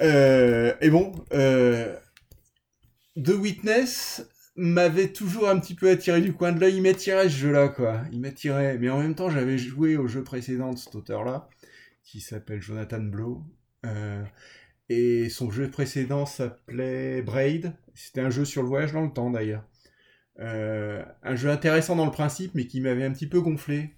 [0.00, 1.94] Euh, et bon, euh,
[3.22, 4.26] The Witness
[4.56, 6.76] m'avait toujours un petit peu attiré du coin de l'œil.
[6.76, 8.02] Il m'attirait ce jeu-là, quoi.
[8.12, 8.78] Il m'attirait.
[8.78, 11.48] Mais en même temps, j'avais joué au jeu précédent de cet auteur-là,
[12.02, 13.42] qui s'appelle Jonathan Blow.
[13.86, 14.22] Euh,
[14.88, 17.74] et son jeu précédent s'appelait Braid.
[17.94, 19.64] C'était un jeu sur le voyage dans le temps, d'ailleurs.
[20.40, 23.94] Euh, un jeu intéressant dans le principe, mais qui m'avait un petit peu gonflé.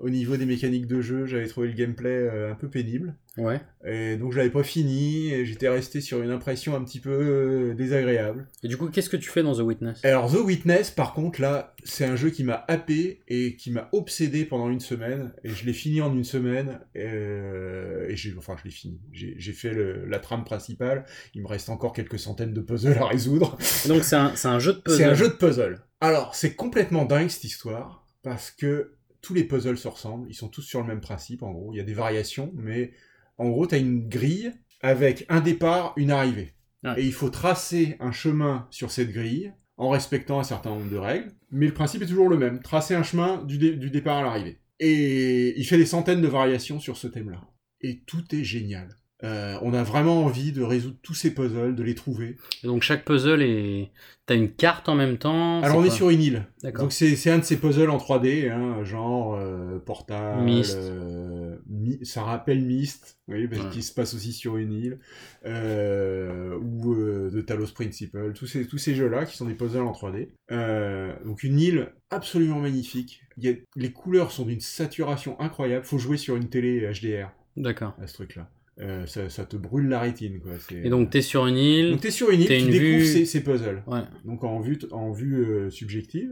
[0.00, 3.14] Au niveau des mécaniques de jeu, j'avais trouvé le gameplay euh, un peu pénible.
[3.36, 3.60] Ouais.
[3.86, 7.10] Et donc je l'avais pas fini, et j'étais resté sur une impression un petit peu
[7.10, 8.48] euh, désagréable.
[8.62, 10.04] Et du coup, qu'est-ce que tu fais dans The Witness?
[10.04, 13.88] Alors The Witness, par contre, là, c'est un jeu qui m'a happé et qui m'a
[13.92, 18.56] obsédé pendant une semaine, et je l'ai fini en une semaine, euh, et j'ai, enfin
[18.58, 19.00] je l'ai fini.
[19.12, 23.06] J'ai fait le- la trame principale, il me reste encore quelques centaines de puzzles à
[23.06, 23.56] résoudre.
[23.88, 24.96] Donc c'est un, c'est un jeu de puzzle.
[24.98, 25.80] C'est un jeu de puzzle.
[26.00, 28.92] Alors, c'est complètement dingue cette histoire, parce que
[29.22, 31.72] tous les puzzles se ressemblent, ils sont tous sur le même principe, en gros.
[31.72, 32.92] Il y a des variations, mais
[33.38, 34.52] en gros, tu as une grille
[34.82, 36.54] avec un départ, une arrivée.
[36.84, 37.02] Ouais.
[37.02, 40.96] Et il faut tracer un chemin sur cette grille en respectant un certain nombre de
[40.96, 44.18] règles, mais le principe est toujours le même, tracer un chemin du, dé- du départ
[44.18, 44.60] à l'arrivée.
[44.78, 47.42] Et il fait des centaines de variations sur ce thème-là.
[47.82, 48.96] Et tout est génial.
[49.22, 52.36] Euh, on a vraiment envie de résoudre tous ces puzzles, de les trouver.
[52.64, 53.90] Et donc chaque puzzle est.
[54.26, 55.60] T'as une carte en même temps.
[55.62, 56.46] Alors on est sur une île.
[56.62, 56.84] D'accord.
[56.84, 60.76] Donc c'est c'est un de ces puzzles en 3D, hein, genre euh, Portal, Myst.
[60.78, 63.70] euh, Mi- ça rappelle Myst, oui, parce Ouais.
[63.70, 64.98] qu'il se passe aussi sur une île,
[65.46, 66.94] euh, ou
[67.30, 70.30] The Talos Principle, tous ces, tous ces jeux-là qui sont des puzzles en 3D.
[70.52, 73.22] Euh, donc une île absolument magnifique.
[73.36, 75.84] Il y a, les couleurs sont d'une saturation incroyable.
[75.84, 77.94] Faut jouer sur une télé HDR D'accord.
[78.00, 78.48] à ce truc-là.
[78.80, 80.52] Euh, ça, ça te brûle la rétine, quoi.
[80.72, 81.90] Et donc t'es sur une île.
[81.92, 83.82] donc t'es sur une île, tu une découvres vue- ces, ces puzzles.
[83.86, 84.00] Ouais.
[84.24, 86.30] Donc en vue, en vue euh, subjective.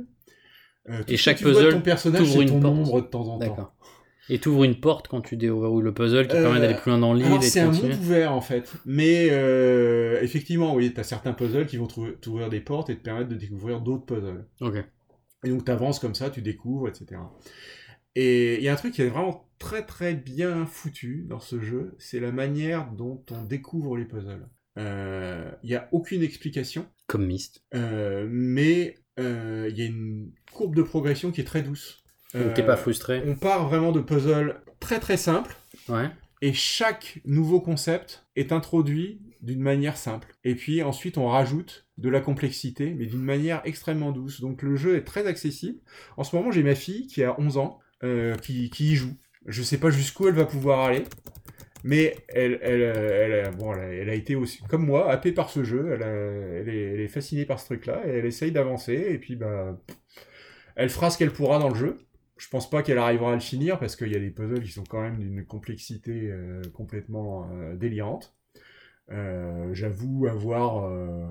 [0.88, 2.74] Euh, Et chaque tu vois puzzle ton personnage, c'est une ton porte.
[2.78, 3.70] ombre de temps en temps.
[4.30, 6.98] Et t'ouvres une porte quand tu déverrouilles le puzzle qui Euh, permet d'aller plus loin
[6.98, 10.92] dans le livre alors, et c'est un monde ouvert en fait, mais euh, effectivement, oui,
[10.94, 14.44] t'as certains puzzles qui vont t'ouvrir des portes et te permettre de découvrir d'autres puzzles.
[14.60, 14.76] Ok.
[15.44, 17.20] Et donc t'avances comme ça, tu découvres, etc.
[18.20, 21.60] Et il y a un truc qui est vraiment très très bien foutu dans ce
[21.60, 24.48] jeu, c'est la manière dont on découvre les puzzles.
[24.76, 27.62] Euh, Il y a aucune explication, Comme Myst.
[27.76, 32.02] euh, mais euh, il y a une courbe de progression qui est très douce.
[32.34, 33.22] Donc t'es pas frustré.
[33.24, 35.56] On part vraiment de puzzles très très simples.
[35.88, 36.10] Ouais.
[36.42, 40.34] Et chaque nouveau concept est introduit d'une manière simple.
[40.42, 44.40] Et puis ensuite, on rajoute de la complexité, mais d'une manière extrêmement douce.
[44.40, 45.78] Donc le jeu est très accessible.
[46.16, 49.16] En ce moment, j'ai ma fille qui a 11 ans, euh, qui, y joue.
[49.46, 51.04] Je sais pas jusqu'où elle va pouvoir aller.
[51.84, 55.92] Mais elle, elle, elle, a- été aussi, comme moi, happée par ce jeu.
[55.92, 58.94] Elle, est, fascinée par ce truc-là et elle essaye d'avancer.
[58.94, 59.78] Et puis, bah,
[60.76, 61.96] elle fera ce qu'elle pourra dans le jeu.
[62.36, 64.70] Je pense pas qu'elle arrivera à le finir parce qu'il y a des puzzles qui
[64.70, 68.37] sont quand même d'une complexité euh, complètement euh, délirante.
[69.10, 71.26] Euh, J'avoue avoir euh,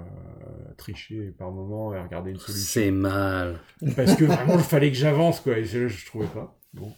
[0.78, 2.66] triché par moment et regardé une solution.
[2.82, 3.60] C'est mal.
[3.96, 5.58] Parce que vraiment, il fallait que j'avance, quoi.
[5.58, 6.58] Et je, je trouvais pas.
[6.74, 6.92] Bon.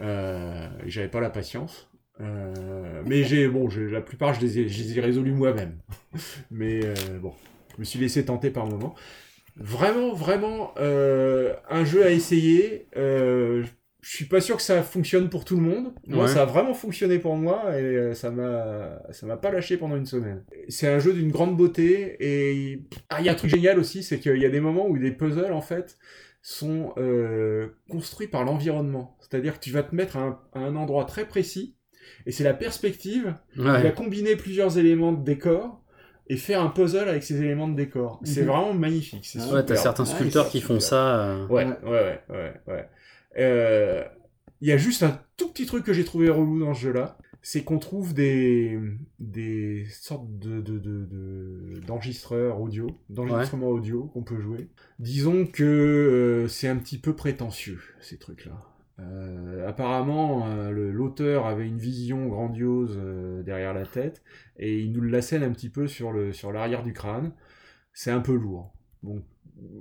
[0.00, 1.90] Euh, J'avais pas la patience.
[2.20, 5.78] Euh, mais j'ai, bon, la plupart, je les ai, je les ai résolus moi-même.
[6.50, 7.34] mais euh, bon,
[7.74, 8.94] je me suis laissé tenter par moment.
[9.56, 12.86] Vraiment, vraiment, un jeu à essayer.
[14.08, 15.92] Je suis pas sûr que ça fonctionne pour tout le monde.
[16.06, 16.30] Moi, Ouais.
[16.30, 19.96] ça a vraiment fonctionné pour moi et euh, ça m'a, ça m'a pas lâché pendant
[19.96, 20.44] une semaine.
[20.68, 24.04] C'est un jeu d'une grande beauté et ah, il y a un truc génial aussi,
[24.04, 25.98] c'est qu'il y a des moments où des puzzles en fait
[26.40, 29.16] sont euh, construits par l'environnement.
[29.20, 31.74] C'est-à-dire que tu vas te mettre à un, à un endroit très précis
[32.26, 33.82] et c'est la perspective qui Ouais.
[33.82, 35.82] va combiner plusieurs éléments de décor
[36.28, 38.20] et faire un puzzle avec ces éléments de décor.
[38.22, 38.46] C'est Mhm.
[38.48, 39.24] vraiment magnifique.
[39.26, 41.24] C'est Ouais, t'as certains sculpteurs qui font ça.
[41.24, 42.88] euh, Ouais, ouais, ouais, ouais, ouais.
[43.38, 44.04] Euh,
[44.62, 47.18] Il y a juste un tout petit truc que j'ai trouvé relou dans ce jeu-là,
[47.42, 48.80] c'est qu'on trouve des,
[49.20, 54.68] des sortes de, de, de, de- d'enregistreurs audio, d'enregistrements audio qu'on peut jouer.
[54.98, 58.62] Disons que euh, c'est un petit peu prétentieux, ces trucs-là.
[58.98, 62.98] Euh, apparemment, euh, le- l'auteur avait une vision grandiose
[63.44, 64.22] derrière la tête,
[64.58, 67.32] et il nous l'assène un petit peu sur le sur l'arrière du crâne.
[67.92, 68.72] C'est un peu lourd.
[69.02, 69.22] Donc,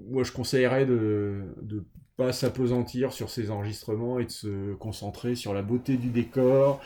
[0.09, 1.85] moi, je conseillerais de de
[2.17, 6.81] pas s'apesantir sur ces enregistrements et de se concentrer sur la beauté du décor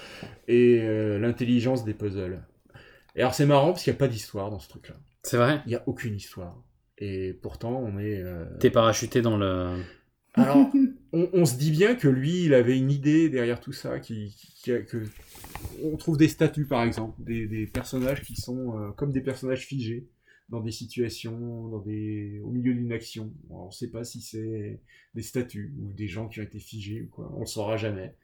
[0.48, 2.42] et euh, l'intelligence des puzzles.
[3.16, 4.96] Et alors, c'est marrant parce qu'il n'y a pas d'histoire dans ce truc-là.
[5.24, 5.62] C'est vrai?
[5.66, 6.56] Il n'y a aucune histoire.
[6.98, 8.22] Et pourtant, on est.
[8.24, 9.70] euh, T'es parachuté dans le.
[10.34, 10.70] alors,
[11.14, 14.36] on, on se dit bien que lui, il avait une idée derrière tout ça, qui,
[14.62, 15.04] qui a- que
[15.84, 19.66] on trouve des statues par exemple, des, des personnages qui sont euh, comme des personnages
[19.66, 20.08] figés
[20.50, 23.32] dans des situations, dans des, au milieu d'une action.
[23.50, 24.80] On ne sait pas si c'est
[25.16, 27.32] des statues ou des gens qui ont été figés ou quoi.
[27.36, 28.16] On le saura jamais.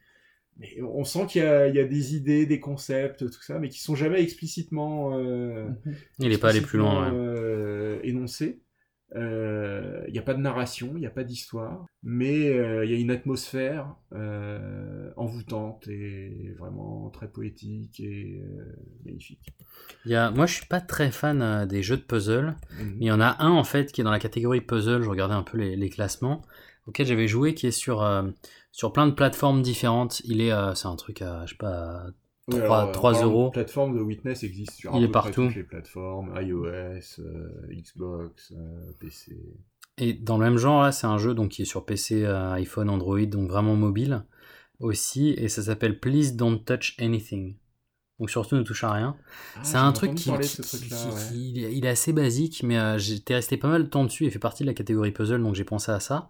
[0.58, 3.80] Mais on sent qu'il y, y a des idées, des concepts, tout ça, mais qui
[3.80, 5.18] sont jamais explicitement.
[5.18, 5.68] euh,
[6.18, 8.60] Il est pas allé plus loin, explicitement, euh, énoncés.
[9.14, 12.90] Euh, Il n'y a pas de narration, il n'y a pas d'histoire, mais euh, il
[12.90, 19.54] y a une atmosphère euh, envoûtante et vraiment très poétique et euh, magnifique.
[20.06, 20.30] Y a...
[20.32, 22.94] Moi, je suis pas très fan euh, des jeux de puzzle, Mhm.
[22.98, 25.02] mais il y en a un en fait qui est dans la catégorie puzzle.
[25.02, 26.42] Je regardais un peu les, les classements
[26.86, 28.24] auquel j'avais joué, qui est sur euh,
[28.72, 30.20] sur plein de plateformes différentes.
[30.24, 32.06] Il est, euh, c'est un truc à, je sais pas,
[32.48, 33.50] Oui, 3, alors, 3 en parlant de euros.
[33.50, 35.46] plateforme de Witness existe sur Il à est peu près partout.
[35.46, 39.36] toutes les plateformes, iOS, euh, Xbox, euh, PC.
[39.98, 42.52] Et dans le même genre, là, c'est un jeu donc, qui est sur PC, euh,
[42.52, 44.24] iPhone, Android, donc vraiment mobile
[44.78, 47.56] aussi, et ça s'appelle Please Don't Touch Anything.
[48.18, 49.16] Donc surtout ne touche à rien.
[49.56, 51.10] Ah, c'est un truc qui, qui- ce qui- ouais.
[51.28, 54.04] qui- il, est- il est assez basique, mais euh, j'étais resté pas mal de temps
[54.04, 54.24] dessus.
[54.24, 56.28] Il fait partie de la catégorie puzzle, donc j'ai pensé à ça.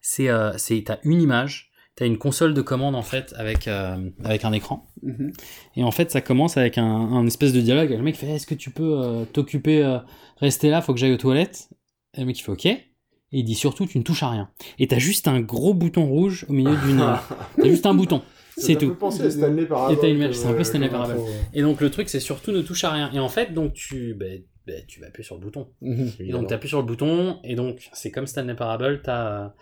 [0.00, 1.67] C'est, euh, c'est, t'as une image,
[1.98, 4.86] t'as une console de commande en fait avec euh, avec un écran.
[5.02, 5.32] Mhm.
[5.74, 7.90] Et en fait, ça commence avec un, un espèce de dialogue.
[7.90, 9.98] Le mec fait Est-ce que tu peux euh, t'occuper, euh,
[10.36, 11.68] rester là, faut que j'aille aux toilettes
[12.14, 12.66] Et le mec il fait Ok.
[12.66, 12.86] Et
[13.32, 14.48] il dit surtout Tu ne touches à rien.
[14.78, 17.04] Et t'as juste un gros bouton rouge au milieu d'une.
[17.56, 18.22] t'as juste un bouton.
[18.56, 18.96] C'est tout.
[19.10, 21.16] Stanley Parable, Et t'as une c'est un peu Stanley Parable.
[21.52, 23.10] Et donc le truc, c'est surtout ne touche à rien.
[23.12, 25.68] Et en fait, donc tu, ben, ben, tu vas appuyer sur le bouton.
[25.82, 26.40] Et Évidemment.
[26.40, 29.52] donc t'appuies sur le bouton, et donc c'est comme Stanley Parable, t'as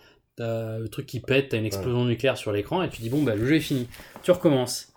[0.42, 3.22] as le truc qui pète, t'as une explosion nucléaire sur l'écran, et tu dis bon
[3.22, 3.88] bah le jeu est fini.
[4.22, 4.92] Tu recommences.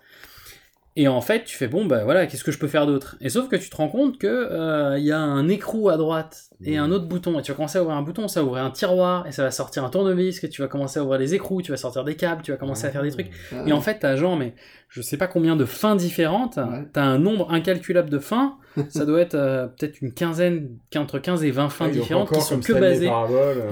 [0.96, 3.16] Et en fait, tu fais bon bah voilà, qu'est-ce que je peux faire d'autre?
[3.20, 5.96] Et sauf que tu te rends compte que euh, il y a un écrou à
[5.96, 8.46] droite et un autre bouton, et tu vas commencer à ouvrir un bouton, ça va
[8.46, 11.18] ouvrir un tiroir, et ça va sortir un tournevis, que tu vas commencer à ouvrir
[11.18, 13.30] les écrous, tu vas sortir des câbles, tu vas commencer à faire des trucs.
[13.52, 13.64] Ah.
[13.66, 14.54] Et en fait, t'as genre mais
[14.88, 16.58] je sais pas combien de fins différentes,
[16.92, 18.58] t'as un nombre incalculable de fins
[18.88, 22.60] ça doit être euh, peut-être une quinzaine, entre 15 et 20 fins différentes qui sont
[22.60, 23.10] que basées.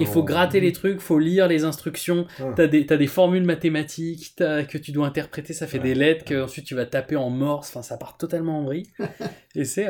[0.00, 2.26] Il faut gratter les trucs, faut lire les instructions.
[2.40, 2.52] Ah.
[2.56, 6.42] T'as des, t'as des formules mathématiques que tu dois interpréter, ça fait des lettres que
[6.42, 7.68] ensuite tu vas taper en morse.
[7.70, 8.86] Enfin, ça part totalement en vrille.
[9.54, 9.88] et c'est.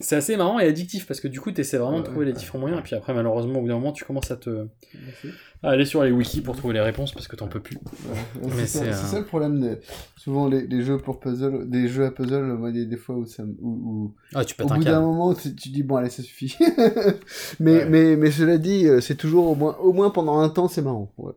[0.00, 2.32] C'est assez marrant et addictif parce que du coup, tu essaies vraiment de trouver les
[2.32, 2.80] différents moyens.
[2.80, 4.66] Et puis après, malheureusement, au bout d'un moment, tu commences à te.
[5.62, 7.78] à aller sur les wikis pour trouver les réponses parce que t'en peux plus.
[8.56, 9.78] C'est ça, euh, le problème.
[10.16, 13.44] souvent, les, les jeux pour puzzle, des jeux à puzzle, moi, des fois où ça
[13.44, 16.56] où, où- Ah, tu au bout d'un moment, tu, tu dis bon, allez, ça suffit.
[17.60, 20.66] mais, mais, mais cela dit, euh, c'est toujours au moins, au moins pendant un temps,
[20.68, 21.12] c'est marrant.
[21.18, 21.32] Ouais.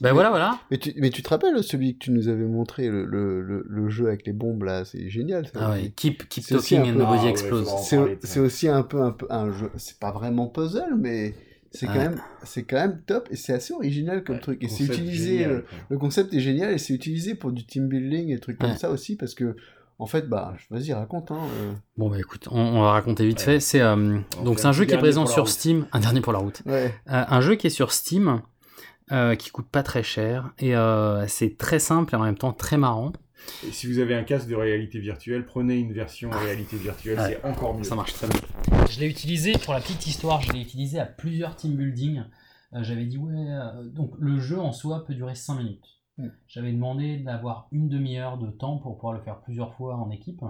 [0.00, 0.58] Ben Mais- voilà, voilà.
[0.70, 3.64] Mais tu, mais tu te rappelles celui que tu nous avais montré, le, le, le,
[3.68, 5.46] le jeu avec les bombes là, c'est génial.
[5.46, 5.52] ça.
[5.60, 7.66] Ah ouais, keep- keep talking and nobody Ah ouais, explode.
[8.22, 9.70] C'est- aussi un peu, un peu un jeu.
[9.76, 11.34] C'est pas vraiment puzzle, mais
[11.70, 11.98] c'est quand Ouais.
[12.08, 14.62] même, c'est quand même top et c'est assez original comme truc.
[14.64, 17.64] Et c'est concept utilisé, génial, euh, le concept est génial et c'est utilisé pour du
[17.66, 19.54] team building et trucs comme ça aussi parce que,
[19.98, 21.30] en fait, bah, vas-y raconte.
[21.30, 21.72] Hein, euh.
[21.98, 23.60] Bon bah écoute, on, on va raconter vite fait.
[23.60, 25.52] C'est euh, donc c'est un jeu qui est présent sur route.
[25.52, 26.62] Steam, un dernier pour la route.
[26.64, 26.94] Ouais.
[27.10, 28.40] Euh, un jeu qui est sur Steam,
[29.12, 32.52] euh, qui coûte pas très cher et euh, c'est très simple et en même temps
[32.52, 33.12] très marrant.
[33.66, 37.44] Et si vous avez un casque de réalité virtuelle, prenez une version réalité virtuelle, c'est
[37.44, 37.84] encore mieux.
[37.84, 38.40] Ça marche très bien.
[38.90, 42.22] Je l'ai utilisé pour la petite histoire, je l'ai utilisé à plusieurs team building.
[42.74, 46.00] Euh, J'avais dit ouais, euh, donc le jeu en soi peut durer 5 minutes.
[46.18, 46.28] Mm.
[46.46, 50.40] J'avais demandé d'avoir une demi-heure de temps pour pouvoir le faire plusieurs fois en équipe.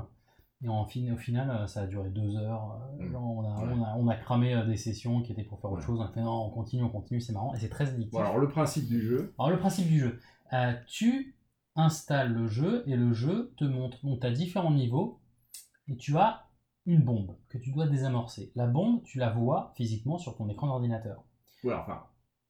[0.62, 2.78] Et en fin, au final, euh, ça a duré deux heures.
[3.00, 3.12] Euh, Mm.
[3.12, 5.72] genre, on, a, on, a, on a cramé euh, des sessions qui étaient pour faire
[5.72, 5.98] autre chose.
[5.98, 7.54] On a fait non, on continue, on continue, c'est marrant.
[7.54, 8.12] Et c'est très addictif.
[8.12, 9.32] Bon, alors le principe du jeu.
[9.38, 10.20] Alors le principe du jeu,
[10.52, 11.34] euh, tu
[11.76, 15.20] installes le jeu et le jeu te montre, donc tu as différents niveaux
[15.88, 16.44] et tu as
[16.84, 18.52] une bombe que tu dois désamorcer.
[18.54, 21.22] La bombe, tu la vois physiquement sur ton écran d'ordinateur.
[21.64, 22.02] Ouais, enfin,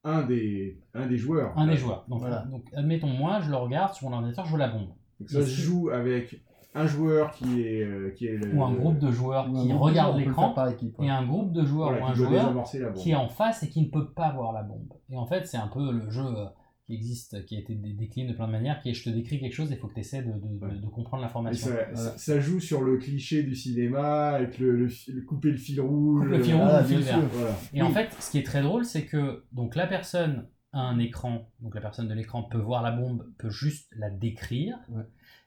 [0.03, 1.57] un des, un des joueurs.
[1.57, 2.05] Un des joueurs.
[2.09, 2.41] Donc, Voilà.
[2.45, 4.89] donc admettons moi, je le regarde sur mon ordinateur, je vois la bombe.
[5.19, 6.41] Donc ça se joue avec
[6.73, 9.67] un joueur qui est, euh, qui est le- ou un groupe de joueurs qui groupe
[9.67, 10.53] de regardent joueurs, on peut le l'écran
[10.99, 11.05] ouais.
[11.05, 12.63] et un groupe de joueurs Voilà, ou qui un joueur
[12.95, 14.93] qui est en face et qui ne peut pas voir la bombe.
[15.09, 16.45] Et en fait, c'est un peu le jeu euh,
[16.87, 19.09] qui existe, qui a été dé- décliné de plein de manières, qui est je te
[19.09, 21.67] décris quelque chose et il faut que tu essaies de, de- de- de comprendre l'information.
[21.67, 25.57] ça, ça- ça joue sur le cliché du cinéma, avec le, le, le couper le
[25.57, 26.21] fil rouge.
[26.23, 27.19] Coupe le fil rouge euh, ou le fil vert.
[27.33, 27.55] Voilà.
[27.73, 30.99] Et en fait, ce qui est très drôle, c'est que donc la personne a un
[30.99, 34.77] écran, donc la personne de l'écran peut voir la bombe, peut juste la décrire,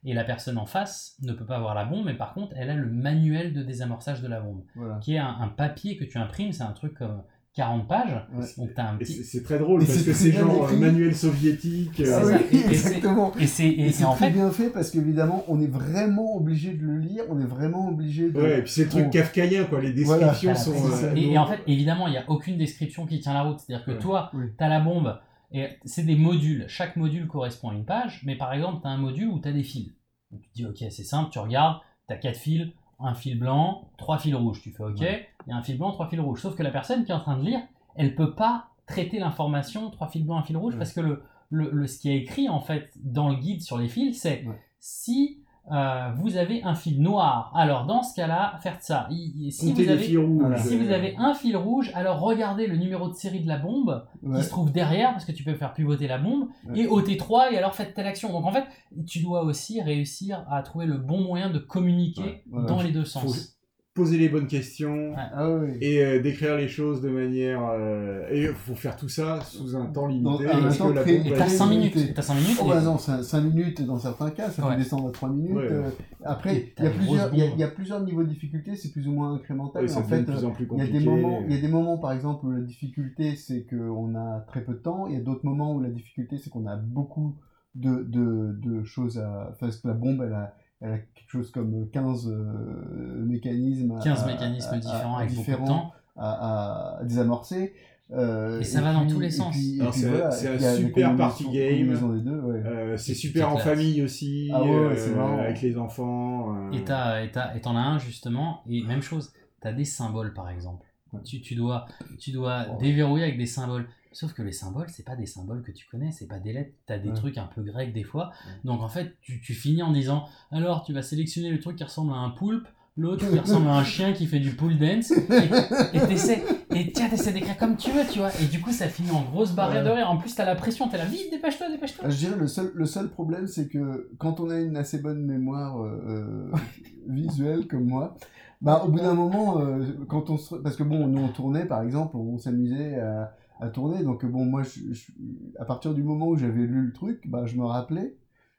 [0.05, 2.70] et la personne en face ne peut pas voir la bombe, mais par contre, elle
[2.70, 4.98] a le manuel de désamorçage de la bombe, Voilà.
[5.01, 7.22] qui est un, un papier que tu imprimes, c'est un truc comme
[7.55, 8.26] 40 pages,
[8.59, 9.22] donc t'as un Et petit...
[9.22, 10.74] c'est- très drôle Et parce c'est que c'est genre écrit.
[10.74, 12.01] euh, manuel soviétique.
[12.01, 12.59] euh, Ah oui.
[12.59, 13.32] Et- exactement.
[13.39, 16.98] et c'est- en très fait- bien fait parce qu'évidemment, on est vraiment obligé de le
[16.98, 18.40] lire, on est vraiment obligé de.
[18.40, 19.81] Ouais, et puis c'est le truc on- kafkaïen, quoi.
[19.81, 20.31] Les Voilà.
[20.31, 21.05] descriptions sont.
[21.05, 23.60] Euh, et, et en fait, évidemment, il n'y a aucune description qui tient la route.
[23.60, 23.98] C'est-à-dire que Ouais.
[23.98, 25.16] toi, tu as la bombe,
[25.55, 26.66] et c'est des modules.
[26.68, 29.48] Chaque module correspond à une page, mais par exemple, tu as un module où tu
[29.48, 29.93] as des fils.
[30.31, 32.66] Donc, tu te dis, ok, c'est simple, tu regardes, tu as quatre fils,
[32.98, 34.60] un fil blanc, trois fils rouges.
[34.60, 36.43] Tu fais, ok, il y a un fil blanc, trois fils rouges.
[36.43, 37.60] Sauf que la personne qui est en train de lire,
[37.94, 41.70] elle peut pas traiter l'information trois fils blancs, un fil rouge, parce que le, le,
[41.70, 44.44] le- ce qui est écrit, en fait, dans le guide sur les fils, c'est
[44.81, 49.08] si euh, vous avez un fil noir, alors dans ce cas-là, faites ça.
[49.50, 53.40] Si, vous avez, si Euh, avez un fil rouge, alors regardez le numéro de série
[53.40, 54.38] de la bombe Ouais.
[54.38, 56.80] qui se trouve derrière, parce que tu peux faire pivoter la bombe, Ouais.
[56.80, 58.30] et ôter 3 et alors faites telle action.
[58.32, 58.64] Donc en fait,
[59.06, 62.66] tu dois aussi réussir à trouver le bon moyen de communiquer Ouais.
[62.66, 63.53] dans les deux Faut sens.
[63.94, 65.70] Poser les bonnes questions Ah oui.
[65.80, 67.62] et euh, décrire les choses de manière.
[67.64, 70.44] euh, et il faut faire tout ça sous un temps Dans limité.
[70.46, 71.94] parce temps que la bombe t'as être- 5 minutes.
[71.94, 72.14] limité.
[72.14, 72.58] T'as 5 minutes.
[72.60, 74.74] Oh et- bah non, 5 minutes dans certains cas, ça Ouais.
[74.74, 75.54] peut descendre à 3 minutes.
[75.54, 75.68] Ouais.
[75.70, 75.90] euh,
[76.24, 79.06] après, il y, a plusieurs, il, y a, y plusieurs niveaux de difficulté, c'est plus
[79.06, 79.84] ou moins incrémental.
[79.84, 80.24] En fait,
[80.70, 83.36] il y a des moments, il y a des moments, par exemple, où la difficulté,
[83.36, 85.06] c'est qu'on a très peu de temps.
[85.06, 87.36] Il y a d'autres moments où la difficulté, c'est qu'on a beaucoup
[87.76, 89.48] de, de, de choses à...
[89.50, 93.92] Enfin, parce que la bombe, elle a, elle a quelque chose comme 15 euh, mécanismes.
[93.92, 95.92] à- 15 à- mécanismes à- différents à- avec beaucoup de différents temps.
[96.16, 97.74] À, à désamorcer.
[98.12, 99.56] Euh, Et ça va dans tous les sens.
[99.56, 101.88] c'est voilà, un super party game.
[101.90, 102.62] ouais.
[102.66, 106.55] Euh, c'est super en famille aussi, Ah ouais, euh, avec les enfants.
[106.55, 110.86] euh, Et t'en as un justement, et même chose, t'as des symboles par exemple.
[111.22, 111.86] Tu, tu dois,
[112.18, 112.78] tu dois Oh.
[112.80, 113.86] déverrouiller avec des symboles.
[114.12, 116.72] Sauf que les symboles, c'est pas des symboles que tu connais, c'est pas des lettres,
[116.86, 117.14] t'as des Ouais.
[117.14, 118.32] trucs un peu grecs des fois.
[118.64, 121.82] Donc en fait, tu, tu finis en disant alors tu vas sélectionner le truc qui
[121.84, 125.10] ressemble à un poulpe, l'autre qui ressemble à un chien qui fait du pool dance,
[125.10, 128.30] et et t'essaies, et tiens, t'essaies d'écrire comme tu veux, tu vois.
[128.40, 129.90] Et du coup, ça finit en grosse barrière Ouais.
[129.90, 130.08] de rire.
[130.08, 132.08] En plus, t'as la pression, t'es là, vite, dépêche-toi, dépêche-toi.
[132.08, 135.24] Je dirais le seul, le seul problème, c'est que quand on a une assez bonne
[135.26, 136.52] mémoire euh, euh,
[137.08, 138.16] visuelle comme moi,
[138.64, 140.54] bah, au bout d'un moment, euh, quand on se...
[140.56, 144.44] parce que bon, nous on tournait par exemple, on s'amusait à, à tourner, donc bon,
[144.44, 145.12] moi, je, je-
[145.60, 148.16] à partir du moment où j'avais lu le truc, bah, je me rappelais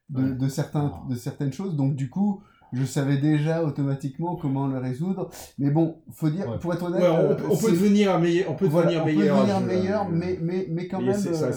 [0.10, 2.42] de, de, certains, de certaines choses, donc du coup,
[2.74, 5.30] je savais déjà automatiquement comment le résoudre.
[5.60, 8.52] Mais bon, faut dire, pour être honnête, Ouais, on, euh, on peut c'est- devenir meilleur,
[8.52, 9.38] on peut voilà, devenir on peut meilleur.
[9.42, 11.52] devenir meilleur, euh, mais, mais, mais quand mais même, ça euh,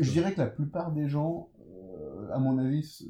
[0.00, 1.53] je dirais que la plupart des gens, euh,
[2.34, 3.06] à mon avis,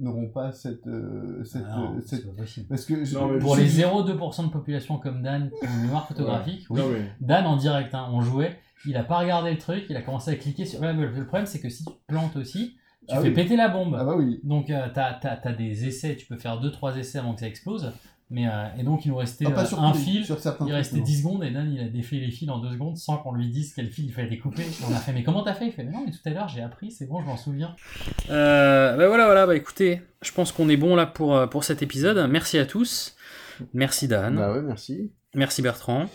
[0.00, 2.66] n'auront pas cette, euh, cette, Ah non, euh, cette- c'est pas possible.
[2.68, 6.06] parce que je- pour je- les 0,2% de population comme Dan qui ont une mémoire
[6.08, 6.80] photographique, Ouais.
[6.80, 6.86] oui.
[6.88, 9.96] Non, mais- Dan en direct, hein, on jouait, il a pas regardé le truc, il
[9.96, 10.80] a commencé à cliquer sur.
[10.80, 12.76] Le problème c'est que si tu te plantes aussi,
[13.08, 13.34] tu Ah fais oui.
[13.34, 13.96] péter la bombe.
[13.98, 14.40] Ah bah oui.
[14.44, 17.92] Donc euh, t'as as, des essais, tu peux faire 2-3 essais avant que ça explose.
[18.34, 20.64] Mais, euh, et donc il nous restait Ah, pas euh, sur un fil, sur certains
[20.64, 21.02] il trucs, restait non.
[21.02, 23.50] 10 secondes et Dan il a défait les fils en 2 secondes sans qu'on lui
[23.50, 24.62] dise quel fil il fallait découper.
[24.88, 25.66] On a fait mais comment t'as fait?
[25.66, 27.76] Il fait mais non mais tout à l'heure j'ai appris, c'est bon je m'en souviens.
[28.30, 31.62] Euh, bah voilà voilà bah écoutez, je pense qu'on est bon là pour, euh, pour
[31.62, 32.26] cet épisode.
[32.30, 33.16] Merci à tous.
[33.74, 34.36] Merci Dan.
[34.36, 35.12] Bah ouais, merci.
[35.34, 36.06] Merci Bertrand.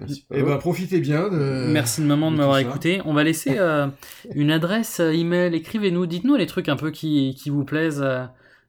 [0.00, 0.26] Merci.
[0.34, 1.68] Eh ben, profitez bien de.
[1.68, 3.00] Merci de maman de de m'avoir écouté.
[3.04, 3.86] On va laisser euh,
[4.34, 5.54] une adresse email.
[5.54, 8.04] Écrivez-nous, dites-nous les trucs un peu qui, qui vous plaisent,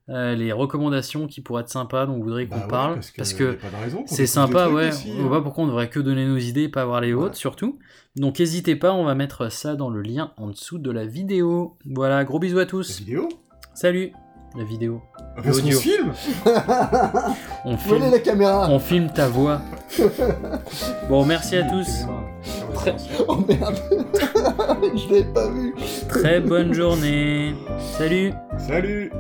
[0.10, 3.00] euh, les recommandations qui pourraient être sympas, dont vous voudriez qu'on Bah ouais, parle.
[3.18, 3.58] parce que
[4.06, 4.90] c'est sympa, ouais.
[4.90, 5.40] aussi, On voit hein.
[5.40, 7.78] pas pourquoi on devrait que donner nos idées et pas avoir les autres, surtout.
[8.16, 11.78] Donc n'hésitez pas, on va mettre ça dans le lien en dessous de la vidéo.
[11.86, 13.00] Voilà, gros bisous à tous.
[13.00, 13.30] La vidéo?
[13.74, 14.12] Salut.
[14.58, 15.02] La vidéo.
[15.36, 15.78] Parce L'audio.
[15.78, 16.12] se filme
[17.66, 18.68] On filme la caméra?
[18.72, 19.62] On filme ta voix.
[21.10, 22.06] Bon, merci à tous.
[22.74, 22.96] Très-
[23.28, 23.76] Oh merde
[24.96, 25.76] Je l'avais pas vu
[26.10, 27.54] Très bonne journée.
[27.98, 28.32] Salut.
[28.58, 29.12] Salut